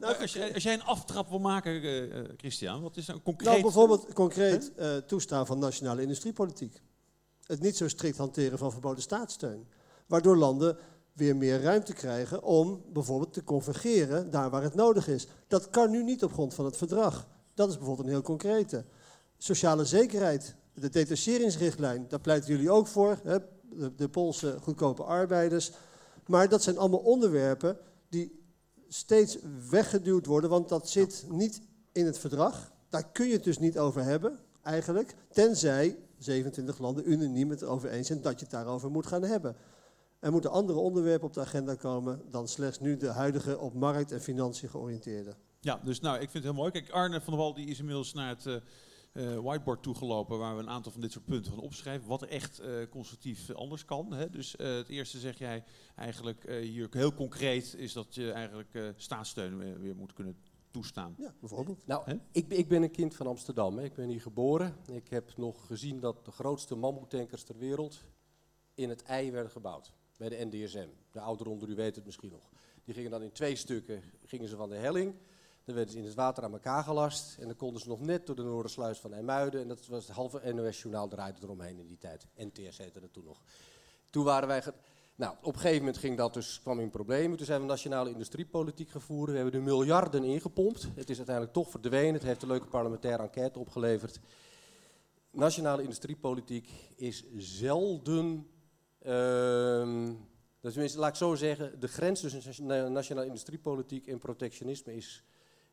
[0.00, 3.48] Nou, als, jij, als jij een aftrap wil maken, uh, Christian, wat is nou concreet?
[3.48, 6.82] Nou, bijvoorbeeld concreet uh, toestaan van nationale industriepolitiek.
[7.46, 9.66] Het niet zo strikt hanteren van verboden staatssteun.
[10.06, 10.76] Waardoor landen
[11.12, 15.26] weer meer ruimte krijgen om bijvoorbeeld te convergeren daar waar het nodig is.
[15.48, 17.26] Dat kan nu niet op grond van het verdrag.
[17.54, 18.84] Dat is bijvoorbeeld een heel concrete.
[19.38, 23.18] Sociale zekerheid, de detacheringsrichtlijn, daar pleiten jullie ook voor.
[23.22, 23.38] Hè?
[23.62, 25.72] De, de Poolse goedkope arbeiders.
[26.26, 28.41] Maar dat zijn allemaal onderwerpen die
[28.92, 29.38] steeds
[29.70, 31.62] weggeduwd worden, want dat zit niet
[31.92, 32.72] in het verdrag.
[32.88, 35.14] Daar kun je het dus niet over hebben, eigenlijk.
[35.30, 39.56] Tenzij 27 landen unaniem het erover eens zijn dat je het daarover moet gaan hebben.
[40.18, 44.12] Er moeten andere onderwerpen op de agenda komen dan slechts nu de huidige op markt
[44.12, 45.34] en financiën georiënteerde.
[45.60, 46.70] Ja, dus nou, ik vind het heel mooi.
[46.70, 48.56] Kijk, Arne van der Wal die is inmiddels naar het uh,
[49.12, 52.08] uh, whiteboard toegelopen waar we een aantal van dit soort punten van opschrijven.
[52.08, 54.12] Wat er echt uh, constructief anders kan.
[54.12, 54.30] Hè?
[54.30, 55.64] Dus het eerste zeg jij
[55.96, 60.36] eigenlijk hier heel concreet is dat je eigenlijk staatssteun weer, weer moet kunnen
[60.72, 61.14] toestaan.
[61.18, 61.86] Ja, bijvoorbeeld.
[61.86, 63.78] Nou, ik, ik, ben een kind van Amsterdam.
[63.78, 63.84] Hè.
[63.84, 64.76] Ik ben hier geboren.
[64.92, 68.04] Ik heb nog gezien dat de grootste mammoetankers ter wereld
[68.74, 69.92] in het ei werden gebouwd.
[70.16, 70.88] Bij de NDSM.
[71.10, 72.50] De ouderen onder u weten het misschien nog.
[72.84, 75.14] Die gingen dan in twee stukken gingen ze van de helling.
[75.64, 77.36] Dan werden ze in het water aan elkaar gelast.
[77.38, 79.60] En dan konden ze nog net door de Noordersluis van IJmuiden.
[79.60, 82.26] En dat was het halve NOS-journaal draaide eromheen in die tijd.
[82.36, 83.42] NTS heette dat toen nog.
[84.10, 84.62] Toen waren wij...
[85.14, 87.36] Nou, op een gegeven moment ging dat dus, kwam in problemen.
[87.36, 89.30] Toen zijn we nationale industriepolitiek gevoerd.
[89.30, 90.88] We hebben er miljarden ingepompt.
[90.94, 92.14] Het is uiteindelijk toch verdwenen.
[92.14, 94.20] Het heeft een leuke parlementaire enquête opgeleverd.
[95.30, 98.46] Nationale industriepolitiek is zelden...
[99.06, 100.10] Uh,
[100.60, 105.24] dus tenminste, laat ik zo zeggen, de grens tussen nationale industriepolitiek en protectionisme is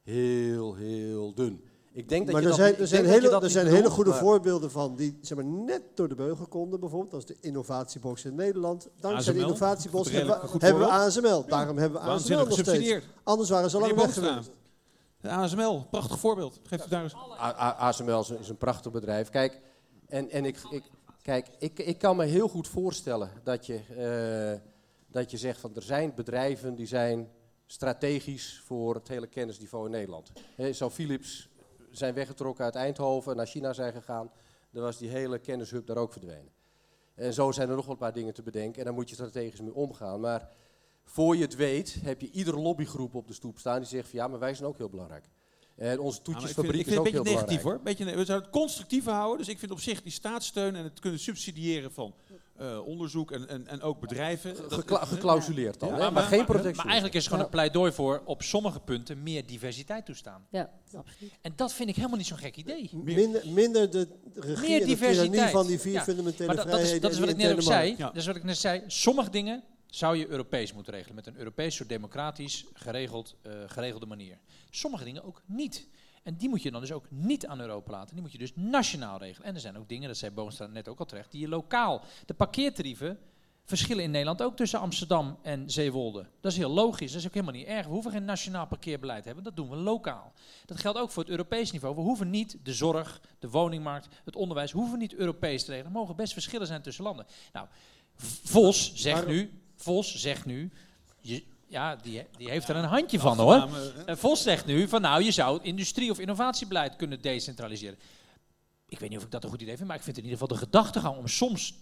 [0.03, 1.63] heel, heel dun.
[1.91, 3.81] Ik denk dat maar je er dat, zijn, er zijn, hele, dat er zijn bedoelt,
[3.83, 6.79] hele goede maar- voorbeelden van die zeg maar, net door de beugel konden.
[6.79, 8.89] Bijvoorbeeld, dat is de innovatiebox in Nederland.
[8.99, 10.89] Dankzij de innovatiebox hebben, hebben we.
[10.89, 11.45] ASML.
[11.47, 12.69] Daarom hebben we ASML Waanzinnig nog steeds.
[12.69, 13.05] gesubsidieerd.
[13.23, 14.51] Anders waren ze al lang weg geweest.
[15.21, 16.59] De ASML, prachtig voorbeeld.
[16.63, 17.13] Geef u daar eens.
[17.77, 19.29] ASML is een, is een prachtig bedrijf.
[19.29, 19.59] Kijk,
[20.07, 20.83] en, en ik, ik,
[21.21, 24.61] kijk ik, ik kan me heel goed voorstellen dat je, eh,
[25.11, 27.29] dat je zegt van er zijn bedrijven die zijn
[27.71, 30.31] strategisch voor het hele kennisniveau in Nederland.
[30.55, 31.49] He, zo Philips
[31.91, 34.31] zijn weggetrokken uit Eindhoven en naar China zijn gegaan.
[34.71, 36.51] Dan was die hele kennishub daar ook verdwenen.
[37.15, 39.15] En zo zijn er nog wel een paar dingen te bedenken en daar moet je
[39.15, 40.19] strategisch mee omgaan.
[40.19, 40.49] Maar
[41.03, 44.19] voor je het weet heb je iedere lobbygroep op de stoep staan die zegt van
[44.19, 45.29] ja, maar wij zijn ook heel belangrijk.
[45.75, 47.39] En onze Ja, maar ik vind, toetjesfabriek ik is vind ook het heel een beetje
[47.39, 47.97] negatief belangrijk.
[47.97, 48.07] hoor.
[48.07, 49.37] Beetje, we zouden het constructief houden.
[49.37, 52.13] Dus ik vind op zich die staatssteun en het kunnen subsidiëren van
[52.59, 54.55] eh, onderzoek en, en, en ook bedrijven.
[54.55, 56.01] dat- Gekla- geklausuleerd dan, Ja, hè?
[56.01, 56.75] maar- maar, geen protectie.
[56.75, 60.45] Maar eigenlijk is het gewoon een pleidooi voor op sommige punten meer diversiteit toestaan.
[60.49, 61.31] Ja, absoluut.
[61.41, 62.89] En dat vind ik helemaal niet zo'n gek idee.
[62.93, 65.51] Minder, minder de regie Meer diversiteit.
[65.51, 67.51] van die vier Ja, fundamentele Maar dat, dat is, vrijheden dat is wat ik net
[67.51, 67.95] ook zei.
[67.97, 68.83] Dat is wat ik net zei.
[68.87, 71.15] Sommige dingen zou je Europees moeten regelen.
[71.15, 74.37] Met een Europees soort democratisch geregeld, eh, geregelde manier.
[74.69, 75.87] Sommige dingen ook niet.
[76.23, 78.13] En die moet je dan dus ook niet aan Europa laten.
[78.13, 79.47] Die moet je dus nationaal regelen.
[79.47, 82.01] En er zijn ook dingen, dat zei Boonstra net ook al terecht, die je lokaal.
[82.25, 83.19] De parkeertarieven
[83.69, 86.25] verschillen in Nederland ook tussen Amsterdam en Zeewolde.
[86.41, 87.11] Dat is heel logisch.
[87.11, 87.85] Dat is ook helemaal niet erg.
[87.85, 89.43] We hoeven geen nationaal parkeerbeleid te hebben.
[89.43, 90.33] Dat doen we lokaal.
[90.65, 91.95] Dat geldt ook voor het Europees niveau.
[91.95, 95.91] We hoeven niet de zorg, de woningmarkt, het onderwijs, hoeven we niet Europees te regelen.
[95.91, 97.25] Er mogen best verschillen zijn tussen landen.
[97.53, 97.67] Nou,
[98.43, 100.71] Vos zegt nu, Vos zegt nu,
[101.19, 103.53] je, ja, die, die heeft er een handje van hoor.
[103.55, 103.69] Eh,
[104.05, 107.99] En Vos zegt nu van nou, je zou het industrie- of innovatiebeleid kunnen decentraliseren.
[108.87, 110.39] Ik weet niet of ik dat een goed idee vind, maar ik vind in ieder
[110.39, 111.73] geval de gedachtegang om soms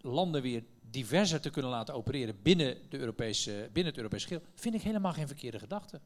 [0.00, 4.74] landen weer diverser te kunnen laten opereren binnen, de Europese, binnen het Europese schil, vind
[4.74, 6.00] ik helemaal geen verkeerde gedachte.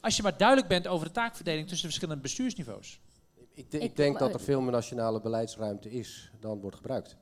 [0.00, 3.00] Als je maar duidelijk bent over de taakverdeling tussen de verschillende bestuursniveaus.
[3.54, 7.16] Ik, Ik- ik denk dat er veel meer nationale beleidsruimte is dan wordt gebruikt.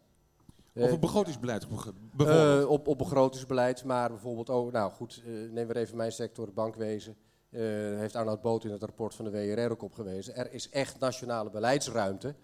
[0.74, 2.28] Of Eh, een begrotingsbeleid bijvoorbeeld.
[2.62, 6.44] eh, op, op begrotingsbeleid, maar bijvoorbeeld ook, nou goed, eh, neem weer even mijn sector,
[6.44, 7.16] het bankwezen.
[7.50, 7.60] Eh,
[7.98, 10.36] heeft Arnoud Boot in het rapport van de WRR ook op gewezen.
[10.36, 12.34] Er is echt nationale beleidsruimte,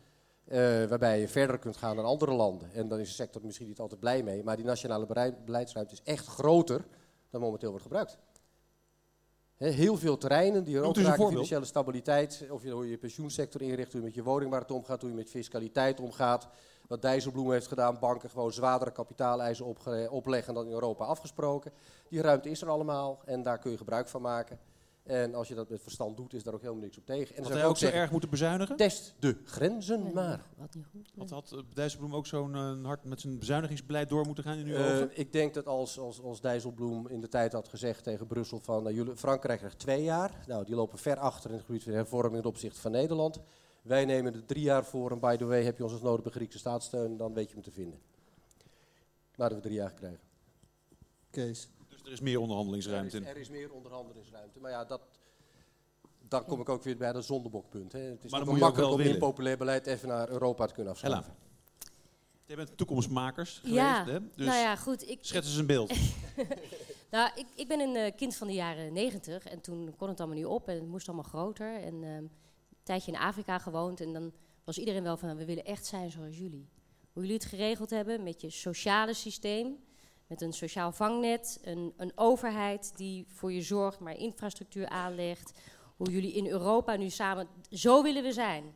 [0.88, 2.72] waarbij je verder kunt gaan dan andere landen.
[2.72, 6.02] En dan is de sector misschien niet altijd blij mee, maar die nationale beleidsruimte is
[6.04, 6.84] echt groter
[7.30, 8.18] dan momenteel wordt gebruikt.
[9.56, 13.62] Heel veel terreinen die er ook raken, financiële stabiliteit, of je, hoe je je pensioensector
[13.62, 16.48] inricht, hoe je met je woningmarkt omgaat, hoe je met fiscaliteit omgaat.
[16.91, 19.66] Wat Dijsselbloem heeft gedaan, banken gewoon zwaardere kapitaaleisen
[20.11, 21.72] opleggen dan in Europa afgesproken.
[22.09, 24.59] Die ruimte is er allemaal en daar kun je gebruik van maken.
[25.03, 27.36] En als je dat met verstand doet, is daar ook helemaal niks op tegen.
[27.36, 28.76] En Had zou hij ook zo erg moeten bezuinigen?
[28.76, 30.43] test de grenzen Nee, maar.
[30.57, 31.11] Wat niet goed.
[31.18, 34.66] Had, had eh, Dijsselbloem ook zo'n eh, hard met zijn bezuinigingsbeleid door moeten gaan in
[34.66, 35.11] uw Eh, ogen?
[35.18, 38.82] ik denk dat als, als, als Dijsselbloem in de tijd had gezegd tegen Brussel van
[38.82, 40.30] nou, jullie, Frankrijk krijgt twee jaar.
[40.47, 43.41] Nou, die lopen ver achter in het gebied van hervorming ten opzichte van Nederland.
[43.82, 46.22] Wij nemen er drie jaar voor en by the way heb je ons als nodig
[46.22, 48.00] bij Griekse staatssteun, dan weet je me te vinden.
[49.36, 50.20] Maar dat we drie jaar krijgen.
[51.30, 51.68] Kees.
[51.88, 53.28] Dus er is meer onderhandelingsruimte Er in.
[53.28, 54.60] is, er is meer onderhandelingsruimte.
[54.60, 55.00] Maar ja, dat,
[56.28, 57.92] dan kom ik ook weer bij dat zondebokpunt.
[57.92, 57.98] Hè.
[58.00, 60.08] Het is Maar ook dan wel moet je ook makkelijk wel om impopulair beleid even
[60.08, 61.34] naar Europa te kunnen Ella, afschaffen.
[62.46, 64.20] jij bent toekomstmakers geweest, Ja, hè?
[64.34, 65.08] Dus nou ja, goed.
[65.08, 65.92] Ik, schets eens een beeld.
[67.10, 70.18] Nou, ik, ik ben een eh, kind van de jaren negentig en toen kon het
[70.20, 71.74] allemaal niet op en het moest allemaal groter.
[71.82, 72.24] En ehm,
[72.91, 74.32] tijdje in Afrika gewoond en dan
[74.64, 76.68] was iedereen wel van, we willen echt zijn zoals jullie.
[77.12, 79.76] Hoe jullie het geregeld hebben met je sociale systeem,
[80.26, 85.53] met een sociaal vangnet, een, een overheid die voor je zorgt, maar infrastructuur aanlegt.
[85.97, 88.74] Hoe jullie in Europa nu samen, zo willen we zijn.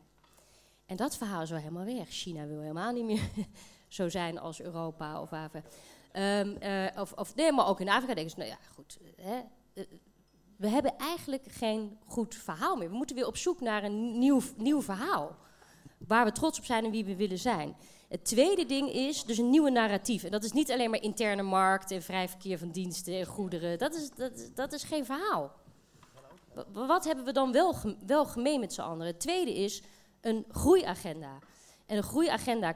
[0.85, 2.09] En dat verhaal is wel helemaal weg.
[2.09, 3.29] China wil helemaal niet meer
[3.87, 5.67] zo zijn als Europa of Afrika.
[6.11, 8.97] Eh, of, of nee, maar ook in Afrika denken ze, nou ja, goed.
[9.15, 9.41] Hè,
[9.73, 9.83] eh,
[10.57, 12.89] we hebben eigenlijk geen goed verhaal meer.
[12.89, 15.35] We moeten weer op zoek naar een nieuw, nieuw verhaal.
[16.07, 17.75] Waar we trots op zijn en wie we willen zijn.
[18.09, 20.23] Het tweede ding is dus een nieuwe narratief.
[20.23, 23.77] En dat is niet alleen maar interne markt en vrij verkeer van diensten en goederen.
[23.77, 25.51] Dat is, dat, dat is geen verhaal.
[26.53, 27.75] Wa- Wat hebben we dan wel,
[28.05, 29.11] wel gemeen met z'n anderen?
[29.11, 29.81] Het tweede is
[30.21, 31.39] een groeiagenda.
[31.85, 32.75] En een groeiagenda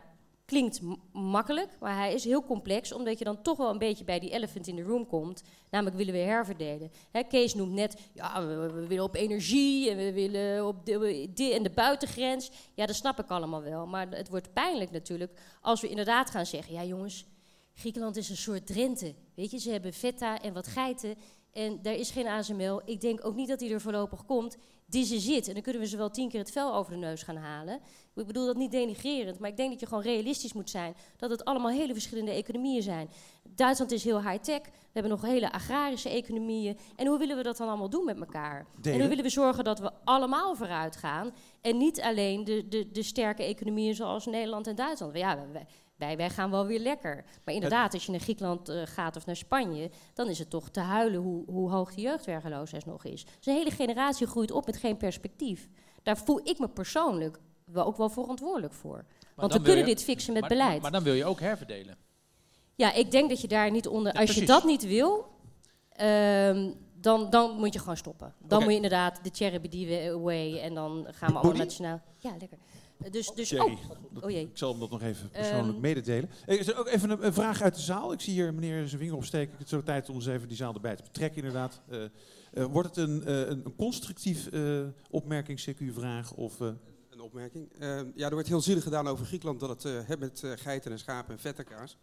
[0.49, 0.79] klinkt
[1.11, 4.29] makkelijk, maar hij is heel complex, omdat je dan toch wel een beetje bij die
[4.29, 5.43] elephant in the room komt.
[5.69, 6.91] Namelijk willen we herverdelen.
[7.11, 11.59] Hè, Kees noemt net, ja, we, willen op energie en we willen op de, de,
[11.61, 12.51] de buitengrens.
[12.73, 13.87] Ja, dat snap ik allemaal wel.
[13.87, 15.31] Maar het wordt pijnlijk natuurlijk
[15.61, 17.25] als we inderdaad gaan zeggen, ja jongens,
[17.73, 19.15] Griekenland is een soort Drenthe.
[19.35, 21.15] Weet je, ze hebben feta en wat geiten.
[21.53, 22.81] En daar is geen ASML.
[22.85, 24.57] Ik denk ook niet dat die er voorlopig komt.
[24.89, 25.47] This is it.
[25.47, 27.79] En dan kunnen we ze wel tien keer het vel over de neus gaan halen.
[28.15, 30.95] Ik bedoel dat niet denigrerend, maar ik denk dat je gewoon realistisch moet zijn.
[31.17, 33.09] Dat het allemaal hele verschillende economieën zijn.
[33.43, 34.61] Duitsland is heel high-tech.
[34.61, 34.69] We
[34.99, 36.77] hebben nog hele agrarische economieën.
[36.95, 38.65] En hoe willen we dat dan allemaal doen met elkaar?
[38.83, 41.31] En hoe willen we zorgen dat we allemaal vooruit gaan?
[41.61, 45.17] En niet alleen de, de, de sterke economieën zoals Nederland en Duitsland.
[45.17, 45.65] Ja, wij,
[45.99, 47.25] wij, wij gaan wel weer lekker.
[47.43, 50.69] Maar inderdaad, als je naar Griekenland eh, gaat of naar Spanje, dan is het toch
[50.69, 53.25] te huilen hoe, hoe hoog de jeugdwergeloosheid nog is.
[53.25, 55.67] Dus een hele generatie groeit op met geen perspectief.
[56.03, 59.05] Daar voel ik me persoonlijk wel ook wel verantwoordelijk voor.
[59.35, 60.71] Want we kunnen je- dit fixen met maar, beleid.
[60.71, 61.97] Maar, maar dan wil je ook herverdelen.
[62.75, 64.13] Ja, ik denk dat je daar niet onder.
[64.13, 65.27] Ja, als je dat niet wil,
[65.89, 68.33] ehm, dan, dan moet je gewoon stoppen.
[68.39, 72.01] Dan moet je inderdaad de cherry bedienen away en dan gaan we allemaal nationaal.
[72.17, 72.57] Ja, lekker.
[73.11, 73.73] Dus, dus oh,
[74.21, 74.41] oh jee.
[74.43, 75.79] Ik zal hem dat nog even persoonlijk Ehm.
[75.79, 76.29] mededelen.
[76.45, 78.11] Is er ook even een, een vraag uit de zaal?
[78.11, 79.51] Ik zie hier meneer zijn vinger opsteken.
[79.51, 81.81] Het is zo tijd om eens even die zaal erbij te betrekken, inderdaad.
[81.89, 82.03] Eh,
[82.53, 86.33] eh, wordt het een, eh, een, constructief eh, opmerking, CQ-vraag?
[86.33, 86.77] Of, Een
[87.21, 87.71] opmerking.
[88.15, 91.33] Ja, er wordt heel zielig gedaan over Griekenland dat het hè, met geiten en schapen
[91.33, 91.97] en vette kaas.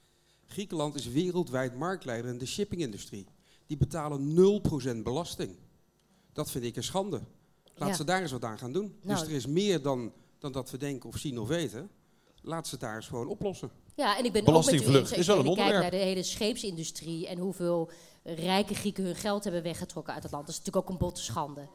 [0.47, 3.27] Griekenland is wereldwijd marktleider in de shippingindustrie.
[3.67, 5.57] Die betalen 0% belasting.
[6.33, 7.21] Dat vind ik een schande.
[7.75, 7.95] Laat Ja.
[7.95, 8.95] ze daar eens wat aan gaan doen.
[9.03, 10.13] Nou, dus er is meer dan,
[10.53, 11.91] dan dat we denken of zien of weten.
[12.43, 13.71] Laat ze het daar eens gewoon oplossen.
[13.95, 15.21] Ja, en ik ben het ook met u Belastingvlucht eens.
[15.21, 16.05] is wel Als een je kijkt naar onderwerp.
[16.05, 17.91] de hele scheepsindustrie en hoeveel
[18.23, 20.47] rijke Grieken hun geld hebben weggetrokken uit het land.
[20.47, 21.69] Dat is natuurlijk ook een botte schande.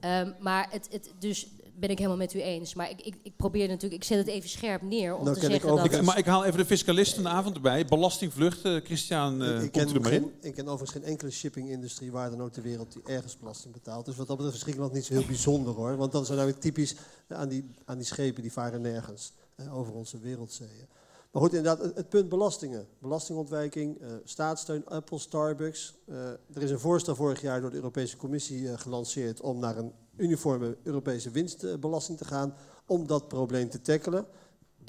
[0.00, 1.46] Ehm, maar het, het, dus
[1.80, 2.74] ben ik helemaal met u eens.
[2.74, 5.46] Maar ik, ik, ik probeer natuurlijk, ik zet het even scherp neer om Nou te
[5.46, 5.84] zeggen dat.
[5.84, 7.84] ik, maar ik haal even de fiscalist van de avond erbij.
[7.84, 8.64] Belastingvlucht.
[8.64, 10.20] eh, Christian, eh ik, ik, komt u er ken maar in.
[10.20, 13.72] geen, ik ken overigens geen enkele shippingindustrie waar dan ook ter wereld die ergens belasting
[13.72, 14.04] betaalt.
[14.04, 15.96] Dus wat dat betreft is Griekenland niet zo heel bijzonder hoor.
[15.96, 16.94] Want dan zijn namelijk typisch
[17.28, 20.86] aan die, aan die schepen die varen nergens eh, over onze wereldzeeën.
[21.30, 22.86] Maar goed, inderdaad, het, het punt belastingen.
[22.98, 25.94] Belastingontwijking, eh, staatssteun, Apple, Starbucks.
[26.06, 29.76] Eh, er is een voorstel vorig jaar door de Europese Commissie eh, gelanceerd om naar
[29.76, 32.54] een uniforme Europese winstbelasting te gaan.
[32.86, 34.26] Om dat probleem te tackelen.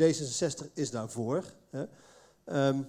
[0.03, 1.43] D66 is daarvoor.
[1.69, 1.83] Hè.
[2.45, 2.81] Ehm,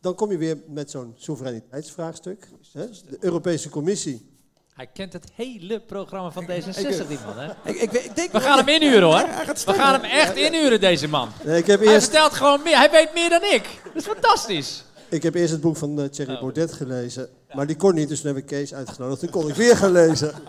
[0.00, 2.48] dan kom je weer met zo'n soevereiniteitsvraagstuk.
[2.72, 2.86] Hè?
[2.90, 4.30] De Europese Commissie.
[4.72, 7.38] Hij kent het hele programma van D66, die man.
[7.38, 7.70] Hè?
[7.70, 9.18] Ik, ik, denk We gaan hem inhuren hoor.
[9.18, 11.28] Hij We gaan hem echt inhuren, deze man.
[11.44, 12.76] Nee, ik, heb Hij eerst, vertelt gewoon meer.
[12.76, 13.80] Hij weet meer dan ik.
[13.84, 14.84] Dat is fantastisch.
[15.08, 16.40] ik heb eerst het boek van eh, Thierry Oh.
[16.40, 17.28] Baudet gelezen.
[17.52, 19.20] Maar die kon niet, dus toen heb ik Kees uitgenodigd.
[19.20, 20.34] Toen kon ik weer gaan lezen.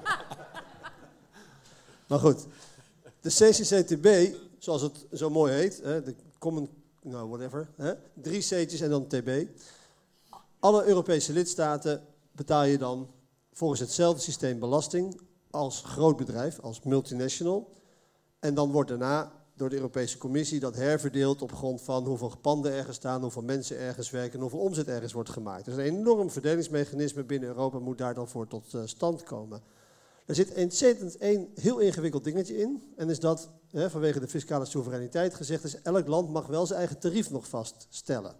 [2.07, 2.45] Maar goed.
[3.21, 5.77] De CCCTB, zoals het zo mooi heet.
[5.83, 6.69] De Common,
[7.01, 7.69] nou whatever.
[7.75, 9.47] Hè, drie C'tjes en dan TB.
[10.59, 13.09] Alle Europese lidstaten betaal je dan
[13.53, 17.71] volgens hetzelfde systeem belasting als groot bedrijf, als multinational.
[18.39, 22.71] En dan wordt daarna door de Europese Commissie dat herverdeeld op grond van hoeveel panden
[22.71, 25.65] ergens staan, hoeveel mensen ergens werken en hoeveel omzet ergens wordt gemaakt.
[25.65, 29.61] Dus een enorm verdelingsmechanisme binnen Europa moet daar dan voor tot eh, stand komen.
[30.25, 32.93] Er zit ontzettend één heel ingewikkeld dingetje in.
[32.95, 36.79] En is dat, hè, vanwege de fiscale soevereiniteit gezegd, is elk land mag wel zijn
[36.79, 38.35] eigen tarief nog vaststellen.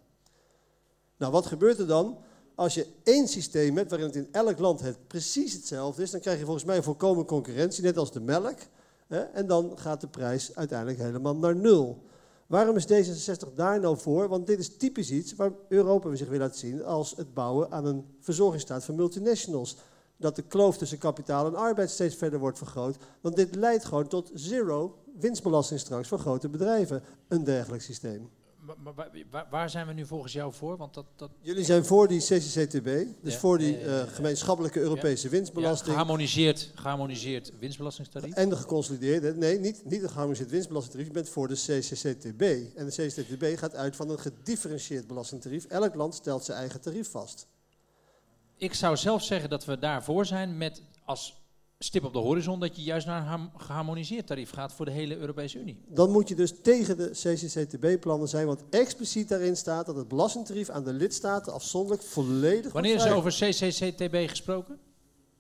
[1.18, 2.18] Nou, wat gebeurt er dan?
[2.56, 6.20] Als je één systeem hebt waarin het in elk land het precies hetzelfde is, dan
[6.20, 8.58] krijg je volgens mij volkomen concurrentie, net als de melk.
[9.08, 12.04] Hè, en dan gaat de prijs uiteindelijk helemaal naar nul.
[12.48, 14.28] Waarom is D66 daar nou voor?
[14.28, 17.86] Want dit is typisch iets waar Europa zich wil laten zien als het bouwen aan
[17.86, 19.78] een verzorgingsstaat van multinationals.
[20.24, 22.98] Dat de kloof tussen kapitaal en arbeid steeds verder wordt vergroot.
[23.22, 27.04] Want dit leidt gewoon tot zero winstbelasting straks voor grote bedrijven.
[27.28, 28.30] Een dergelijk systeem.
[28.60, 28.94] Maar,
[29.32, 30.78] maar waar- zijn we nu volgens jou voor?
[30.78, 32.86] Want dat, dat Jullie zijn voor die CCCTB,
[33.22, 34.02] dus Ja, voor die ja, ja, ja, ja.
[34.06, 35.90] eh, gemeenschappelijke Europese ja, winstbelasting.
[35.92, 38.34] geharmoniseerd, geharmoniseerd winstbelastingstarief.
[38.34, 41.08] En de geconstrueerde, nee, niet, niet een geharmoniseerd winstbelastingtarief.
[41.08, 42.42] Je bent voor de CCCTB.
[42.76, 45.66] En de CCCTB gaat uit van een gedifferentieerd belastingtarief.
[45.66, 47.48] Elk land stelt zijn eigen tarief vast.
[48.64, 51.36] Ik zou zelf zeggen dat we daarvoor zijn met als
[51.80, 55.18] stip op de horizon dat je juist naar een geharmoniseerd tarief gaat voor de hele
[55.18, 55.84] Europese Unie.
[55.88, 60.70] Dan moet je dus tegen de CCCTB-plannen zijn, want expliciet daarin staat dat het belastingtarief
[60.70, 64.80] aan de lidstaten afzonderlijk volledig Wanneer is er over CCCTB gesproken?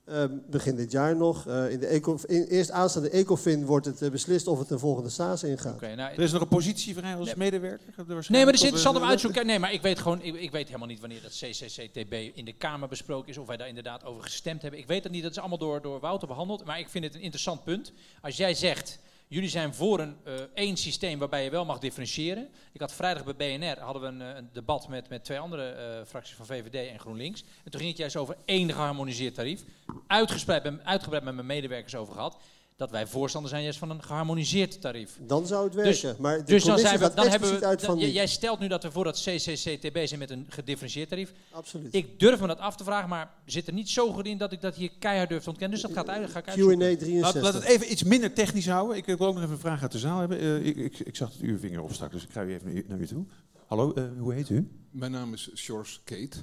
[0.03, 1.47] Eh, begin dit jaar nog.
[1.47, 4.79] Eh, in de eco, in, eerst aanstaande ECOFIN wordt het eh, beslist of het een
[4.79, 5.81] volgende SAAS ingaat.
[5.81, 7.93] Nou, Er is nog een positie voor hij als medewerker?
[7.95, 9.45] Gaat er Nee, maar eh, om uit te zoeken.
[9.45, 12.53] Nee, maar ik weet gewoon, ik, ik weet helemaal niet wanneer dat CCCTB in de
[12.53, 14.79] Kamer besproken is, of wij daar inderdaad over gestemd hebben.
[14.79, 16.65] Ik weet dat niet, dat is allemaal door, door Wouter behandeld.
[16.65, 17.91] Maar ik vind het een interessant punt.
[18.21, 18.99] Als jij zegt,
[19.33, 22.49] jullie zijn voor een eh, één systeem waarbij je wel mag differentiëren.
[22.71, 25.69] Ik had vrijdag bij BNR hadden we een, eh, een debat met, met twee andere
[25.69, 27.43] eh, fracties van VVD en GroenLinks.
[27.63, 29.63] En toen ging het juist over één geharmoniseerd tarief.
[30.07, 32.37] Uitgespreid, uitgebreid met mijn medewerkers over gehad.
[32.75, 35.17] Dat wij voorstander zijn juist van een geharmoniseerd tarief.
[35.21, 36.21] Dan zou het Dus- werken.
[36.21, 38.13] maar de Dus dan zijn we, dan hebben we, expliciet uit van dan- die.
[38.13, 41.33] jij stelt nu dat we voor dat CCCTB zijn met een gedifferentieerd tarief.
[41.51, 41.93] Absoluut.
[41.95, 44.51] Ik durf me dat af te vragen, maar zit er niet zo goed in dat
[44.51, 45.79] ik dat hier keihard durf te ontkennen.
[45.79, 46.79] Dus dat gaat uit, ga ik Q&A uitzoeken.
[46.97, 47.21] 63.
[47.21, 48.97] Laat, laat het even iets minder technisch houden.
[48.97, 50.39] Ik wil ook nog even een vraag uit de zaal hebben.
[50.39, 52.67] Eh, ik, ik, ik zag dat u uw vinger opstak, dus ik ga u even
[52.67, 53.25] naar u, naar u toe.
[53.67, 54.71] Hallo, eh, hoe heet u?
[54.91, 56.37] Mijn naam is George Kate.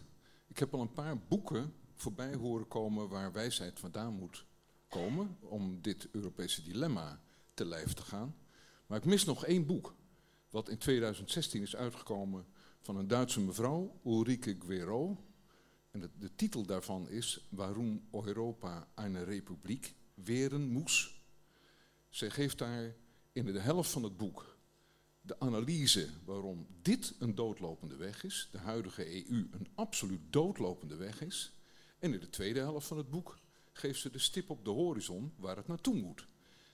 [0.49, 4.45] Ik heb al een paar boeken voorbij horen komen waar wijsheid vandaan moet
[4.91, 7.21] komen om dit Europese dilemma
[7.55, 8.37] te lijf te gaan.
[8.87, 9.95] Maar ik mis nog één boek,
[10.51, 12.47] wat in 2016 is uitgekomen
[12.81, 15.25] van een Duitse mevrouw, Ulrike Guero.
[15.91, 21.25] En de, de titel daarvan is Waarom Europa eine Republiek weren moes.
[22.09, 22.95] Zij geeft daar
[23.33, 24.59] in de helft van het boek
[25.23, 31.23] de analyse waarom dit een doodlopende weg is, de huidige EU een absoluut doodlopende weg
[31.23, 31.53] is.
[31.99, 33.39] En in de tweede helft van het boek
[33.73, 36.27] geeft ze de stip op de horizon waar het naartoe moet.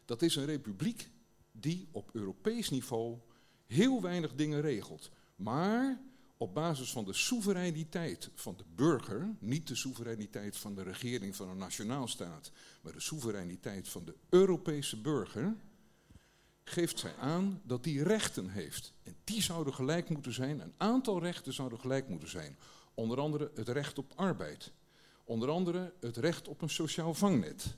[0.05, 1.11] Dat is een republiek
[1.53, 3.19] die op Europees niveau
[3.67, 5.11] heel weinig dingen regelt.
[5.37, 6.01] Maar
[6.37, 11.49] op basis van de soevereiniteit van de burger, niet de soevereiniteit van de regering van
[11.49, 12.51] een nationaalstaat,
[12.81, 15.57] maar de soevereiniteit van de Europese burger,
[16.65, 18.93] geeft zij aan dat die rechten heeft.
[19.03, 20.61] En die zouden gelijk moeten zijn.
[20.61, 22.57] Een aantal rechten zouden gelijk moeten zijn.
[22.95, 24.73] Onder andere het recht op arbeid.
[25.29, 27.77] Onder andere het recht op een sociaal vangnet.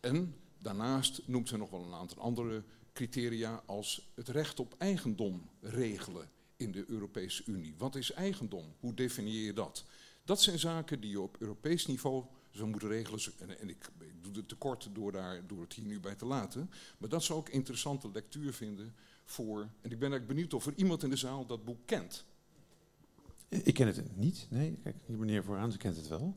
[0.00, 5.48] En daarnaast noemt zij nog wel een aantal andere criteria als het recht op eigendom
[5.60, 7.74] regelen in de Europese Unie.
[7.78, 8.74] Wat is eigendom?
[8.80, 9.84] Hoe definieer je dat?
[10.24, 13.20] Dat zijn zaken die je op Europees niveau zou moeten regelen.
[13.38, 16.26] En, en ik, ik doe het tekort door, daar, door het hier nu bij te
[16.26, 16.70] laten.
[16.98, 18.94] Maar dat zou ik interessante lectuur vinden
[19.24, 19.60] voor...
[19.60, 22.24] En ik ben eigenlijk benieuwd of er iemand in de zaal dat boek kent.
[23.48, 24.46] Ik ken het niet.
[24.50, 26.36] Nee, kijk, die meneer vooraan, ze kent het wel.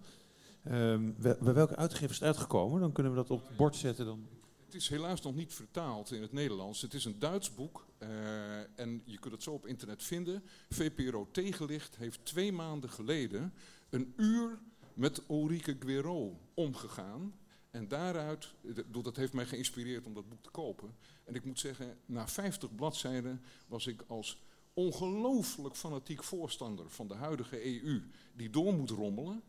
[0.61, 2.81] Wel- bij welke uitgever is het uitgekomen?
[2.81, 4.05] Dan kunnen we dat op het bord zetten.
[4.05, 4.27] Dan.
[4.65, 6.81] Het is helaas nog niet vertaald in het Nederlands.
[6.81, 10.43] Het is een Duits boek eh, en je kunt het zo op internet vinden.
[10.69, 13.53] VPRO Tegenlicht heeft twee maanden geleden
[13.89, 14.59] een uur
[14.93, 17.33] met Ulrike Guero omgegaan.
[17.71, 18.53] En daaruit,
[18.87, 20.95] dat dat heeft mij geïnspireerd om dat boek te kopen.
[21.23, 24.41] En ik moet zeggen, na 50 bladzijden was ik als
[24.73, 28.01] ongelooflijk fanatiek voorstander van de huidige EU,
[28.35, 29.43] die door moet rommelen.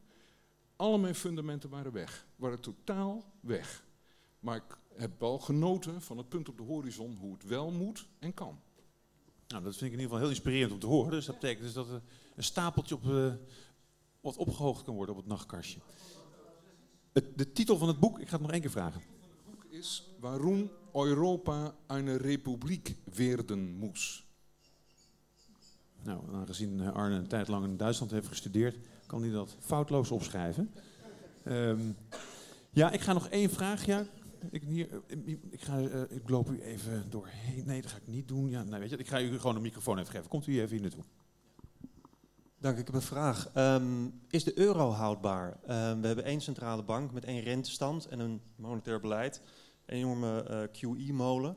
[0.77, 3.85] Alle mijn fundamenten waren weg, waren totaal weg.
[4.41, 8.09] Maar ik heb wel genoten van het punt op de horizon hoe het wel moet
[8.19, 8.61] en kan.
[9.49, 11.11] Nou, dat vind ik in ieder geval heel inspirerend om te horen.
[11.11, 12.03] Dus dat betekent dus dat er
[12.35, 13.33] een stapeltje op, eh,
[14.21, 15.81] wat opgehoogd kan worden op het nachtkastje.
[17.13, 19.01] Het, de titel van het boek, ik ga het nog één keer vragen.
[19.01, 24.22] Het boek is Waarom Europa eine Republiek werden moes.
[26.05, 28.77] Nou, aangezien eh, Arne een tijd lang in Duitsland heeft gestudeerd,
[29.07, 30.73] kan hij dat foutloos opschrijven.
[31.45, 31.81] Ehm,
[32.71, 33.85] ja, ik ga nog één vraag.
[33.85, 34.07] Ja,
[34.51, 35.19] ik, hier, eh,
[35.51, 37.63] ik, ga, eh, ik loop u even doorheen.
[37.67, 38.49] Nee, dat ga ik niet doen.
[38.49, 40.29] Ja, nou, weet je, ik ga u gewoon een microfoon even geven.
[40.29, 41.05] Komt u even hier naartoe.
[42.59, 43.51] Dank, ik heb een vraag.
[43.55, 45.59] Ehm, is de euro houdbaar?
[45.67, 49.43] Ehm, we hebben één centrale bank met één rentestand en een monetair beleid.
[49.87, 51.57] Een enorme QE-molen.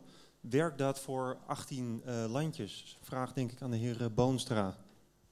[0.49, 2.97] Werkt dat voor 18 eh, landjes?
[3.01, 4.77] Vraag denk ik aan de heer eh, Boonstra.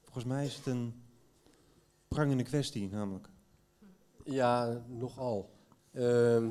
[0.02, 1.04] Volgens mij is het een
[2.08, 3.28] prangende kwestie namelijk.
[4.24, 5.50] Ja, nogal.
[5.92, 6.50] Ehm,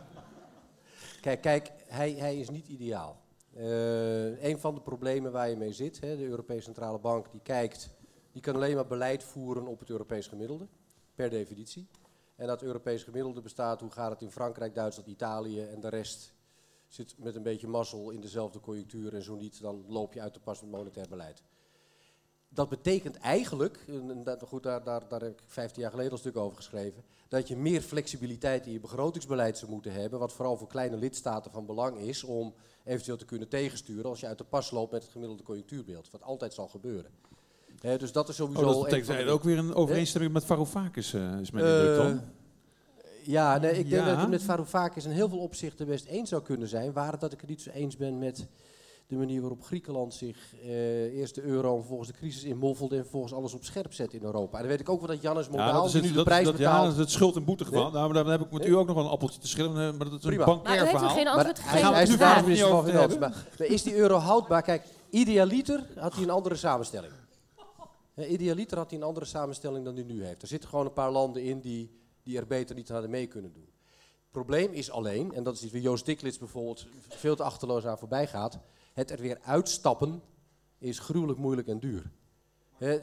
[1.20, 3.20] kijk, kijk hij, hij is niet ideaal.
[3.56, 7.40] Uh, een van de problemen waar je mee zit, hè, de Europese Centrale Bank, die
[7.40, 7.90] kijkt,
[8.32, 10.66] die kan alleen maar beleid voeren op het Europees gemiddelde,
[11.14, 11.88] per definitie.
[12.36, 16.36] En dat Europees gemiddelde bestaat, hoe gaat het in Frankrijk, Duitsland, Italië en de rest
[16.88, 20.34] zit met een beetje mazzel in dezelfde conjunctuur en zo niet, dan loop je uit
[20.34, 21.42] de pas met monetair beleid.
[22.48, 26.16] Dat betekent eigenlijk, en dat, goed, daar, daar, daar heb ik 15 jaar geleden al
[26.16, 30.32] een stuk over geschreven, dat je meer flexibiliteit in je begrotingsbeleid zou moeten hebben, wat
[30.32, 32.54] vooral voor kleine lidstaten van belang is om
[32.84, 36.22] eventueel te kunnen tegensturen als je uit de pas loopt met het gemiddelde conjunctuurbeeld, wat
[36.22, 37.10] altijd zal gebeuren.
[37.80, 38.60] dus dat is sowieso.
[38.60, 42.22] Oh, dat betekent ook weer een overeenstemming met Varoufakis, uh, is mijn indruk dan.
[43.28, 46.28] Eh, ja, nee, ik denk dat het met Varoufakis in heel veel opzichten best eens
[46.28, 46.92] zou kunnen zijn.
[46.92, 48.46] Waar het dat ik het niet zo eens ben met
[49.06, 50.70] de manier waarop Griekenland zich uh,
[51.18, 54.22] eerst de euro en vervolgens de crisis inmoffelde en vervolgens alles op scherp zet in
[54.22, 54.56] Europa.
[54.56, 56.44] En dan weet ik ook wel dat Jannes Modaal, ja, dat is nu de prijs
[56.44, 56.76] dat, betaalt...
[56.76, 57.82] Ja, dat is het schuld- en boetegeval.
[57.82, 57.92] Nee?
[57.92, 60.18] Nou, dan heb ik met u ook nog wel een appeltje te schillen, maar dat
[60.18, 60.40] is Prima.
[60.40, 61.08] een bankair maar verhaal.
[61.08, 63.20] geen antwoord maar hij, hij is de minister van Financiën.
[63.20, 64.62] Maar, maar is die euro houdbaar?
[64.62, 67.12] Kijk, idealiter had hij een andere samenstelling.
[68.16, 70.42] idealiter had hij een andere samenstelling dan hij nu heeft.
[70.42, 71.97] Er zitten gewoon een paar landen in die,
[72.28, 73.68] die er beter niet hadden mee kunnen doen.
[73.98, 77.86] Het probleem is alleen, en dat is iets waar Joost Diklits bijvoorbeeld veel te achterloos
[77.86, 78.58] aan voorbij gaat,
[78.92, 80.22] het er weer uitstappen
[80.78, 82.10] is gruwelijk moeilijk en duur.
[82.76, 83.00] He,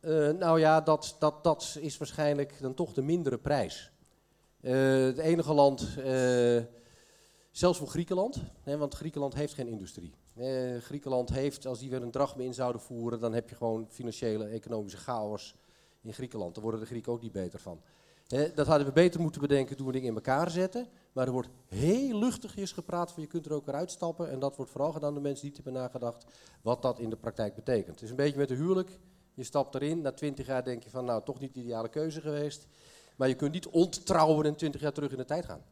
[0.00, 3.92] uh, nou ja, dat, dat, dat is waarschijnlijk dan toch de mindere prijs.
[4.60, 6.62] Uh, het enige land, uh,
[7.50, 10.14] zelfs voor Griekenland, hè, want Griekenland heeft geen industrie.
[10.80, 14.46] Griekenland heeft, als die weer een drachme in zouden voeren, dan heb je gewoon financiële,
[14.46, 15.56] economische chaos
[16.00, 16.54] in Griekenland.
[16.54, 17.80] Daar worden de Grieken ook niet beter van.
[18.28, 20.88] Dat hadden we beter moeten bedenken toen we dingen in elkaar zetten.
[21.12, 24.30] Maar er wordt heel luchtigjes gepraat van je kunt er ook weer uitstappen.
[24.30, 26.24] En dat wordt vooral gedaan door mensen die niet hebben nagedacht
[26.62, 27.94] wat dat in de praktijk betekent.
[27.94, 28.98] Het is een beetje met een huwelijk.
[29.34, 32.20] Je stapt erin, na twintig jaar denk je van nou toch niet de ideale keuze
[32.20, 32.66] geweest.
[33.16, 35.62] Maar je kunt niet onttrouwen en twintig jaar terug in de tijd gaan.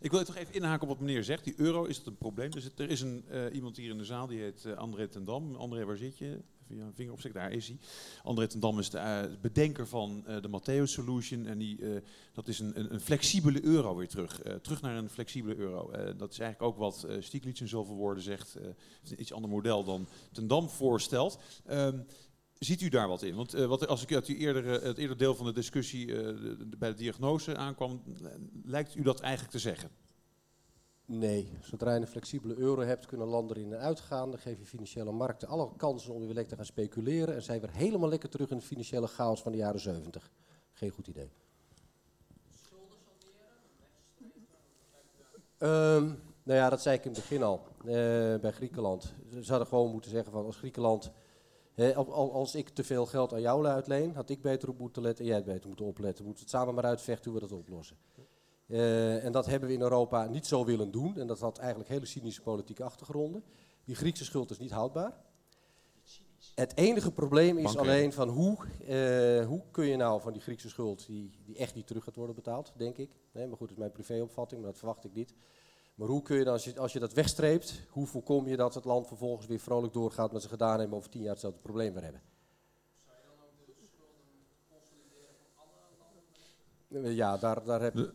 [0.00, 1.44] Ik wil toch even inhaken op wat meneer zegt.
[1.44, 2.50] Die euro, is dat een probleem?
[2.76, 5.54] Er is een, uh, iemand hier in de zaal, die heet uh, André ten Dam.
[5.54, 6.42] André, waar zit je?
[6.70, 7.78] Even een daar is hij.
[8.22, 11.46] André ten Dam is de uh, bedenker van de Matteo Solution.
[11.46, 11.80] En die,
[12.32, 14.40] dat is een, een, flexibele euro weer terug.
[14.62, 15.90] terug naar een flexibele euro.
[16.16, 18.54] dat is eigenlijk ook wat uh, Stieglitz in zoveel woorden zegt.
[18.54, 21.38] een iets ander model dan ten Dam voorstelt.
[21.70, 22.06] Um,
[22.58, 23.34] Ziet u daar wat in?
[23.34, 26.06] Want wat, als ik uit eerdere, het eerder deel van de discussie
[26.78, 28.02] bij de diagnose aankwam,
[28.64, 29.90] lijkt u dat eigenlijk te zeggen?
[31.12, 34.30] Nee, zodra je een flexibele euro hebt, kunnen landen erin en uitgaan.
[34.30, 37.34] Dan geef je financiële markten alle kansen om weer lekker te gaan speculeren.
[37.34, 40.30] En zijn we helemaal lekker terug in de financiële chaos van de jaren 70.
[40.72, 41.30] Geen goed idee.
[45.58, 47.60] Um, nou ja, dat zei ik in het begin al.
[47.84, 47.92] Uh,
[48.40, 49.14] bij Griekenland.
[49.42, 51.12] Ze hadden gewoon moeten zeggen van als Griekenland
[52.12, 55.30] als ik te veel geld aan jou uitleen, had ik beter op moeten letten en
[55.30, 56.24] jij het beter moeten opletten.
[56.24, 57.96] Moeten we het samen maar uitvechten hoe we dat oplossen.
[58.70, 61.18] Uh, en dat hebben we in Europa niet zo willen doen.
[61.18, 63.44] En dat had eigenlijk hele cynische politieke achtergronden.
[63.84, 65.12] Die Griekse schuld is niet houdbaar.
[66.54, 67.80] Het enige probleem is Banken.
[67.80, 68.56] alleen van hoe,
[68.88, 72.16] uh, hoe kun je nou van die Griekse schuld, die, die echt niet terug gaat
[72.16, 73.10] worden betaald, denk ik.
[73.32, 75.34] Nee, maar goed, dat is mijn privéopvatting, maar dat verwacht ik niet.
[75.94, 78.74] Maar hoe kun je dan, als je, als je dat wegstreept, hoe voorkom je dat
[78.74, 81.92] het land vervolgens weer vrolijk doorgaat met ze gedaan hebben over tien jaar hetzelfde probleem
[81.92, 82.22] weer hebben?
[86.90, 88.10] Ja, daar, daar heb de,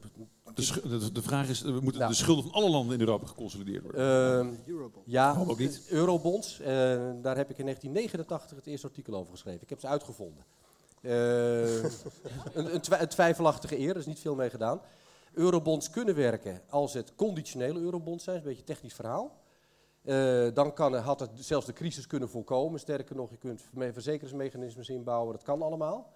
[0.54, 3.84] de, de, vraag is, we moeten nou, de schulden van alle landen in Europa geconsolideerd
[3.84, 4.56] worden?
[4.68, 5.82] Uh, ja, ook niet.
[5.90, 6.68] Eurobonds, uh,
[7.22, 9.62] daar heb ik in 1989 het eerste artikel over geschreven.
[9.62, 10.44] Ik heb ze uitgevonden.
[11.02, 11.84] Uh,
[12.54, 14.82] een, een, twi een, twijfelachtige eer, er is niet veel mee gedaan.
[15.34, 19.44] Eurobonds kunnen werken als het conditionele eurobonds zijn, is een beetje een technisch verhaal.
[20.04, 22.80] Uh, dan kan, had het zelfs de crisis kunnen voorkomen.
[22.80, 26.14] Sterker nog, je kunt verzekeringsmechanismes inbouwen, dat kan allemaal.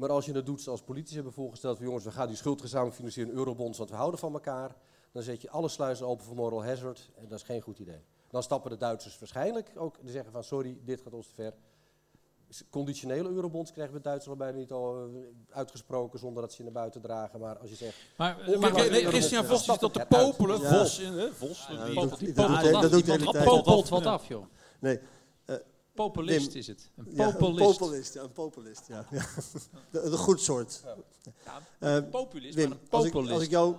[0.00, 2.60] Maar als je dat doet zoals politici hebben voorgesteld, van jongens, we gaan die schuld
[2.60, 4.76] gezamenlijk financieren in eurobonds, want we houden van elkaar.
[5.12, 8.04] Dan zet je alle sluizen open voor moral hazard en dat is geen goed idee.
[8.30, 11.54] Dan stappen de Duitsers waarschijnlijk ook en zeggen van sorry, dit gaat ons te ver.
[12.70, 15.10] Conditionele eurobonds krijgen we Duitsland bijna niet al
[15.50, 17.40] uitgesproken zonder dat ze naar buiten dragen.
[17.40, 17.96] Maar als je zegt.
[18.16, 20.60] Maar, Christian Vos is dat te popelen.
[20.60, 21.28] Vos, ja.
[21.32, 21.68] Vos.
[22.80, 23.18] Dat doet hij
[23.88, 24.44] wat af, joh.
[24.80, 25.00] Nee.
[26.04, 26.56] Populist Wim.
[26.56, 26.90] is het.
[26.96, 27.70] Een Ja, populist.
[27.70, 29.06] een populist, ja, een populist, ja.
[29.10, 29.24] ja.
[29.90, 30.82] De, de goed soort.
[31.44, 33.34] Ja, Eh, populist, Wim, maar een als ik, populist.
[33.34, 33.78] als ik jouw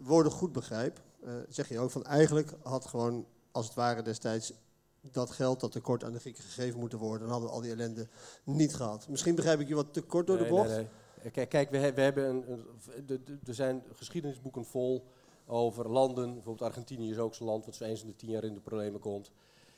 [0.00, 4.52] woorden goed begrijp, eh, zeg je ook van eigenlijk had gewoon als het ware destijds
[5.00, 7.70] dat geld, dat tekort aan de Grieken gegeven moeten worden, dan hadden we al die
[7.70, 8.08] ellende
[8.44, 9.08] niet gehad.
[9.08, 10.68] Misschien begrijp ik je wat te kort door de bocht.
[10.68, 10.86] nee,
[11.22, 11.30] nee.
[11.30, 15.06] Kijk, kijk we, we hebben een, een- de- de- er zijn geschiedenisboeken vol
[15.46, 16.32] over landen.
[16.34, 18.60] Bijvoorbeeld Argentinië is ook zo'n land wat zo eens in de tien jaar in de
[18.60, 19.30] problemen komt.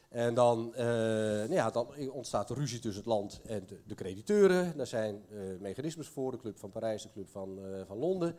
[0.08, 3.94] En dan, eh, nou ja, dan ontstaat er ruzie tussen het land en de, de
[3.94, 4.76] crediteuren.
[4.76, 8.36] Daar zijn eh, mechanismes voor, de Club van Parijs, de Club van, eh, van Londen.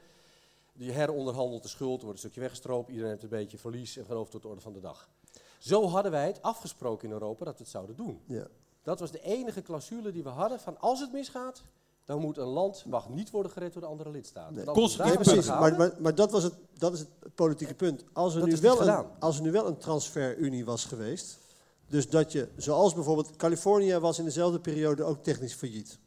[0.74, 4.06] Die heronderhandelt de schuld, er wordt een stukje weggestroopt, iedereen heeft een beetje verlies en
[4.06, 5.10] gelooft tot de orde van de dag.
[5.58, 8.22] Zo hadden wij het afgesproken in Europa dat we het zouden doen.
[8.26, 8.48] Ja.
[8.84, 11.64] Dat was de enige clausule die we hadden van als het misgaat,
[12.06, 14.56] dan moet een land mag niet worden gered door de andere lidstaten.
[14.56, 15.48] Nee, Nee, precies.
[15.48, 18.04] Maar, maar, maar dat, was het, dat is het politieke punt.
[18.14, 21.38] Als er, Dat nu wel een, als er nu wel een transferunie was geweest,
[21.90, 26.00] dus dat je, zoals bijvoorbeeld Californië was in dezelfde periode ook technisch failliet.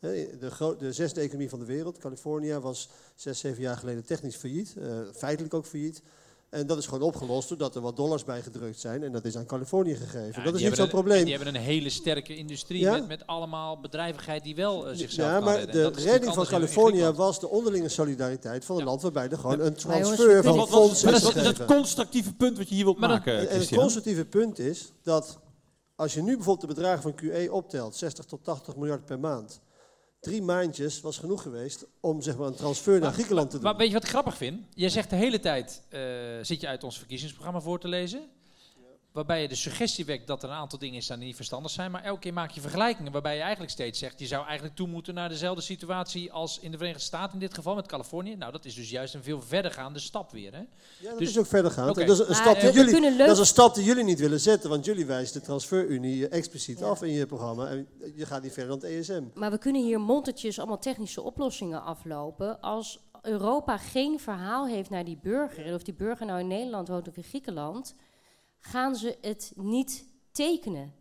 [0.00, 4.76] De, de zesde economie van de wereld, Californië, was zes, zeven jaar geleden technisch failliet,
[4.76, 6.02] eh, feitelijk ook failliet.
[6.50, 9.36] En dat is gewoon opgelost doordat er wat dollars bij gedrukt zijn en dat is
[9.36, 10.32] aan Californië gegeven.
[10.36, 11.24] Ja, dat is niet zo'n probleem.
[11.24, 12.92] Die hebben een hele sterke industrie Ja?
[12.92, 15.92] met, met allemaal bedrijvigheid die wel eh, zichzelf Ja, kan maar redden.
[15.92, 19.74] De redding van Californië was de onderlinge solidariteit van een land waarbij er gewoon een
[19.74, 22.84] transfer van wat- wat- fondsen maar is dat is het constructieve punt wat je hier
[22.84, 25.38] wilt Maar dat- maken, en het constructieve punt is dat
[25.96, 29.60] als je nu bijvoorbeeld de bedragen van QE optelt, 60 tot 80 miljard per maand,
[30.20, 33.64] drie maandjes was genoeg geweest om zeg maar, een transfer naar Griekenland te doen.
[33.64, 34.60] Maar weet je wat ik grappig vind?
[34.74, 36.00] Jij zegt de hele tijd, eh,
[36.42, 38.28] zit je uit ons verkiezingsprogramma voor te lezen.
[39.20, 41.90] Waarbij je de suggestie wekt dat er een aantal dingen zijn die niet verstandig zijn.
[41.90, 44.18] Maar elke keer maak je vergelijkingen waarbij je eigenlijk steeds zegt...
[44.18, 47.32] je zou eigenlijk toe moeten naar dezelfde situatie als in de Verenigde Staten.
[47.34, 48.36] In dit geval met Californië.
[48.36, 50.52] Nou, dat is dus juist een veel verdergaande stap weer.
[50.52, 50.58] Hè?
[50.58, 51.90] Ja, dat Dus- is ook verdergaand.
[51.90, 52.00] Oké.
[52.00, 54.18] En Dat, is een Maar, stap die jullie, dat is een stap die jullie niet
[54.18, 57.66] willen zetten, want jullie wijzen de transferunie eh, expliciet af in je programma.
[57.66, 59.24] En je gaat niet verder dan het ESM.
[59.34, 62.60] Maar we kunnen hier mondetjes allemaal technische oplossingen aflopen.
[62.60, 66.88] Als Europa geen verhaal heeft naar die burger, en of die burger nou in Nederland
[66.88, 67.94] woont of in Griekenland,
[68.60, 70.94] gaan ze het niet tekenen.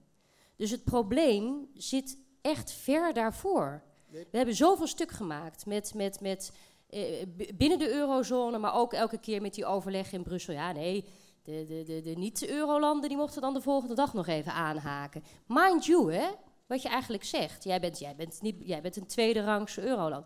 [0.55, 3.83] Dus het probleem zit echt ver daarvoor.
[4.07, 6.51] We hebben zoveel stuk gemaakt met, met, met
[6.89, 7.25] eh,
[7.55, 10.53] binnen de eurozone, maar ook elke keer met die overleg in Brussel.
[10.53, 11.05] Ja, nee,
[11.43, 15.23] de, de, de, de niet-eurolanden die mochten dan de volgende dag nog even aanhaken.
[15.47, 16.27] Mind you, hè,
[16.67, 17.63] wat je eigenlijk zegt.
[17.63, 20.25] Jij bent, jij bent, niet, jij bent een tweede rangs euroland.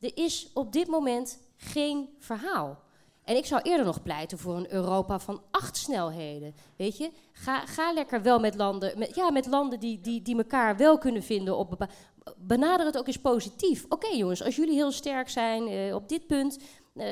[0.00, 2.82] Er is op dit moment geen verhaal.
[3.24, 6.54] En ik zou eerder nog pleiten voor een Europa van acht snelheden.
[6.76, 10.36] Weet je, ga, ga lekker wel met landen, met, ja, met landen die, die, die
[10.36, 11.56] elkaar wel kunnen vinden.
[11.56, 11.88] Op bepa-
[12.36, 13.84] Benader het ook eens positief.
[13.88, 16.58] Oké jongens, als jullie heel sterk zijn eh, op dit punt,
[16.94, 17.06] eh,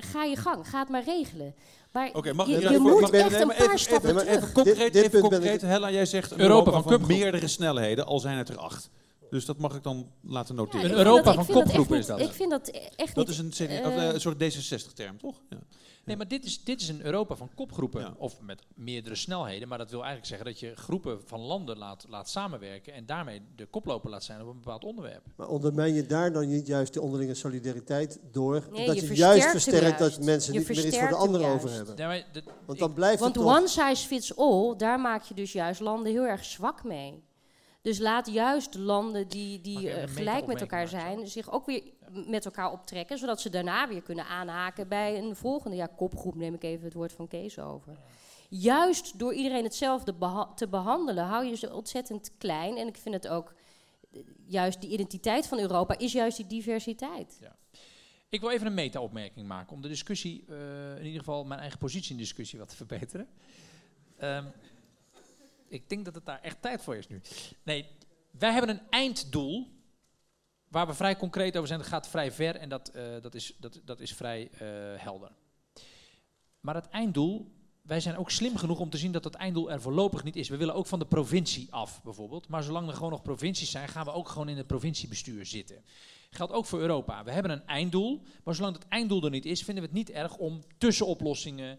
[0.00, 1.54] ga je gang, ga het maar regelen.
[1.92, 3.78] Maar Oké, mag je, ik je even- moet mag- echt nee, een maar paar even-
[3.78, 4.36] stappen even- terug.
[4.42, 8.18] Even concreet, dit even concreet Hella, jij zegt een Europa Europa, van meerdere snelheden, al
[8.20, 8.90] zijn het er acht.
[9.36, 10.84] Dus dat mag ik dan laten noteren.
[10.86, 12.20] ik Een Europa dat- van ik kopgroepen is dat.
[12.20, 13.38] Ik vind dat echt Dat niet...
[13.50, 15.40] is een, eh, of, eh, een soort D66-term, toch?
[15.50, 15.58] Ja.
[16.04, 18.14] Nee, maar dit is, dit is een Europa van kopgroepen.
[18.18, 19.68] Of met meerdere snelheden.
[19.68, 22.92] Maar dat wil eigenlijk zeggen dat je groepen van landen laat, laat samenwerken.
[22.92, 25.22] En daarmee de koploper laat zijn op een bepaald onderwerp.
[25.36, 28.68] Maar ondermijn je daar dan niet juist de onderlinge solidariteit door?
[28.72, 30.16] Nee, dat je juist versterkt juist.
[30.16, 31.96] dat mensen Je niet meer iets voor de anderen over hebben.
[31.96, 35.22] Ja, maar de- Want ik- dan blijft Want het one size fits all, daar maak
[35.22, 37.22] je dus juist landen heel erg zwak mee.
[37.86, 41.82] Dus laat juist de landen die, die eh, gelijk met elkaar zijn, zich ook weer
[42.26, 46.54] met elkaar optrekken, zodat ze daarna weer kunnen aanhaken bij een volgende ja, kopgroep, neem
[46.54, 47.98] ik even het woord van Kees over.
[48.48, 52.76] Juist door iedereen hetzelfde beha- te behandelen, hou je ze ontzettend klein.
[52.76, 53.54] En ik vind het ook,
[54.12, 57.40] eh, juist die identiteit van Europa is juist die diversiteit.
[58.28, 61.78] Ik wil even een meta-opmerking maken om de discussie, eh, in ieder geval mijn eigen
[61.78, 63.28] positie in de discussie wat te verbeteren.
[64.16, 64.44] Ehm,
[65.68, 67.20] ik denk dat het daar echt tijd voor is nu.
[67.62, 67.86] Nee,
[68.30, 69.74] wij hebben een einddoel
[70.68, 71.80] waar we vrij concreet over zijn.
[71.80, 74.58] Dat gaat vrij ver en dat, eh, dat, is, dat, dat is vrij eh,
[75.02, 75.30] helder.
[76.60, 77.52] Maar het einddoel,
[77.82, 80.48] wij zijn ook slim genoeg om te zien dat het einddoel er voorlopig niet is.
[80.48, 82.48] We willen ook van de provincie af, bijvoorbeeld.
[82.48, 85.84] Maar zolang er gewoon nog provincies zijn, gaan we ook gewoon in het provinciebestuur zitten.
[86.30, 87.24] Geldt ook voor Europa.
[87.24, 90.10] We hebben een einddoel, maar zolang het einddoel er niet is, vinden we het niet
[90.10, 91.78] erg om tussenoplossingen,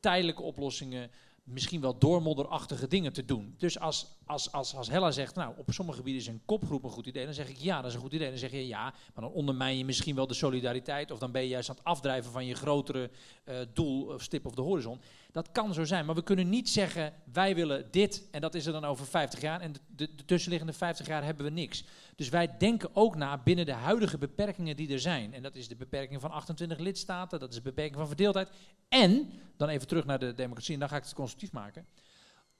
[0.00, 1.10] tijdelijke oplossingen,
[1.46, 3.54] misschien wel doormodderachtige dingen te doen.
[3.58, 6.90] Dus als, als, als, als Hella zegt, nou, op sommige gebieden is een kopgroep een
[6.90, 8.28] goed idee, dan zeg ik ja, dat is een goed idee.
[8.28, 11.42] Dan zeg je ja, maar dan ondermijn je misschien wel de solidariteit, of dan ben
[11.42, 13.10] je juist aan het afdrijven van je grotere
[13.44, 15.00] eh, doel of stip op de horizon.
[15.32, 18.66] Dat kan zo zijn, maar we kunnen niet zeggen, wij willen dit en dat is
[18.66, 21.84] er dan over 50 jaar en de, de, de tussenliggende 50 jaar hebben we niks.
[22.16, 25.34] Dus wij denken ook na binnen de huidige beperkingen die er zijn.
[25.34, 28.50] En dat is de beperking van 28 lidstaten, dat is de beperking van verdeeldheid.
[28.88, 31.86] En, dan even terug naar de democratie en dan ga ik het constructief maken.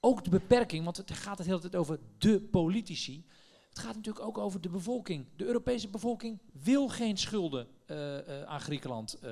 [0.00, 3.24] Ook de beperking, want het gaat het hele tijd over de politici.
[3.68, 5.26] Het gaat natuurlijk ook over de bevolking.
[5.36, 9.30] De Europese bevolking wil geen schulden eh, eh, aan Griekenland eh,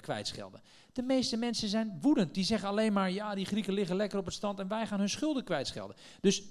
[0.00, 0.60] kwijtschelden.
[0.92, 2.34] De meeste mensen zijn woedend.
[2.34, 4.98] Die zeggen alleen maar, ja, die Grieken liggen lekker op het stand en wij gaan
[4.98, 5.96] hun schulden kwijtschelden.
[6.20, 6.42] Dus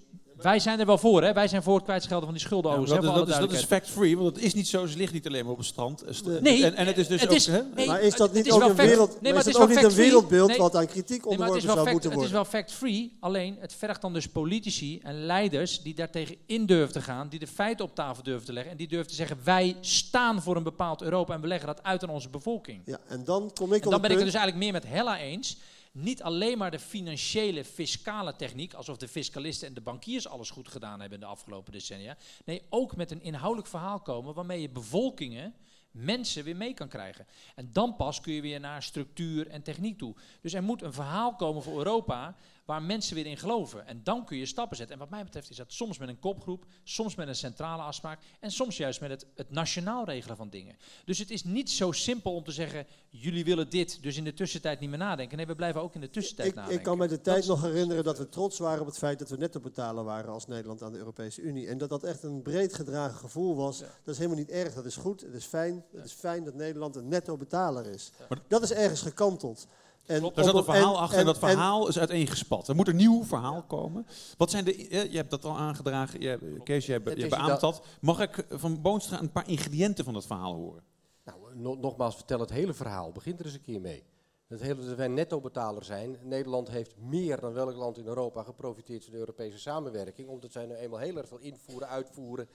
[0.42, 1.34] wij zijn er wel voor, hè?
[1.34, 2.72] Wij zijn voor het kwijtschelden van die schulden.
[2.72, 3.84] Ja, dat, is, dat, is, dat is duidelijkheid.
[3.84, 6.04] fact-free, want het is niet zo, ze ligt niet alleen maar op het strand.
[6.10, 7.36] St- Nee, en, en het is dus het ook...
[7.36, 7.62] is- hè?
[7.76, 9.76] nee, maar is dat niet is ook een wereld, nee, maar is het dat is
[9.78, 10.58] ook niet een wereldbeeld Nee.
[10.58, 12.52] wat aan kritiek onderworpen is wel zou fact- moeten Het is worden?
[12.52, 17.02] wel fact-free, alleen het vergt dan dus politici en leiders die daartegen in durven te
[17.02, 19.76] gaan, die de feiten op tafel durven te leggen en die durven te zeggen, wij
[19.82, 22.82] staan voor een bepaald Europa en we leggen dat uit aan onze bevolking.
[22.86, 24.88] Ja, en dan kom ik En op dan ben ik het dus eigenlijk meer met
[24.94, 25.58] Hella eens.
[25.92, 30.68] Niet alleen maar de financiële, fiscale techniek, alsof de fiscalisten en de bankiers alles goed
[30.68, 32.18] gedaan hebben in de afgelopen decennia.
[32.46, 35.54] Nee, ook met een inhoudelijk verhaal komen waarmee je bevolkingen,
[35.92, 37.28] mensen weer mee kan krijgen.
[37.56, 40.16] En dan pas kun je weer naar structuur en techniek toe.
[40.42, 42.36] Dus er moet een verhaal komen voor Europa
[42.66, 43.88] waar mensen weer in geloven.
[43.88, 44.96] En dan kun je stappen zetten.
[44.96, 48.20] En wat mij betreft is dat soms met een kopgroep, soms met een centrale afspraak
[48.40, 50.76] en soms juist met het, het nationaal regelen van dingen.
[51.06, 54.34] Dus het is niet zo simpel om te zeggen, jullie willen dit, dus in de
[54.34, 55.38] tussentijd niet meer nadenken.
[55.38, 56.80] Nee, we blijven ook in de tussentijd Ik, nadenken.
[56.80, 59.30] ik kan me de tijd nog herinneren dat we trots waren op het feit dat
[59.30, 61.68] we netto betaler waren als Nederland aan de Europese Unie.
[61.68, 63.80] En dat dat echt een breed gedragen gevoel was.
[63.80, 65.86] Dat is helemaal niet erg, dat is goed, het is fijn.
[65.94, 68.12] Het is fijn dat Nederland een netto betaler is.
[68.48, 69.68] Dat is ergens gekanteld.
[70.06, 72.68] En Daar zat een verhaal en- achter en, dat en- verhaal is uiteengespat.
[72.68, 74.06] Er moet een nieuw verhaal komen.
[74.38, 74.88] Wat zijn de...
[74.88, 77.86] eh, Je hebt dat al aangedragen, je, Kees, jij, Het je is beaamt dat- dat.
[78.02, 80.84] Mag ik van Boonstra een paar ingrediënten van dat verhaal horen?
[81.26, 83.12] Nou, no- nogmaals, vertel het hele verhaal.
[83.12, 84.04] Begin er eens een keer mee.
[84.48, 86.18] Het hele, dat wij netto-betaler zijn.
[86.24, 90.28] Nederland heeft meer dan welk land in Europa geprofiteerd van de Europese samenwerking.
[90.28, 92.50] Omdat zij nu eenmaal heel erg veel invoeren, uitvoeren.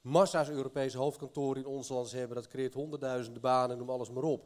[0.00, 2.36] Massa's Europese hoofdkantoren in ons land hebben.
[2.36, 4.44] Dat creëert honderdduizenden banen, noem alles maar op.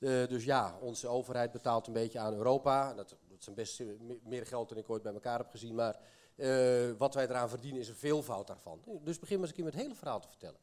[0.00, 2.94] Eh, dus ja, onze overheid betaalt een beetje aan Europa.
[2.94, 5.50] Dat, dat is een best eh, me- meer geld dan ik ooit bij elkaar heb
[5.50, 5.74] gezien.
[5.74, 5.98] Maar
[6.36, 8.80] eh, wat wij eraan verdienen is een veelvoud daarvan.
[9.02, 10.58] Dus begin maar eens een keer met het hele verhaal te vertellen.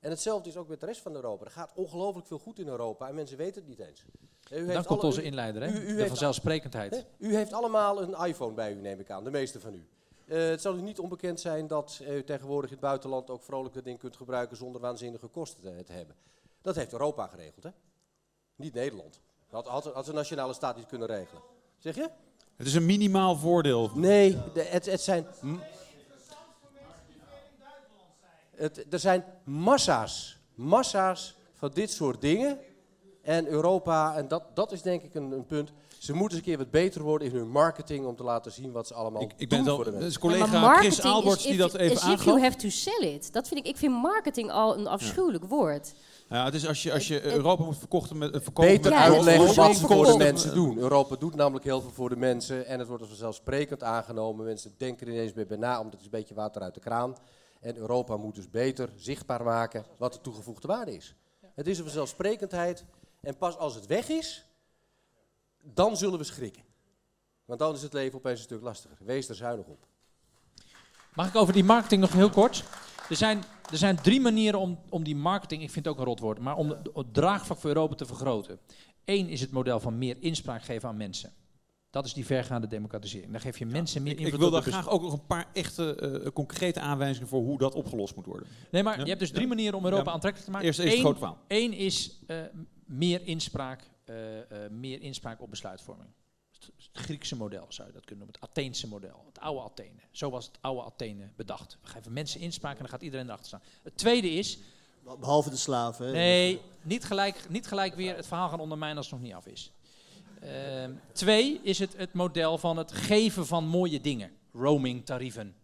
[0.00, 1.44] En hetzelfde is ook met de rest van Europa.
[1.44, 4.04] Er gaat ongelooflijk veel goed in Europa en mensen weten het niet eens.
[4.50, 5.68] U heeft Dan komt alle- onze inleider, hè?
[5.68, 6.90] u- u de heeft- vanzelfsprekendheid.
[6.94, 7.00] Hè?
[7.26, 9.86] U heeft allemaal een iPhone bij u, neem ik aan, de meeste van u.
[10.24, 13.84] Het zal u niet onbekend zijn dat u tegenwoordig in het buitenland ook vrolijk dat
[13.84, 16.16] ding kunt gebruiken zonder waanzinnige kosten te, te hebben.
[16.62, 17.70] Dat heeft Europa geregeld, hè?
[18.58, 19.20] Niet Nederland.
[19.50, 21.42] Dat had, had de nationale staat niet kunnen regelen.
[21.78, 22.10] Zeg je?
[22.56, 23.90] Het is een minimaal voordeel.
[23.94, 25.26] Nee, de, het, het zijn.
[28.50, 32.58] Het, er zijn massa's, massa's van dit soort dingen.
[33.22, 35.72] En Europa, en dat, dat is denk ik een, een punt.
[35.98, 38.72] Ze moeten eens een keer wat beter worden in hun marketing om te laten zien
[38.72, 40.20] wat ze allemaal Ik, ik doen ben het voor de mensen.
[40.20, 42.40] collega Chris Alberts die dat even is if you aangaf.
[42.40, 43.32] have to sell it.
[43.32, 45.94] Dat vind ik, ik vind marketing al een afschuwelijk woord.
[46.28, 49.00] Ja, het is als je, als je Europa moet verkochten met, eh, verkopen Beter met
[49.00, 50.78] Ja, uitleggen wat ze voor de mensen doen.
[50.78, 54.44] Europa doet namelijk heel veel voor de mensen en het wordt als vanzelfsprekend aangenomen.
[54.44, 56.80] Mensen denken er ineens meer bij na, omdat het is een beetje water uit de
[56.80, 57.16] kraan.
[57.60, 61.14] En Europa moet dus beter zichtbaar maken wat de toegevoegde waarde is.
[61.54, 62.84] Het is een vanzelfsprekendheid
[63.20, 64.44] en pas als het weg is,
[65.74, 66.62] dan zullen we schrikken.
[67.44, 68.96] Want dan is het leven opeens een stuk lastiger.
[69.00, 69.86] Wees er zuinig op.
[71.14, 72.64] Mag ik over die marketing nog heel kort?
[73.10, 76.06] Er zijn, er zijn drie manieren om, om die marketing, ik vind het ook een
[76.06, 78.58] rotwoord, maar om het draagvlak voor Europa te vergroten.
[79.04, 81.32] Eén is het model van meer inspraak geven aan mensen.
[81.90, 83.32] Dat is die vergaande democratisering.
[83.32, 85.46] Dan geef je mensen meer Ik, invloed ik wil daar graag ook nog een paar
[85.52, 88.48] echte eh, concrete aanwijzingen voor hoe dat opgelost moet worden.
[88.70, 89.02] Nee, maar Ja?
[89.02, 89.34] je hebt dus Ja.
[89.34, 90.12] drie manieren om Europa Ja.
[90.12, 90.66] aantrekkelijk te maken.
[90.66, 91.38] Eerst het Eén- verhaal.
[91.48, 92.36] Eén is eh,
[92.84, 93.82] meer, inspraak,
[94.70, 96.10] meer inspraak op besluitvorming.
[96.50, 100.00] Het, het Griekse model zou je dat kunnen noemen, het Atheense model, het oude Athene.
[100.10, 101.78] Zo was het oude Athene bedacht.
[101.82, 103.62] We geven mensen inspraak en dan gaat iedereen erachter staan.
[103.82, 104.58] Het tweede is,
[105.20, 106.06] Behalve de slaven.
[106.06, 106.12] hè.
[106.12, 109.46] nee, niet gelijk, niet gelijk weer het verhaal gaan ondermijnen als het nog niet af
[109.46, 109.72] is.
[110.40, 115.54] Ehm, twee is het, het model van het geven van mooie dingen, roaming tarieven.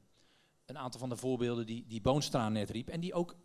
[0.67, 3.37] Een aantal van de voorbeelden die, die Boonstra net riep en die ook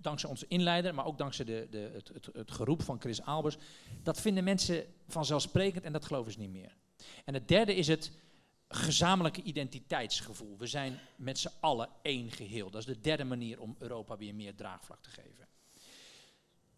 [0.00, 3.56] dankzij onze inleider, maar ook dankzij de, de, het, het, geroep van Chris Albers,
[4.02, 6.76] dat vinden mensen vanzelfsprekend en dat geloven ze niet meer.
[7.24, 8.12] En het derde is het
[8.68, 10.56] gezamenlijke identiteitsgevoel.
[10.58, 12.70] We zijn met z'n allen één geheel.
[12.70, 15.48] Dat is de derde manier om Europa weer meer draagvlak te geven.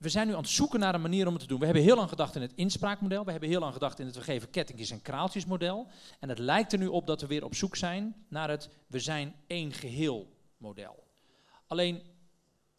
[0.02, 1.58] We zijn nu aan het zoeken naar een manier om het te doen.
[1.58, 3.24] We hebben heel lang gedacht in het inspraakmodel.
[3.24, 5.86] We hebben heel lang gedacht in het we geven kettingjes en kraaltjes model.
[6.20, 9.00] En het lijkt er nu op dat we weer op zoek zijn naar het we
[9.00, 11.04] zijn één geheel model.
[11.66, 12.02] Alleen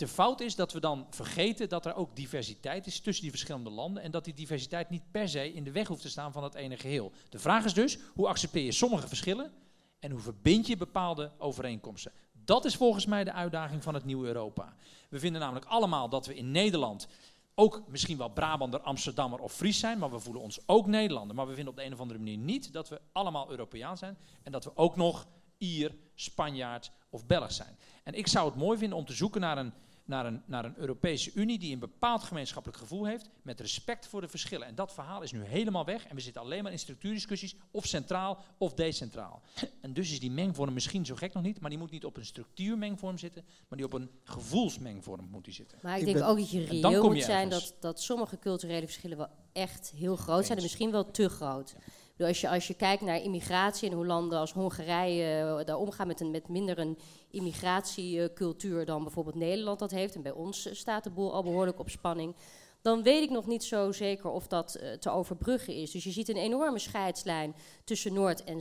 [0.03, 3.69] de fout is dat we dan vergeten dat er ook diversiteit is tussen die verschillende
[3.69, 6.43] landen en dat die diversiteit niet per se in de weg hoeft te staan van
[6.43, 7.11] het ene geheel.
[7.29, 9.51] De vraag is dus, hoe accepteer je sommige verschillen
[9.99, 12.11] en hoe verbind je bepaalde overeenkomsten?
[12.45, 14.73] Dat is volgens mij de uitdaging van het nieuwe Europa.
[15.09, 17.07] We vinden namelijk allemaal dat we in Nederland
[17.55, 21.35] ook misschien wel Brabander, Amsterdammer of Fries zijn, maar we voelen ons ook Nederlander.
[21.35, 24.17] Maar we vinden op de een of andere manier niet dat we allemaal Europeaan zijn
[24.43, 25.27] en dat we ook nog
[25.57, 27.77] Ier, Spanjaard of Belg zijn.
[28.03, 29.73] En ik zou het mooi vinden om te zoeken naar een,
[30.05, 34.21] naar een, naar een Europese Unie die een bepaald gemeenschappelijk gevoel heeft met respect voor
[34.21, 34.67] de verschillen.
[34.67, 37.85] En dat verhaal is nu helemaal weg en we zitten alleen maar in structuurdiscussies, of
[37.85, 39.41] centraal of decentraal.
[39.81, 42.17] En dus is die mengvorm misschien zo gek nog niet, maar die moet niet op
[42.17, 45.77] een structuurmengvorm zitten, maar die op een gevoelsmengvorm moet die zitten.
[45.81, 48.85] Maar ik, Ik denk ben- ook dat je reëel moet zijn dat, dat sommige culturele
[48.85, 50.57] verschillen wel echt heel groot zijn.
[50.57, 51.75] En misschien wel te groot.
[52.17, 55.77] Bedoel, als, je, als je kijkt naar immigratie en hoe landen als Hongarije eh, daar
[55.77, 56.97] omgaan met, een, met minder een
[57.31, 60.15] immigratiecultuur dan bijvoorbeeld Nederland dat heeft.
[60.15, 62.35] En bij ons eh, staat de boel al behoorlijk op spanning.
[62.81, 65.91] Dan weet ik nog niet zo zeker of dat eh, te overbruggen is.
[65.91, 68.59] Dus je ziet een enorme scheidslijn tussen Noord en,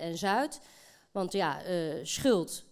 [0.00, 0.60] en Zuid.
[1.12, 1.60] Want ja,
[2.02, 2.64] schuld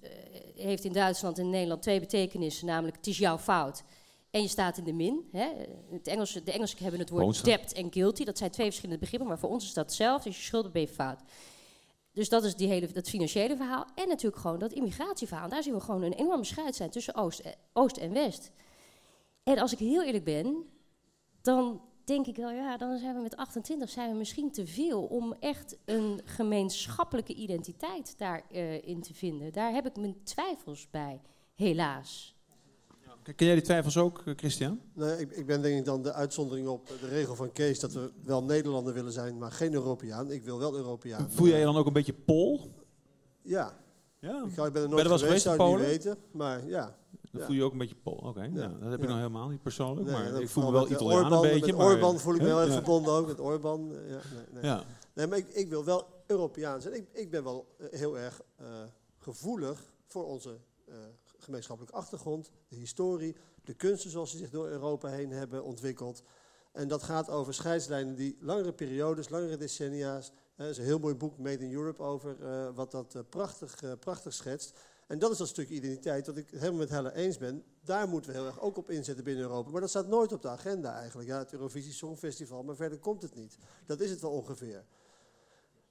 [0.56, 3.82] heeft in Duitsland en Nederland twee betekenissen, namelijk het is jouw fout.
[4.30, 5.28] En je staat in de min.
[5.32, 5.48] Hè.
[5.90, 8.24] Het Engelse, de Engelsen hebben het woord debt en guilty.
[8.24, 10.28] Dat zijn twee verschillende begrippen, maar voor ons is dat hetzelfde.
[10.28, 11.20] Als je schuldig ben je fout.
[12.12, 13.86] Dus dat is die hele, dat financiële verhaal.
[13.94, 15.48] En natuurlijk gewoon dat immigratieverhaal.
[15.48, 18.50] Daar zien we gewoon een enorme scheidslijn tussen Oost, eh, Oost en West.
[19.42, 20.64] En als ik heel eerlijk ben,
[21.42, 25.02] dan denk ik wel, ja, dan zijn we met 28 zijn we misschien te veel
[25.02, 29.52] om echt een gemeenschappelijke identiteit daarin in te vinden.
[29.52, 31.20] Daar heb ik mijn twijfels bij,
[31.54, 32.39] helaas.
[33.22, 34.80] Ken jij die twijfels ook, eh, Christian?
[34.94, 37.92] Nee, ik, ik ben denk ik dan de uitzondering op de regel van Kees dat
[37.92, 40.30] we wel Nederlander willen zijn, maar geen Europeaan.
[40.30, 41.30] Ik wil wel Europeaan.
[41.30, 42.70] Voel jij je dan ook een beetje Pool?
[43.42, 43.78] Ja.
[44.18, 44.44] Ja.
[44.44, 45.86] Ik, ben er Ben nooit er wel eens geweest, zou in niet Polen?
[45.90, 46.18] weten.
[46.30, 46.98] Maar ja.
[47.30, 47.46] Dan Ja.
[47.46, 48.14] voel je ook een beetje Pool.
[48.16, 49.06] Oké, nou, dat heb ik Ja.
[49.08, 51.66] nog helemaal niet persoonlijk, Nee, maar ik voel me wel eh, Italiaan Orbán, een beetje.
[51.66, 52.72] Met maar, Orbán voel ik me erg Ja.
[52.72, 53.92] verbonden ook, met Orbán.
[53.94, 54.62] eh, Ja, nee, nee.
[54.64, 54.84] Ja.
[55.14, 56.94] nee maar ik, ik wil wel Europeaan zijn.
[56.94, 58.66] Ik, ik ben wel eh, heel erg eh,
[59.18, 60.56] gevoelig voor onze
[60.88, 60.94] eh,
[61.42, 66.22] gemeenschappelijke achtergrond, de historie, de kunsten zoals die zich door Europa heen hebben ontwikkeld.
[66.72, 70.32] En dat gaat over scheidslijnen die langere periodes, langere decennia's.
[70.56, 73.82] Er is een heel mooi boek, Made in Europe, over eh, wat dat eh, prachtig,
[73.82, 74.78] eh, prachtig schetst.
[75.06, 77.64] En dat is dat stukje identiteit dat ik het helemaal met Helle eens ben.
[77.84, 79.70] Daar moeten we heel erg ook op inzetten binnen Europa.
[79.70, 81.28] Maar dat staat nooit op de agenda eigenlijk.
[81.28, 83.56] Ja, het Eurovisie Songfestival, maar verder komt het niet.
[83.86, 84.84] Dat is het wel ongeveer.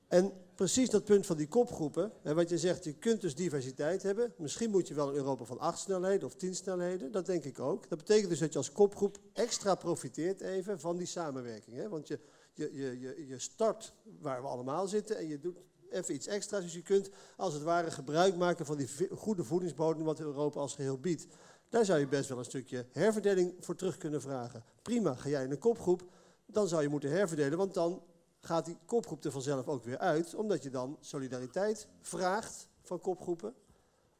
[0.10, 4.03] En precies dat punt van die kopgroepen, hè, wat je zegt, je kunt dus diversiteit
[4.03, 4.34] hebben.
[4.38, 7.60] Misschien moet je wel een Europa van acht snelheden of tien snelheden, dat denk ik
[7.60, 7.90] ook.
[7.90, 11.76] Dat betekent dus dat je als kopgroep extra profiteert even van die samenwerking.
[11.76, 11.90] Hè?
[11.90, 12.19] Want je,
[12.53, 15.57] je, je, je, start waar we allemaal zitten en je doet
[15.90, 16.64] even iets extra's.
[16.64, 20.76] Dus je kunt als het ware gebruik maken van die goede voedingsbodem wat Europa als
[20.76, 21.27] geheel biedt.
[21.69, 24.64] Daar zou je best wel een stukje herverdeling voor terug kunnen vragen.
[24.81, 26.03] Prima, ga jij in een kopgroep,
[26.45, 28.03] dan zou je moeten herverdelen, want dan
[28.40, 33.53] gaat die kopgroep er vanzelf ook weer uit, omdat je dan solidariteit vraagt van kopgroepen,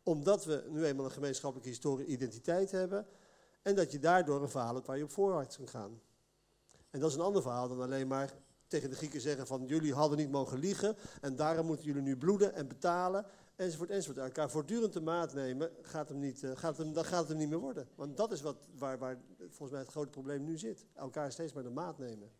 [0.04, 3.08] omdat we nu eenmaal een gemeenschappelijke historie identiteit hebben,
[3.62, 6.02] en dat je daardoor een verhaal hebt waar je op voorwaarts kan gaan.
[6.90, 8.34] En dat is een ander verhaal dan alleen maar
[8.68, 12.18] tegen de Grieken zeggen van jullie hadden niet mogen liegen en daarom moeten jullie nu
[12.18, 13.26] bloeden en betalen
[13.56, 14.26] enzovoort enzovoort.
[14.26, 17.38] Elkaar voortdurend de maat nemen, gaat hem niet, eh, gaat hem, dan gaat het hem
[17.38, 17.88] niet meer worden.
[17.96, 20.86] Want dat is wat, waar, waar volgens mij het grote probleem nu zit.
[20.94, 22.32] Elkaar steeds maar de maat nemen.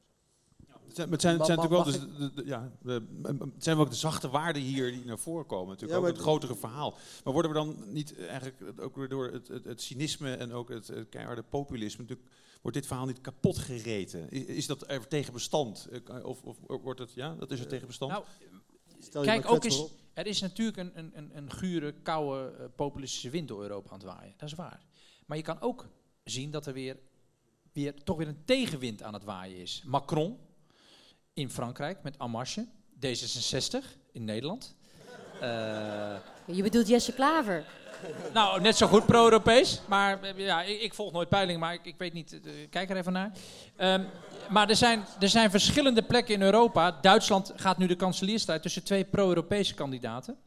[0.90, 3.06] Het zijn, het zijn, het zijn Ma- natuurlijk wel dus, de, de- ja, de-
[3.54, 5.68] het zijn wel ook de zachte waarden hier die naar voren komen.
[5.68, 6.94] Natuurlijk Ja, ook het grotere verhaal.
[7.24, 10.70] Maar worden we dan niet eigenlijk ook weer door het, het, het cynisme en ook
[10.70, 12.30] het, het keiharde populisme, natuurlijk,
[12.62, 14.30] wordt dit verhaal niet kapot gereten?
[14.30, 15.88] Is, is dat er tegen bestand?
[16.08, 18.12] Eh, Of, of wordt het, ja, dat is er tegen bestand?
[18.12, 18.24] Nou,
[19.00, 19.92] Stel je Kijk, ook op.
[20.14, 23.98] er is natuurlijk een, een, een, een gure, koude, eh, populistische wind door Europa aan
[24.00, 24.34] het waaien.
[24.38, 24.82] Dat is waar.
[25.26, 25.88] Maar je kan ook
[26.24, 26.98] zien dat er weer,
[27.74, 29.84] weer toch weer een tegenwind aan het waaien is.
[29.86, 30.38] Macron
[31.40, 32.68] in Frankrijk met Marche.
[33.06, 34.76] D66 in Nederland.
[35.42, 37.66] Eh, Je bedoelt Jesse Klaver.
[38.34, 39.82] nou, net zo goed pro-Europees.
[39.88, 42.34] Maar eh, ja, ik, ik volg nooit peilingen, maar ik, ik weet niet.
[42.46, 43.32] eh, kijk er even naar.
[43.76, 44.04] Ehm,
[44.50, 46.92] maar er zijn, er zijn verschillende plekken in Europa.
[47.02, 50.38] Duitsland gaat nu de kanselierstrijd tussen twee pro-Europese kandidaten.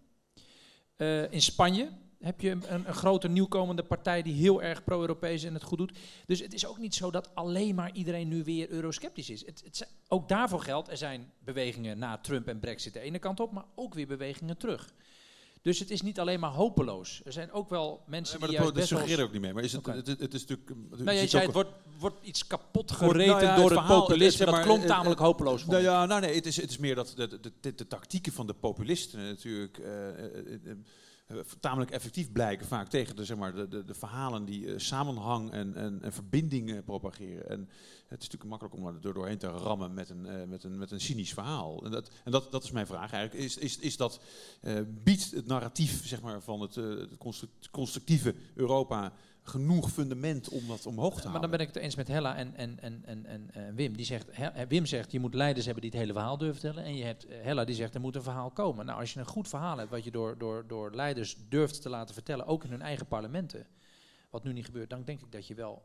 [1.30, 1.88] In Spanje
[2.22, 5.98] heb je een, een grote nieuwkomende partij die heel erg pro-Europees en het goed doet.
[6.26, 9.46] Dus het is ook niet zo dat alleen maar iedereen nu weer eurosceptisch is.
[9.46, 13.40] Het, het, ook daarvoor geldt, er zijn bewegingen na Trump en Brexit de ene kant
[13.40, 14.92] op, maar ook weer bewegingen terug.
[15.62, 17.20] Dus het is niet alleen maar hopeloos.
[17.24, 19.54] Er zijn ook wel mensen Nee, maar die dat, suggereert ook niet meer.
[19.54, 20.68] Maar is het, het, het, het is natuurlijk...
[20.90, 24.00] je Nou, jij zei het wordt, wordt iets kapot gereten nou ja, door het, verhaal,
[24.00, 24.44] populisme.
[24.44, 25.66] dat maar, klonk tamelijk hopeloos.
[25.66, 28.32] Nou ja, nou nee, het is, het is meer dat de, de, de, de tactieken
[28.32, 30.24] van de populisten natuurlijk eh, eh,
[30.64, 30.76] eh,
[31.60, 35.50] tamelijk effectief blijken vaak tegen de, zeg maar, de, de, de verhalen die eh, samenhang
[35.50, 37.48] en, en, en verbinding eh, propageren.
[37.48, 37.68] En
[38.12, 40.90] het is natuurlijk makkelijk om er doorheen te rammen met een, eh, met een, met
[40.90, 41.84] een cynisch verhaal.
[41.84, 43.44] En, dat, en dat, dat is mijn vraag eigenlijk.
[43.44, 44.20] Is, is, is dat,
[44.60, 49.12] eh, biedt het narratief zeg maar, van het, eh, het construct- constructieve Europa
[49.44, 51.40] genoeg fundament om dat omhoog te Maar halen.
[51.40, 53.96] dan ben ik het eens met Hella en, en, en, en, en Wim.
[53.96, 56.84] Die zegt, He- Wim zegt, je moet leiders hebben die het hele verhaal durven vertellen.
[56.88, 58.86] En je hebt Hella die zegt, er moet een verhaal komen.
[58.86, 61.88] Nou, als je een goed verhaal hebt, wat je door, door, door leiders durft te
[61.88, 63.66] laten vertellen, ook in hun eigen parlementen,
[64.30, 65.82] wat nu niet gebeurt, dan denk ik dat je wel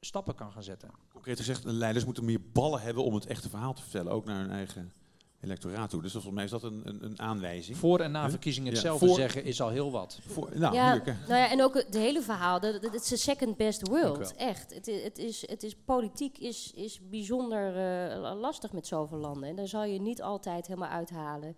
[0.00, 0.90] stappen kan gaan zetten.
[1.12, 4.24] Concreet gezegd, de leiders moeten meer ballen hebben om het echte verhaal te vertellen, ook
[4.24, 4.92] naar hun eigen
[5.40, 6.02] electoraat toe.
[6.02, 7.76] Dus volgens mij is dat een, een, een aanwijzing.
[7.76, 8.30] Voor en na Huh?
[8.30, 10.20] verkiezingen Ja, hetzelfde voor- zeggen is al heel wat.
[10.26, 12.60] Voor, nou, ja, nou ja, en ook het hele verhaal.
[12.60, 14.34] Het is een second best world.
[14.34, 14.74] Echt.
[14.74, 19.48] Het, het, is, het is, politiek is, is bijzonder eh, lastig met zoveel landen.
[19.48, 21.56] En daar zal je niet altijd helemaal uithalen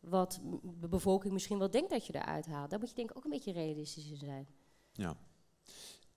[0.00, 0.40] wat
[0.80, 2.70] de bevolking misschien wel denkt dat je eruit haalt.
[2.70, 4.46] Daar moet je denk ik ook een beetje realistisch in zijn.
[4.92, 5.16] Ja.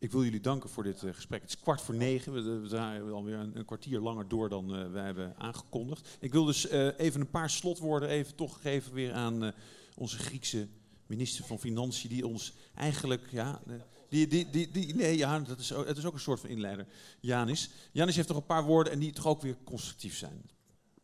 [0.04, 1.42] Ik wil jullie danken voor dit eh, gesprek.
[1.42, 2.34] Het is kwart voor negen.
[2.34, 6.18] We, we draaien alweer een, een kwartier langer door dan eh, wij hebben aangekondigd.
[6.20, 9.52] Ik wil dus eh, even een paar slotwoorden even toch geven weer aan eh,
[9.96, 10.68] onze Griekse
[11.06, 12.10] minister van Financiën.
[12.10, 13.62] Die ons eigenlijk, ja,
[14.10, 16.50] die, die, die, die, nee, ja, dat is, ook, het is ook een soort van
[16.50, 16.86] inleider.
[17.20, 17.70] Janis.
[17.92, 20.42] Janis heeft toch een paar woorden en die toch ook weer constructief zijn.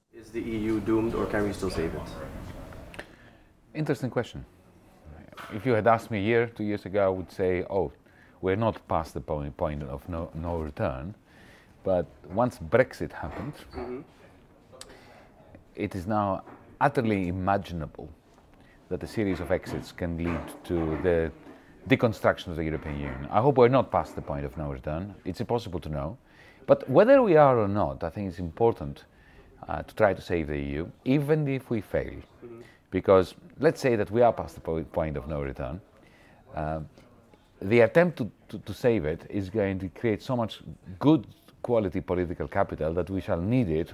[0.09, 2.09] Is the EU doomed or can we still save it?
[3.71, 4.45] Interesting question.
[5.51, 7.91] If you had asked me a year, two years ago, I would say, oh,
[8.41, 11.15] we're not past the point, point of no, no return.
[11.83, 13.53] But once Brexit happened,
[15.75, 16.43] it is now
[16.81, 18.09] utterly imaginable
[18.89, 21.31] that a series of exits can lead to the
[21.87, 23.27] deconstruction of the European Union.
[23.31, 25.15] I hope we're not past the point of no return.
[25.25, 26.17] It's impossible to know.
[26.65, 29.05] But whether we are or not, I think it's important
[29.67, 32.13] uh, to try to save the EU, even if we fail.
[32.91, 35.81] Because let's say that we are past the po- point of no return.
[36.55, 36.89] Um,
[37.61, 40.61] the attempt to, to, to save it is going to create so much
[40.99, 41.27] good
[41.61, 43.94] quality political capital that we shall need it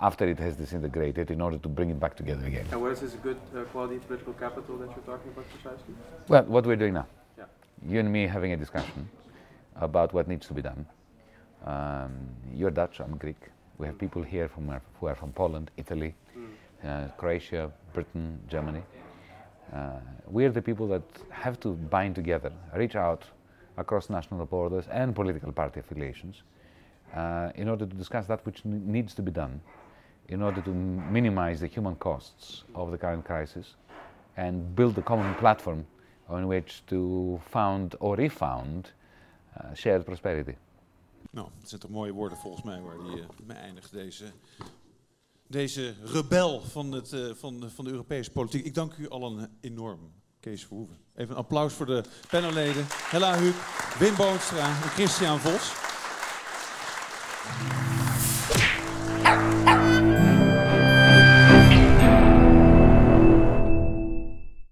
[0.00, 2.66] after it has disintegrated in order to bring it back together again.
[2.70, 5.94] And what is this good uh, quality political capital that you're talking about precisely?
[6.28, 7.06] Well, what we're doing now,
[7.36, 7.44] Yeah.
[7.86, 9.08] you and me having a discussion
[9.76, 10.86] about what needs to be done.
[11.66, 12.12] Um,
[12.54, 13.50] you're Dutch, I'm Greek.
[13.76, 14.70] We have people here from,
[15.00, 16.14] who are from Poland, Italy,
[16.84, 18.82] uh, Croatia, Britain, Germany.
[19.72, 19.90] Uh,
[20.26, 23.24] we're the people that have to bind together, reach out
[23.76, 26.42] across national borders and political party affiliations
[27.14, 29.60] uh, in order to discuss that which needs to be done
[30.28, 33.74] in order to minimize the human costs of the current crisis
[34.36, 35.84] and build a common platform
[36.28, 38.90] on which to found or refound
[39.58, 40.54] uh, shared prosperity.
[41.30, 44.24] Nou, dat zijn toch mooie woorden volgens mij waar die uh, mee eindigt, deze,
[45.50, 48.64] deze rebel van, het, eh, van, de- van de Europese politiek.
[48.64, 50.96] Ik dank u allen enorm, Kees Verhoeven.
[51.14, 52.84] Even een applaus voor de panelleden.
[52.88, 53.54] Hella Huuk,
[53.98, 55.72] Wim Boonstra en Christian Vos.